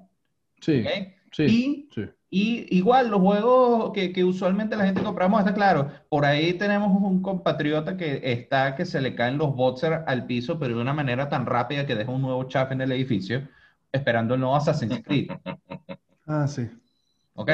Sí. 0.61 0.85
Sí, 1.31 1.89
y, 2.29 2.67
y 2.69 2.77
igual 2.77 3.09
los 3.09 3.19
juegos 3.19 3.91
que, 3.91 4.13
que, 4.13 4.23
usualmente 4.23 4.77
la 4.77 4.85
gente 4.85 5.03
compramos, 5.03 5.39
está 5.39 5.53
claro, 5.53 5.89
por 6.07 6.23
ahí 6.25 6.53
tenemos 6.53 6.89
un 6.91 7.21
compatriota 7.21 7.97
que 7.97 8.21
está 8.23 8.75
que 8.75 8.85
se 8.85 9.01
le 9.01 9.15
caen 9.15 9.37
los 9.37 9.53
boxers 9.53 10.03
al 10.07 10.27
piso, 10.27 10.57
pero 10.57 10.75
de 10.75 10.81
una 10.81 10.93
manera 10.93 11.27
tan 11.27 11.45
rápida 11.45 11.85
que 11.85 11.95
deja 11.95 12.11
un 12.11 12.21
nuevo 12.21 12.45
chaf 12.45 12.71
en 12.71 12.79
el 12.79 12.93
edificio, 12.93 13.45
esperando 13.91 14.35
el 14.35 14.39
nuevo 14.39 14.55
Assassin's 14.55 15.01
Creed. 15.03 15.31
ah, 16.25 16.47
sí. 16.47 16.69
Ok. 17.33 17.49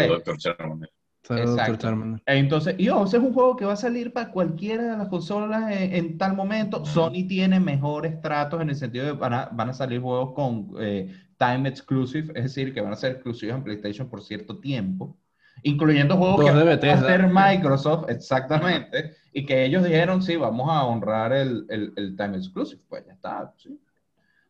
Exacto. 1.29 1.87
Entonces, 2.25 2.75
y 2.77 2.89
ojo, 2.89 3.05
ese 3.05 3.17
es 3.17 3.23
un 3.23 3.33
juego 3.33 3.55
que 3.55 3.65
va 3.65 3.73
a 3.73 3.77
salir 3.77 4.11
para 4.11 4.31
cualquiera 4.31 4.83
de 4.83 4.97
las 4.97 5.07
consolas 5.07 5.71
en, 5.71 6.17
tal 6.17 6.35
momento. 6.35 6.83
Sony 6.85 7.27
tiene 7.27 7.59
mejores 7.59 8.19
tratos 8.21 8.59
en 8.61 8.69
el 8.69 8.75
sentido 8.75 9.05
de 9.05 9.11
van 9.13 9.33
a, 9.33 9.45
van 9.51 9.69
a 9.69 9.73
salir 9.73 10.01
juegos 10.01 10.33
con 10.33 10.71
eh, 10.79 11.13
time 11.37 11.69
exclusive, 11.69 12.33
es 12.35 12.43
decir, 12.43 12.73
que 12.73 12.81
van 12.81 12.93
a 12.93 12.95
ser 12.95 13.13
exclusivos 13.13 13.55
en 13.55 13.63
PlayStation 13.63 14.09
por 14.09 14.23
cierto 14.23 14.57
tiempo, 14.59 15.15
incluyendo 15.63 16.17
juegos 16.17 16.43
que 16.43 16.51
va 16.51 16.93
a 16.93 16.95
hacer 16.95 17.27
Microsoft, 17.27 18.09
exactamente, 18.09 19.15
y 19.31 19.45
que 19.45 19.65
ellos 19.65 19.83
dijeron, 19.83 20.23
sí, 20.23 20.35
vamos 20.35 20.69
a 20.69 20.83
honrar 20.83 21.33
el, 21.33 21.65
el, 21.69 21.93
el 21.95 22.15
time 22.15 22.37
exclusive. 22.37 22.81
Pues 22.89 23.05
ya 23.05 23.13
está, 23.13 23.53
sí. 23.57 23.79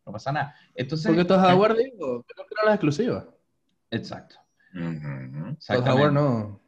No 0.06 0.12
pasa 0.12 0.32
nada. 0.32 0.56
Entonces, 0.74 1.06
Porque 1.06 1.22
esto 1.22 1.36
es 1.36 1.42
hardware, 1.42 1.76
digo, 1.76 2.24
que 2.24 2.34
no 2.38 2.66
las 2.66 2.76
exclusivas. 2.76 3.26
Exacto. 3.92 4.38
Uh 4.74 5.56
hardware 5.68 6.12
no. 6.12 6.62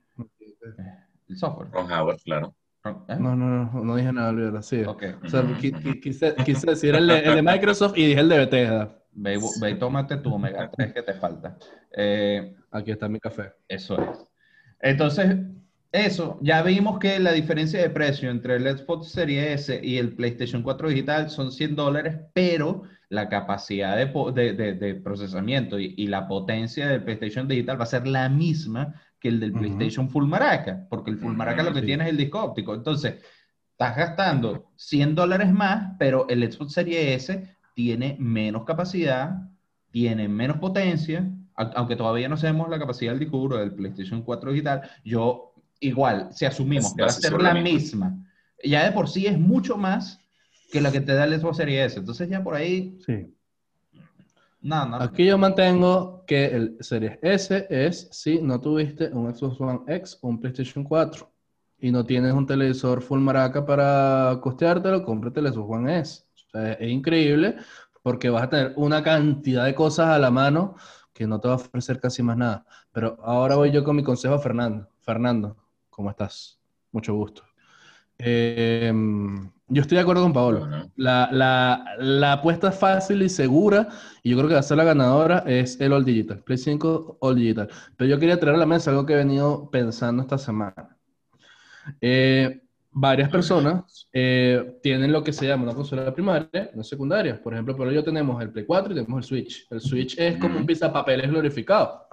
El 1.29 1.37
software. 1.37 1.69
Con 1.69 1.87
hardware, 1.87 2.17
claro. 2.23 2.55
¿Eh? 2.85 3.15
No, 3.17 3.35
no, 3.35 3.65
no, 3.65 3.83
no 3.83 3.95
dije 3.95 4.11
nada, 4.11 4.29
olvídalo, 4.29 4.61
sí. 4.61 4.83
Okay. 4.83 5.15
O 5.23 5.29
sea, 5.29 5.41
quise, 5.59 6.35
quise, 6.35 6.67
decir 6.67 6.95
el 6.95 7.07
de, 7.07 7.19
el 7.19 7.35
de, 7.35 7.41
Microsoft 7.41 7.97
y 7.97 8.07
dije 8.07 8.19
el 8.19 8.29
de 8.29 8.37
Bethesda. 8.39 8.99
Ve, 9.13 9.39
ve 9.61 9.69
y 9.71 9.79
tómate 9.79 10.17
tu 10.17 10.33
omega 10.33 10.69
3 10.69 10.93
que 10.93 11.01
te 11.01 11.13
falta. 11.13 11.57
Eh, 11.95 12.55
Aquí 12.71 12.91
está 12.91 13.07
mi 13.07 13.19
café. 13.19 13.53
Eso 13.67 14.01
es. 14.01 14.25
Entonces, 14.79 15.37
eso, 15.93 16.39
ya 16.41 16.63
vimos 16.63 16.97
que 16.99 17.19
la 17.19 17.31
diferencia 17.31 17.79
de 17.79 17.89
precio 17.89 18.31
entre 18.31 18.55
el 18.55 18.77
Xbox 18.77 19.09
Series 19.09 19.69
S 19.69 19.79
y 19.81 19.97
el 19.97 20.15
PlayStation 20.15 20.63
4 20.63 20.89
digital 20.89 21.29
son 21.29 21.51
100 21.51 21.75
dólares, 21.75 22.17
pero 22.33 22.83
la 23.13 23.29
capacidad 23.29 23.95
de, 23.95 24.53
de, 24.53 24.73
de, 24.73 24.95
procesamiento 24.95 25.79
y, 25.79 25.93
y, 25.95 26.07
la 26.07 26.27
potencia 26.27 26.87
del 26.87 27.03
PlayStation 27.03 27.47
digital 27.47 27.79
va 27.79 27.83
a 27.83 27.87
ser 27.87 28.07
la 28.07 28.27
misma 28.27 28.95
que 29.19 29.27
el 29.27 29.39
del 29.39 29.53
PlayStation 29.53 30.09
Full 30.09 30.25
Maraca, 30.25 30.87
porque 30.89 31.11
el 31.11 31.19
Full 31.19 31.35
Maraca 31.35 31.61
lo 31.61 31.71
que 31.71 31.83
tiene 31.83 32.05
es 32.05 32.09
el 32.09 32.17
disco 32.17 32.43
óptico. 32.43 32.73
Entonces, 32.73 33.23
estás 33.71 33.95
gastando 33.95 34.71
100 34.77 35.13
dólares 35.13 35.53
más, 35.53 35.93
pero 35.99 36.27
el 36.27 36.51
Xbox 36.51 36.73
Series 36.73 37.29
S 37.29 37.55
tiene 37.75 38.17
menos 38.19 38.65
capacidad, 38.65 39.47
tiene 39.91 40.27
menos 40.27 40.57
potencia, 40.57 41.29
aunque 41.55 41.95
todavía 41.95 42.27
no 42.27 42.35
sabemos 42.35 42.67
la 42.67 42.79
capacidad 42.79 43.11
del 43.11 43.19
disco 43.19 43.37
duro 43.37 43.57
del 43.57 43.75
PlayStation 43.75 44.23
4 44.23 44.51
digital, 44.51 44.81
yo 45.05 45.53
igual, 45.79 46.29
si 46.31 46.45
asumimos 46.45 46.95
que 46.95 47.03
va 47.03 47.09
a 47.09 47.11
ser 47.11 47.39
la 47.39 47.53
misma, 47.53 48.17
ya 48.63 48.85
de 48.85 48.91
por 48.91 49.07
sí 49.07 49.27
es 49.27 49.37
mucho 49.37 49.77
más 49.77 50.19
que 50.73 50.81
la 50.81 50.91
que 50.91 51.01
te 51.01 51.13
da 51.13 51.25
el 51.25 51.39
Xbox 51.39 51.57
Series 51.57 51.91
S. 51.91 51.99
Entonces 51.99 52.27
ya 52.27 52.43
por 52.43 52.55
ahí... 52.55 52.97
Sí. 53.05 53.31
No, 54.59 54.85
no. 54.87 54.95
Aquí 54.95 55.25
yo 55.25 55.37
mantengo 55.37 56.23
que 56.25 56.45
el 56.45 56.77
Series 56.79 57.19
S 57.21 57.67
es 57.69 58.07
si 58.11 58.41
no 58.41 58.59
tuviste 58.59 59.09
un 59.09 59.31
Xbox 59.31 59.61
One 59.61 59.81
X 59.87 60.17
o 60.21 60.29
un 60.29 60.39
PlayStation 60.39 60.83
4 60.83 61.31
y 61.79 61.91
no 61.91 62.03
tienes 62.03 62.33
un 62.33 62.47
televisor 62.47 63.03
full 63.03 63.19
maraca 63.19 63.63
para 63.63 64.39
costeártelo, 64.41 65.03
cómprate 65.05 65.41
el 65.41 65.53
Xbox 65.53 65.69
One 65.69 65.99
S. 65.99 66.23
es 66.53 66.89
increíble 66.89 67.57
porque 68.01 68.31
vas 68.31 68.43
a 68.43 68.49
tener 68.49 68.73
una 68.75 69.03
cantidad 69.03 69.65
de 69.65 69.75
cosas 69.75 70.07
a 70.07 70.17
la 70.17 70.31
mano 70.31 70.75
que 71.13 71.27
no 71.27 71.39
te 71.39 71.49
va 71.49 71.53
a 71.53 71.57
ofrecer 71.57 71.99
casi 71.99 72.23
más 72.23 72.37
nada. 72.37 72.65
Pero 72.91 73.19
ahora 73.21 73.57
voy 73.57 73.69
yo 73.69 73.83
con 73.83 73.95
mi 73.95 74.03
consejo 74.03 74.33
a 74.33 74.39
Fernando. 74.39 74.89
Fernando, 75.01 75.55
¿cómo 75.91 76.09
estás? 76.09 76.59
Mucho 76.91 77.13
gusto. 77.13 77.43
Eh, 78.17 78.91
yo 79.73 79.81
estoy 79.81 79.95
de 79.95 80.01
acuerdo 80.01 80.21
con 80.23 80.33
Paolo. 80.33 80.67
La, 80.95 81.29
la, 81.31 81.95
la, 81.97 82.33
apuesta 82.33 82.71
fácil 82.71 83.23
y 83.23 83.29
segura, 83.29 83.89
y 84.21 84.29
yo 84.29 84.37
creo 84.37 84.47
que 84.47 84.53
va 84.53 84.59
a 84.59 84.63
ser 84.63 84.77
la 84.77 84.83
ganadora, 84.83 85.43
es 85.47 85.79
el 85.81 85.93
All 85.93 86.05
Digital, 86.05 86.43
Play 86.43 86.57
5 86.57 87.17
All 87.19 87.35
Digital. 87.35 87.69
Pero 87.97 88.09
yo 88.09 88.19
quería 88.19 88.39
traer 88.39 88.55
a 88.55 88.59
la 88.59 88.65
mesa 88.65 88.91
algo 88.91 89.05
que 89.05 89.13
he 89.13 89.17
venido 89.17 89.69
pensando 89.71 90.21
esta 90.21 90.37
semana. 90.37 90.95
Eh, 91.99 92.61
varias 92.91 93.29
personas 93.29 94.07
eh, 94.13 94.77
tienen 94.83 95.11
lo 95.11 95.23
que 95.23 95.33
se 95.33 95.47
llama 95.47 95.63
una 95.63 95.73
consola 95.73 96.13
primaria, 96.13 96.69
no 96.75 96.83
secundaria. 96.83 97.41
Por 97.41 97.53
ejemplo, 97.53 97.75
por 97.75 97.87
ello 97.87 98.03
tenemos 98.03 98.39
el 98.43 98.51
Play 98.51 98.65
4 98.65 98.91
y 98.91 98.95
tenemos 98.95 99.17
el 99.17 99.23
Switch. 99.23 99.67
El 99.71 99.81
Switch 99.81 100.19
es 100.19 100.37
como 100.37 100.59
un 100.59 100.65
pizapapeles 100.67 101.31
glorificado. 101.31 102.07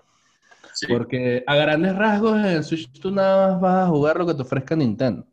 Porque 0.88 1.44
a 1.46 1.56
grandes 1.56 1.94
rasgos 1.94 2.38
en 2.38 2.46
el 2.46 2.64
Switch 2.64 2.90
tú 3.00 3.10
nada 3.10 3.52
más 3.52 3.60
vas 3.60 3.84
a 3.84 3.88
jugar 3.88 4.16
lo 4.16 4.26
que 4.26 4.34
te 4.34 4.42
ofrezca 4.42 4.74
Nintendo 4.74 5.26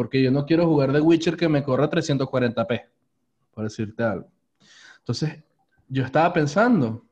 porque 0.00 0.22
yo 0.22 0.30
no 0.30 0.46
quiero 0.46 0.66
jugar 0.66 0.92
de 0.92 1.00
Witcher 1.02 1.36
que 1.36 1.46
me 1.46 1.62
corra 1.62 1.90
340p, 1.90 2.86
por 3.52 3.64
decirte 3.64 4.02
algo. 4.02 4.30
Entonces, 4.96 5.44
yo 5.90 6.06
estaba 6.06 6.32
pensando, 6.32 7.04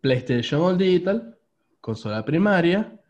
PlayStation 0.00 0.60
All 0.60 0.76
Digital, 0.76 1.38
consola 1.80 2.24
primaria, 2.24 3.00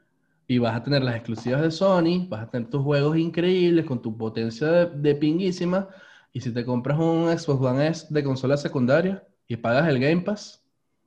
y 0.47 0.59
vas 0.59 0.76
a 0.76 0.82
tener 0.82 1.03
las 1.03 1.14
exclusivas 1.16 1.62
de 1.62 1.70
Sony, 1.70 2.28
vas 2.28 2.43
a 2.43 2.51
tener 2.51 2.68
tus 2.68 2.82
juegos 2.82 3.16
increíbles 3.16 3.86
con 3.86 4.03
tu 4.03 4.18
potencia 4.18 4.66
de, 4.66 5.14
pinguísima, 5.14 5.89
y 6.30 6.43
si 6.43 6.53
te 6.53 6.66
compras 6.66 6.99
un 6.99 7.26
Xbox 7.39 7.64
One 7.64 7.89
S 7.89 8.07
de 8.11 8.22
consola 8.22 8.59
secundaria 8.59 9.26
y 9.47 9.57
pagas 9.57 9.89
el 9.89 9.99
Game 9.99 10.20
Pass, 10.20 10.62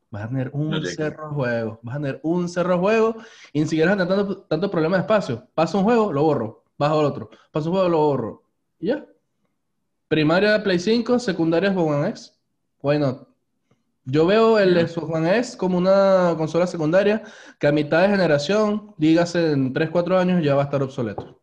vas 0.10 0.24
a 0.24 0.30
tener 0.30 0.50
un 0.52 0.84
cerro 0.84 1.30
de 1.30 1.36
juegos, 1.36 1.80
vas 1.84 1.96
a 1.96 2.00
tener 2.00 2.20
un 2.24 2.50
cerro 2.50 2.74
de 2.74 2.80
juegos, 2.80 3.16
y 3.54 3.60
ni 3.60 3.68
siquiera 3.68 3.94
vas 3.94 4.04
a 4.04 4.08
tener 4.08 4.26
tanto, 4.26 4.42
tanto 4.46 4.72
problema 4.72 4.98
de 4.98 5.02
espacio. 5.02 5.48
Paso 5.54 5.78
un 5.78 5.84
juego, 5.84 6.12
lo 6.12 6.24
borro 6.24 6.61
bajo 6.82 7.00
el 7.00 7.06
otro. 7.06 7.30
Paso 7.52 7.70
un 7.70 7.76
juego, 7.76 7.90
lo 7.90 7.98
borro. 8.00 8.44
Y 8.80 8.88
ya. 8.88 9.06
Primaria 10.08 10.54
de 10.54 10.60
Play 10.60 10.80
5, 10.80 11.20
secundaria 11.20 11.72
Xbox 11.72 11.96
One 11.96 12.10
X. 12.10 12.40
Why 12.82 13.00
not? 13.00 13.28
Yo 14.04 14.26
veo 14.26 14.58
el 14.58 14.76
Xbox 14.88 15.14
One 15.14 15.38
S 15.38 15.58
como 15.58 15.78
una 15.78 16.34
consola 16.38 16.66
secundaria 16.66 17.24
que 17.60 17.68
a 17.68 17.72
mitad 17.72 18.02
de 18.02 18.10
generación, 18.10 18.96
dígase 18.98 19.52
en 19.52 19.74
3, 19.74 19.90
4 19.92 20.18
años, 20.18 20.44
ya 20.44 20.56
va 20.56 20.64
a 20.64 20.66
estar 20.66 20.82
obsoleto. 20.82 21.40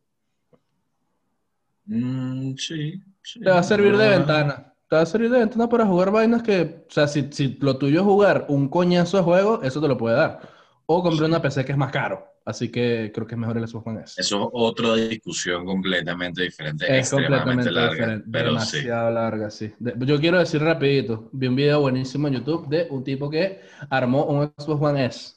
Mm, 1.86 2.55
sí, 2.57 3.01
Te 3.43 3.49
va 3.49 3.61
a 3.61 3.62
servir 3.62 3.97
de 3.97 4.09
ventana. 4.09 4.74
Te 4.91 4.97
va 4.97 5.03
a 5.03 5.07
servir 5.07 5.30
de 5.30 5.39
ventana 5.39 5.68
para 5.68 5.86
jugar 5.86 6.11
vainas 6.11 6.43
que, 6.43 6.84
o 6.89 6.93
sea, 6.93 7.07
si, 7.07 7.28
si 7.30 7.57
lo 7.61 7.78
tuyo 7.78 8.01
es 8.01 8.07
jugar 8.07 8.47
un 8.49 8.68
coñazo 8.68 9.18
de 9.18 9.22
juego, 9.22 9.62
eso 9.62 9.80
te 9.80 9.89
lo 9.89 9.97
puede 9.97 10.16
dar. 10.16 10.57
O 10.91 11.03
comprar 11.03 11.28
una 11.28 11.43
PC 11.43 11.66
que 11.66 11.72
es 11.72 11.78
más 11.78 11.93
caro. 11.93 12.26
Así 12.47 12.70
que 12.70 13.12
creo 13.14 13.26
que 13.26 13.34
es 13.34 13.39
mejor 13.39 13.59
el 13.59 13.68
Xbox 13.68 13.86
One 13.86 14.01
S. 14.05 14.18
Eso 14.18 14.45
es 14.45 14.49
otra 14.53 14.95
discusión 14.95 15.66
completamente 15.66 16.41
diferente. 16.41 16.99
Es 16.99 17.11
completamente 17.11 17.70
larga, 17.70 17.93
diferente. 17.93 18.28
Pero 18.32 18.49
demasiado 18.49 19.11
larga, 19.11 19.51
sí. 19.51 19.70
yo 19.78 20.18
quiero 20.18 20.39
decir 20.39 20.62
rapidito, 20.62 21.28
vi 21.32 21.47
un 21.47 21.57
video 21.57 21.82
buenísimo 21.82 22.26
en 22.28 22.34
YouTube 22.34 22.68
de 22.68 22.86
un 22.89 23.05
tipo 23.05 23.28
que 23.28 23.61
armó 23.91 24.24
un 24.24 24.51
Xbox 24.57 24.82
One 24.82 25.05
S, 25.05 25.34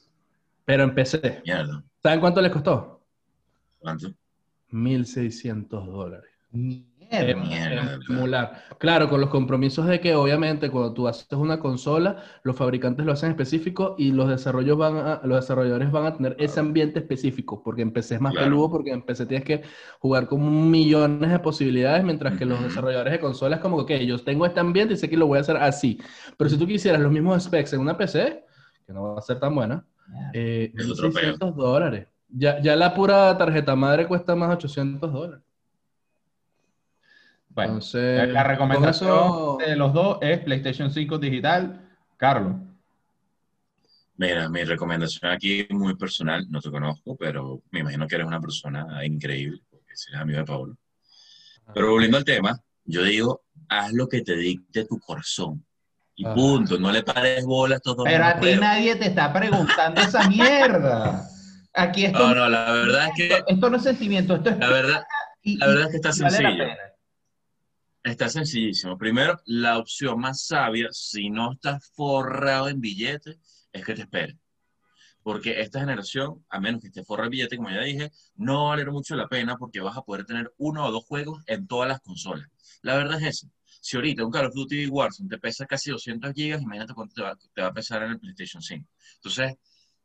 pero 0.64 0.84
en 0.84 0.94
PC. 0.94 1.42
Mierda. 1.44 1.84
¿Saben 2.02 2.20
cuánto 2.20 2.40
le 2.40 2.50
costó? 2.50 3.04
¿Cuánto? 3.78 4.08
1.600 4.70 5.68
dólares. 5.68 6.30
Mierda. 7.12 8.64
Claro, 8.78 9.08
con 9.08 9.20
los 9.20 9.28
compromisos 9.28 9.86
de 9.86 10.00
que 10.00 10.14
obviamente 10.14 10.70
cuando 10.70 10.94
tú 10.94 11.06
haces 11.06 11.26
una 11.32 11.60
consola, 11.60 12.24
los 12.42 12.56
fabricantes 12.56 13.04
lo 13.04 13.12
hacen 13.12 13.30
específico 13.30 13.94
y 13.98 14.12
los, 14.12 14.28
desarrollos 14.28 14.78
van 14.78 15.20
los 15.24 15.40
desarrolladores 15.40 15.90
van 15.92 16.06
a 16.06 16.16
tener 16.16 16.36
ese 16.38 16.60
ambiente 16.60 17.00
específico, 17.00 17.62
porque 17.62 17.82
en 17.82 17.92
PC 17.92 18.16
es 18.16 18.20
más 18.20 18.34
peludo, 18.34 18.70
porque 18.70 18.92
en 18.92 19.02
PC 19.02 19.26
tienes 19.26 19.44
que 19.44 19.62
jugar 20.00 20.26
con 20.26 20.70
millones 20.70 21.30
de 21.30 21.38
posibilidades, 21.38 22.02
mientras 22.02 22.38
que 22.38 22.46
los 22.46 22.62
desarrolladores 22.62 23.12
de 23.12 23.20
consolas 23.20 23.60
como 23.60 23.84
que, 23.84 24.06
yo 24.06 24.18
tengo 24.18 24.46
este 24.46 24.60
ambiente 24.60 24.94
y 24.94 24.96
sé 24.96 25.08
que 25.08 25.16
lo 25.16 25.26
voy 25.26 25.38
a 25.38 25.42
hacer 25.42 25.58
así. 25.58 26.00
Pero 26.36 26.48
si 26.48 26.56
tú 26.56 26.66
quisieras 26.66 27.00
los 27.00 27.12
mismos 27.12 27.44
specs 27.44 27.74
en 27.74 27.80
una 27.80 27.96
PC, 27.96 28.44
que 28.86 28.92
no 28.92 29.14
va 29.14 29.18
a 29.18 29.22
ser 29.22 29.38
tan 29.38 29.54
buena, 29.54 29.84
eh, 30.32 30.72
600 30.76 31.54
dólares. 31.54 32.08
Ya, 32.28 32.60
ya 32.62 32.76
la 32.76 32.94
pura 32.94 33.36
tarjeta 33.36 33.76
madre 33.76 34.06
cuesta 34.06 34.34
más 34.34 34.54
800 34.56 35.12
dólares. 35.12 35.44
Bueno, 37.54 37.80
la 37.94 38.44
recomendación 38.44 39.58
de 39.58 39.76
los 39.76 39.92
dos 39.92 40.18
es 40.20 40.38
PlayStation 40.40 40.90
5 40.90 41.18
digital. 41.18 41.88
Carlos. 42.16 42.54
Mira, 44.16 44.48
mi 44.48 44.62
recomendación 44.62 45.32
aquí 45.32 45.60
es 45.60 45.70
muy 45.70 45.96
personal, 45.96 46.46
no 46.48 46.60
te 46.60 46.70
conozco, 46.70 47.16
pero 47.16 47.62
me 47.70 47.80
imagino 47.80 48.06
que 48.06 48.14
eres 48.14 48.26
una 48.26 48.40
persona 48.40 49.04
increíble, 49.04 49.60
porque 49.68 49.86
eres 49.86 50.08
amigo 50.14 50.38
de 50.38 50.44
Pablo. 50.44 50.76
Pero 51.74 51.90
volviendo 51.90 52.18
al 52.18 52.24
tema, 52.24 52.58
yo 52.84 53.02
digo, 53.02 53.42
haz 53.68 53.92
lo 53.92 54.08
que 54.08 54.22
te 54.22 54.36
dicte 54.36 54.84
tu 54.84 54.98
corazón. 54.98 55.64
Y 56.14 56.24
punto, 56.24 56.78
no 56.78 56.92
le 56.92 57.02
pares 57.02 57.44
bola 57.44 57.76
a 57.76 57.80
todos. 57.80 58.04
Pero 58.04 58.24
a 58.24 58.38
ti 58.38 58.54
nadie 58.54 58.96
te 58.96 59.06
está 59.06 59.32
preguntando 59.32 60.00
esa 60.00 60.28
mierda. 60.28 61.26
Aquí 61.74 62.04
esto, 62.04 62.18
no, 62.18 62.34
no, 62.34 62.48
la 62.48 62.70
verdad 62.70 63.08
es 63.08 63.12
que... 63.16 63.42
Esto, 63.46 63.70
no 63.70 63.78
es 63.78 63.82
sentimiento, 63.82 64.36
esto 64.36 64.50
es... 64.50 64.58
La 64.58 64.68
verdad, 64.68 65.02
la 65.42 65.66
verdad 65.66 65.84
es 65.84 65.90
que 65.90 65.96
está 65.96 66.12
sencillo. 66.12 66.64
Está 68.04 68.28
sencillísimo. 68.28 68.96
Primero, 68.98 69.40
la 69.46 69.78
opción 69.78 70.18
más 70.20 70.46
sabia, 70.46 70.88
si 70.92 71.30
no 71.30 71.52
estás 71.52 71.90
forrado 71.94 72.68
en 72.68 72.80
billetes, 72.80 73.38
es 73.72 73.84
que 73.84 73.94
te 73.94 74.02
esperes. 74.02 74.36
porque 75.22 75.60
esta 75.60 75.80
generación, 75.80 76.44
a 76.48 76.60
menos 76.60 76.80
que 76.80 76.88
esté 76.88 77.04
forra 77.04 77.24
el 77.24 77.30
billete, 77.30 77.56
como 77.56 77.70
ya 77.70 77.82
dije, 77.82 78.10
no 78.36 78.64
va 78.64 78.70
valer 78.70 78.90
mucho 78.90 79.14
la 79.16 79.28
pena 79.28 79.56
porque 79.56 79.80
vas 79.80 79.96
a 79.96 80.02
poder 80.02 80.24
tener 80.26 80.52
uno 80.58 80.84
o 80.86 80.92
dos 80.92 81.04
juegos 81.04 81.42
en 81.46 81.66
todas 81.66 81.88
las 81.88 82.00
consolas. 82.00 82.48
La 82.82 82.96
verdad 82.96 83.20
es 83.22 83.28
eso. 83.28 83.48
Si 83.80 83.96
ahorita 83.96 84.24
un 84.24 84.32
Call 84.32 84.46
of 84.46 84.54
Duty 84.54 84.86
Warzone 84.88 85.28
te 85.28 85.38
pesa 85.38 85.66
casi 85.66 85.90
200 85.90 86.32
gigas, 86.34 86.62
imagínate 86.62 86.94
cuánto 86.94 87.14
te 87.14 87.22
va, 87.22 87.36
te 87.36 87.62
va 87.62 87.68
a 87.68 87.72
pesar 87.74 88.02
en 88.02 88.10
el 88.12 88.20
PlayStation 88.20 88.62
5. 88.62 88.88
Entonces, 89.16 89.54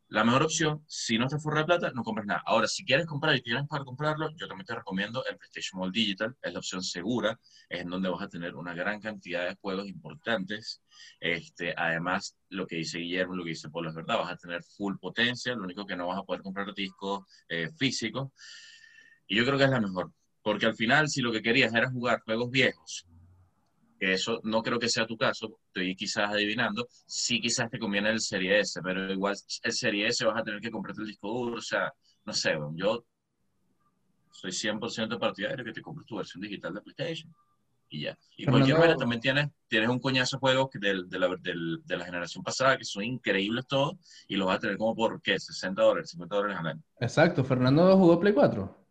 la 0.09 0.23
mejor 0.23 0.43
opción, 0.43 0.83
si 0.87 1.17
no 1.17 1.27
te 1.27 1.37
forra 1.37 1.59
de 1.59 1.65
plata, 1.65 1.91
no 1.93 2.01
compres 2.01 2.25
nada. 2.25 2.41
Ahora, 2.45 2.67
si 2.67 2.85
quieres 2.85 3.05
comprar 3.05 3.35
y 3.35 3.41
tienes 3.41 3.67
para 3.67 3.83
comprarlo, 3.83 4.29
yo 4.37 4.47
también 4.47 4.65
te 4.65 4.73
recomiendo 4.73 5.25
el 5.25 5.37
PlayStation 5.37 5.79
Mall 5.79 5.91
Digital. 5.91 6.33
Es 6.41 6.53
la 6.53 6.59
opción 6.59 6.81
segura, 6.81 7.37
es 7.67 7.81
en 7.81 7.89
donde 7.89 8.07
vas 8.07 8.21
a 8.21 8.29
tener 8.29 8.55
una 8.55 8.73
gran 8.73 9.01
cantidad 9.01 9.45
de 9.45 9.55
juegos 9.55 9.87
importantes. 9.87 10.81
Este, 11.19 11.73
además, 11.75 12.37
lo 12.49 12.65
que 12.65 12.77
dice 12.77 12.99
Guillermo, 12.99 13.35
lo 13.35 13.43
que 13.43 13.49
dice 13.49 13.69
Polo 13.69 13.89
es 13.89 13.95
verdad, 13.95 14.17
vas 14.17 14.31
a 14.31 14.37
tener 14.37 14.63
full 14.63 14.95
potencia, 14.97 15.53
lo 15.55 15.63
único 15.63 15.85
que 15.85 15.97
no 15.97 16.07
vas 16.07 16.19
a 16.19 16.23
poder 16.23 16.41
comprar 16.41 16.73
discos 16.73 17.25
eh, 17.49 17.69
físicos. 17.77 18.29
Y 19.27 19.35
yo 19.35 19.45
creo 19.45 19.57
que 19.57 19.65
es 19.65 19.69
la 19.69 19.81
mejor, 19.81 20.13
porque 20.41 20.67
al 20.67 20.75
final, 20.75 21.09
si 21.09 21.21
lo 21.21 21.33
que 21.33 21.41
querías 21.41 21.73
era 21.73 21.89
jugar 21.89 22.21
juegos 22.21 22.49
viejos, 22.49 23.05
que 23.97 24.13
eso 24.13 24.39
no 24.43 24.61
creo 24.61 24.79
que 24.79 24.89
sea 24.89 25.05
tu 25.05 25.17
caso, 25.17 25.59
estoy 25.67 25.95
quizás 25.95 26.29
adivinando, 26.31 26.87
sí 27.05 27.39
quizás 27.39 27.69
te 27.69 27.79
conviene 27.79 28.09
el 28.09 28.19
Serie 28.19 28.59
S, 28.59 28.79
pero 28.81 29.11
igual 29.11 29.35
el 29.63 29.71
Serie 29.71 30.07
S 30.07 30.25
vas 30.25 30.39
a 30.39 30.43
tener 30.43 30.61
que 30.61 30.71
comprarte 30.71 31.01
el 31.01 31.07
disco 31.07 31.29
duro, 31.29 31.57
o 31.57 31.61
sea, 31.61 31.93
no 32.25 32.33
sé, 32.33 32.57
yo 32.73 33.05
soy 34.31 34.51
100% 34.51 35.19
partidario 35.19 35.57
de 35.57 35.63
que 35.63 35.73
te 35.73 35.81
compres 35.81 36.05
tu 36.05 36.17
versión 36.17 36.41
digital 36.41 36.73
de 36.73 36.81
PlayStation 36.81 37.33
y 37.89 38.01
ya. 38.01 38.17
Y 38.35 38.45
cualquier 38.45 38.77
manera 38.77 38.95
también 38.95 39.21
tienes, 39.21 39.47
tienes 39.67 39.89
un 39.89 39.99
coñazo 39.99 40.37
de 40.37 40.39
juegos 40.39 40.69
de, 40.73 40.93
la, 41.17 41.27
de, 41.39 41.97
la, 41.97 42.05
generación 42.05 42.43
pasada 42.43 42.77
que 42.77 42.83
son 42.83 43.03
increíbles 43.03 43.65
todos 43.65 43.95
y 44.27 44.35
los 44.35 44.47
vas 44.47 44.57
a 44.57 44.59
tener 44.59 44.77
como 44.77 44.95
por, 44.95 45.21
¿qué? 45.21 45.39
60 45.39 45.81
dólares, 45.81 46.09
50 46.11 46.35
dólares 46.35 46.57
al 46.59 46.67
año. 46.67 46.83
Exacto. 46.99 47.43
¿Fernando 47.43 47.97
jugó 47.97 48.19
Play 48.19 48.33
4? 48.33 48.86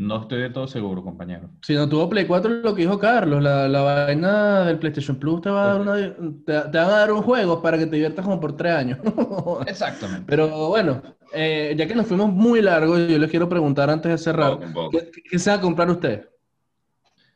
No 0.00 0.22
estoy 0.22 0.40
de 0.40 0.48
todo 0.48 0.66
seguro, 0.66 1.02
compañero. 1.04 1.50
Si 1.60 1.74
no 1.74 1.86
tuvo 1.86 2.08
Play 2.08 2.24
4, 2.24 2.62
lo 2.62 2.74
que 2.74 2.80
dijo 2.80 2.98
Carlos, 2.98 3.42
la, 3.42 3.68
la 3.68 3.82
vaina 3.82 4.64
del 4.64 4.78
PlayStation 4.78 5.18
Plus 5.18 5.42
te 5.42 5.50
va 5.50 5.72
a 5.72 5.78
dar 5.78 6.16
te, 6.46 6.78
van 6.78 6.88
a 6.88 6.90
dar 6.90 7.12
un 7.12 7.20
juego 7.20 7.60
para 7.60 7.76
que 7.76 7.84
te 7.84 7.96
diviertas 7.96 8.24
como 8.24 8.40
por 8.40 8.56
tres 8.56 8.72
años. 8.72 8.98
Exactamente. 9.66 10.24
Pero 10.26 10.68
bueno, 10.68 11.02
eh, 11.34 11.74
ya 11.76 11.86
que 11.86 11.94
nos 11.94 12.06
fuimos 12.06 12.32
muy 12.32 12.62
largos, 12.62 12.98
yo 13.10 13.18
les 13.18 13.30
quiero 13.30 13.46
preguntar 13.46 13.90
antes 13.90 14.10
de 14.10 14.16
cerrar, 14.16 14.58
¿qué, 14.90 15.38
se 15.38 15.50
va 15.50 15.56
a 15.56 15.60
comprar 15.60 15.90
usted? 15.90 16.30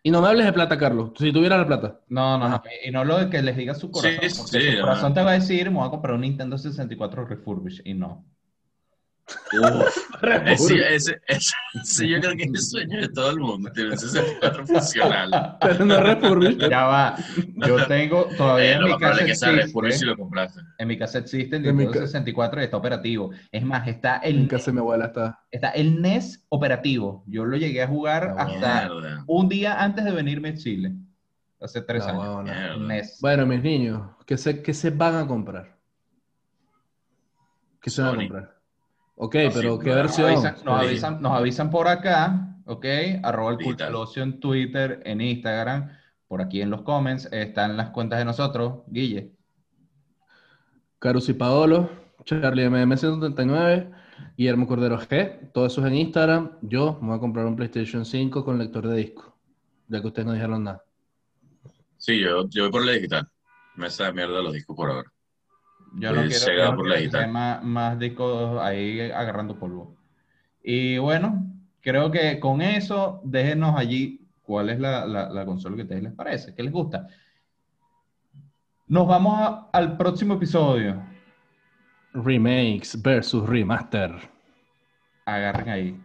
Y 0.03 0.11
no 0.11 0.23
me 0.23 0.29
hables 0.29 0.47
de 0.47 0.53
plata, 0.55 0.79
Carlos, 0.79 1.11
si 1.19 1.33
tuviera 1.33 1.59
la 1.59 1.67
plata. 1.67 2.01
No, 2.09 2.39
no, 2.39 2.49
no. 2.49 2.63
Y 2.83 2.91
no 2.91 3.05
lo 3.05 3.19
de 3.19 3.29
que 3.29 3.43
les 3.43 3.59
diga 3.59 3.75
su 3.75 3.91
corazón. 3.91 4.21
Sí, 4.23 4.39
porque 4.39 4.61
sí, 4.61 4.73
su 4.73 4.81
corazón 4.81 5.13
te 5.13 5.23
va 5.23 5.33
a 5.33 5.35
decir, 5.35 5.71
me 5.71 5.81
voy 5.81 5.89
a 5.89 5.91
comprar 5.91 6.15
un 6.15 6.23
Nintendo 6.23 6.57
64 6.57 7.27
Refurbished. 7.27 7.85
Y 7.85 7.93
no. 7.93 8.25
Ese, 10.47 11.21
ese, 11.29 12.09
yo 12.09 12.21
creo 12.21 12.37
que 12.37 12.43
es 12.43 12.49
el 12.49 12.61
sueño 12.61 13.01
de 13.01 13.09
todo 13.09 13.31
el 13.31 13.39
mundo, 13.39 13.71
tener 13.73 13.93
un 13.93 13.99
64 13.99 14.67
funcional. 14.67 15.57
Pero 15.61 15.85
no 15.85 16.01
refurbished. 16.01 16.69
Ya 16.69 16.85
va. 16.85 17.17
Yo 17.67 17.87
tengo 17.87 18.25
todavía 18.37 18.73
eh, 18.73 18.75
en 18.75 18.85
mi 18.85 18.99
casa. 18.99 19.25
Que 19.25 19.31
existe, 19.31 19.93
si 19.93 20.05
lo 20.05 20.17
compraste. 20.17 20.61
En 20.79 20.89
mi 20.89 20.99
casa 20.99 21.19
existe 21.19 21.57
el 21.57 21.63
Nintendo 21.63 22.07
64 22.07 22.61
y 22.61 22.65
está 22.65 22.77
operativo. 22.77 23.31
Es 23.51 23.65
más, 23.65 23.87
está 23.89 24.19
el. 24.19 24.41
En 24.41 24.49
casa 24.49 24.67
de 24.67 24.73
mi 24.73 24.79
abuela 24.81 25.07
está. 25.07 25.41
Está 25.51 25.71
el 25.71 26.01
NES 26.01 26.45
operativo. 26.49 27.25
Yo 27.27 27.45
lo 27.45 27.57
llegué 27.57 27.83
a 27.83 27.89
jugar 27.89 28.35
hasta 28.37 28.91
un 29.27 29.49
día 29.49 29.83
antes 29.83 30.05
de 30.05 30.11
venirme 30.11 30.51
a 30.51 30.55
Chile. 30.55 30.93
Hace 31.61 31.81
tres 31.81 32.05
años. 32.05 32.45
NES. 32.79 33.19
Bueno, 33.21 33.47
mis 33.47 33.63
niños, 33.63 34.03
¿qué 34.27 34.37
se, 34.37 34.63
qué 34.63 34.75
se 34.75 34.91
van 34.91 35.17
a 35.17 35.27
comprar? 35.27 35.75
¿Qué 37.81 37.91
se 37.91 38.03
van 38.03 38.15
a 38.15 38.17
comprar? 38.17 38.55
Ok, 39.17 39.37
pero 39.53 39.79
¿qué 39.79 39.91
versión? 39.91 40.35
Nos 40.65 41.33
avisan, 41.33 41.71
por 41.71 41.89
acá, 41.89 42.59
ok, 42.67 42.85
arroba 43.23 43.53
el 43.53 43.59
culturocio 43.59 44.23
en 44.23 44.41
Twitter, 44.41 45.01
en 45.05 45.21
Instagram, 45.21 45.91
por 46.27 46.43
aquí 46.43 46.61
en 46.61 46.71
los 46.71 46.83
comments, 46.83 47.27
están 47.33 47.77
las 47.77 47.91
cuentas 47.91 48.19
de 48.19 48.25
nosotros, 48.25 48.83
Guille. 48.89 49.33
Carus 50.99 51.29
y 51.29 51.35
Paolo, 51.35 51.91
Charlie 52.25 52.67
MM139, 52.67 53.93
Guillermo 54.37 54.67
Cordero 54.67 54.99
G, 54.99 55.53
todo 55.53 55.67
eso 55.67 55.81
es 55.83 55.87
en 55.87 55.95
Instagram. 55.97 56.59
Yo 56.63 56.99
me 57.01 57.09
voy 57.09 57.17
a 57.17 57.21
comprar 57.21 57.47
un 57.47 57.55
PlayStation 57.55 58.05
5 58.05 58.45
con 58.45 58.59
lector 58.59 58.89
de 58.89 58.97
disco, 58.97 59.37
ya 59.87 60.01
que 60.01 60.07
ustedes 60.07 60.27
no 60.27 60.33
dijeron 60.33 60.65
nada. 60.65 60.83
Sí, 61.99 62.21
yo, 62.21 62.49
yo 62.49 62.65
voy 62.65 62.73
por 62.73 62.85
la 62.85 62.93
digital. 62.93 63.29
Me 63.77 63.89
de 63.89 64.13
mierda 64.13 64.43
los 64.43 64.53
discos 64.53 64.77
por 64.77 64.91
ahora. 64.91 65.14
Yo 65.97 66.13
no 66.13 66.23
quiero, 66.23 66.77
que 67.11 67.27
más, 67.27 67.63
más 67.63 67.99
discos 67.99 68.61
ahí 68.61 69.01
agarrando 69.01 69.59
polvo. 69.59 69.97
Y 70.63 70.99
bueno, 70.99 71.45
creo 71.81 72.11
que 72.11 72.41
con 72.41 72.63
eso, 72.63 73.21
déjenos 73.25 73.77
allí 73.77 74.27
cuál 74.43 74.71
es 74.71 74.81
la, 74.81 75.07
la, 75.07 75.45
consola 75.45 75.77
que 75.77 75.83
a 75.83 75.85
ustedes 75.85 76.03
les 76.03 76.13
parece, 76.13 76.55
qué 76.55 76.63
les 76.63 76.73
gusta. 76.73 77.07
Nos 78.87 79.07
vamos 79.07 79.67
al 79.73 79.97
próximo 79.97 80.35
episodio. 80.35 81.03
Remakes 82.13 83.01
versus 83.01 83.49
remaster. 83.49 84.13
Agarren 85.27 85.69
ahí. 85.69 86.04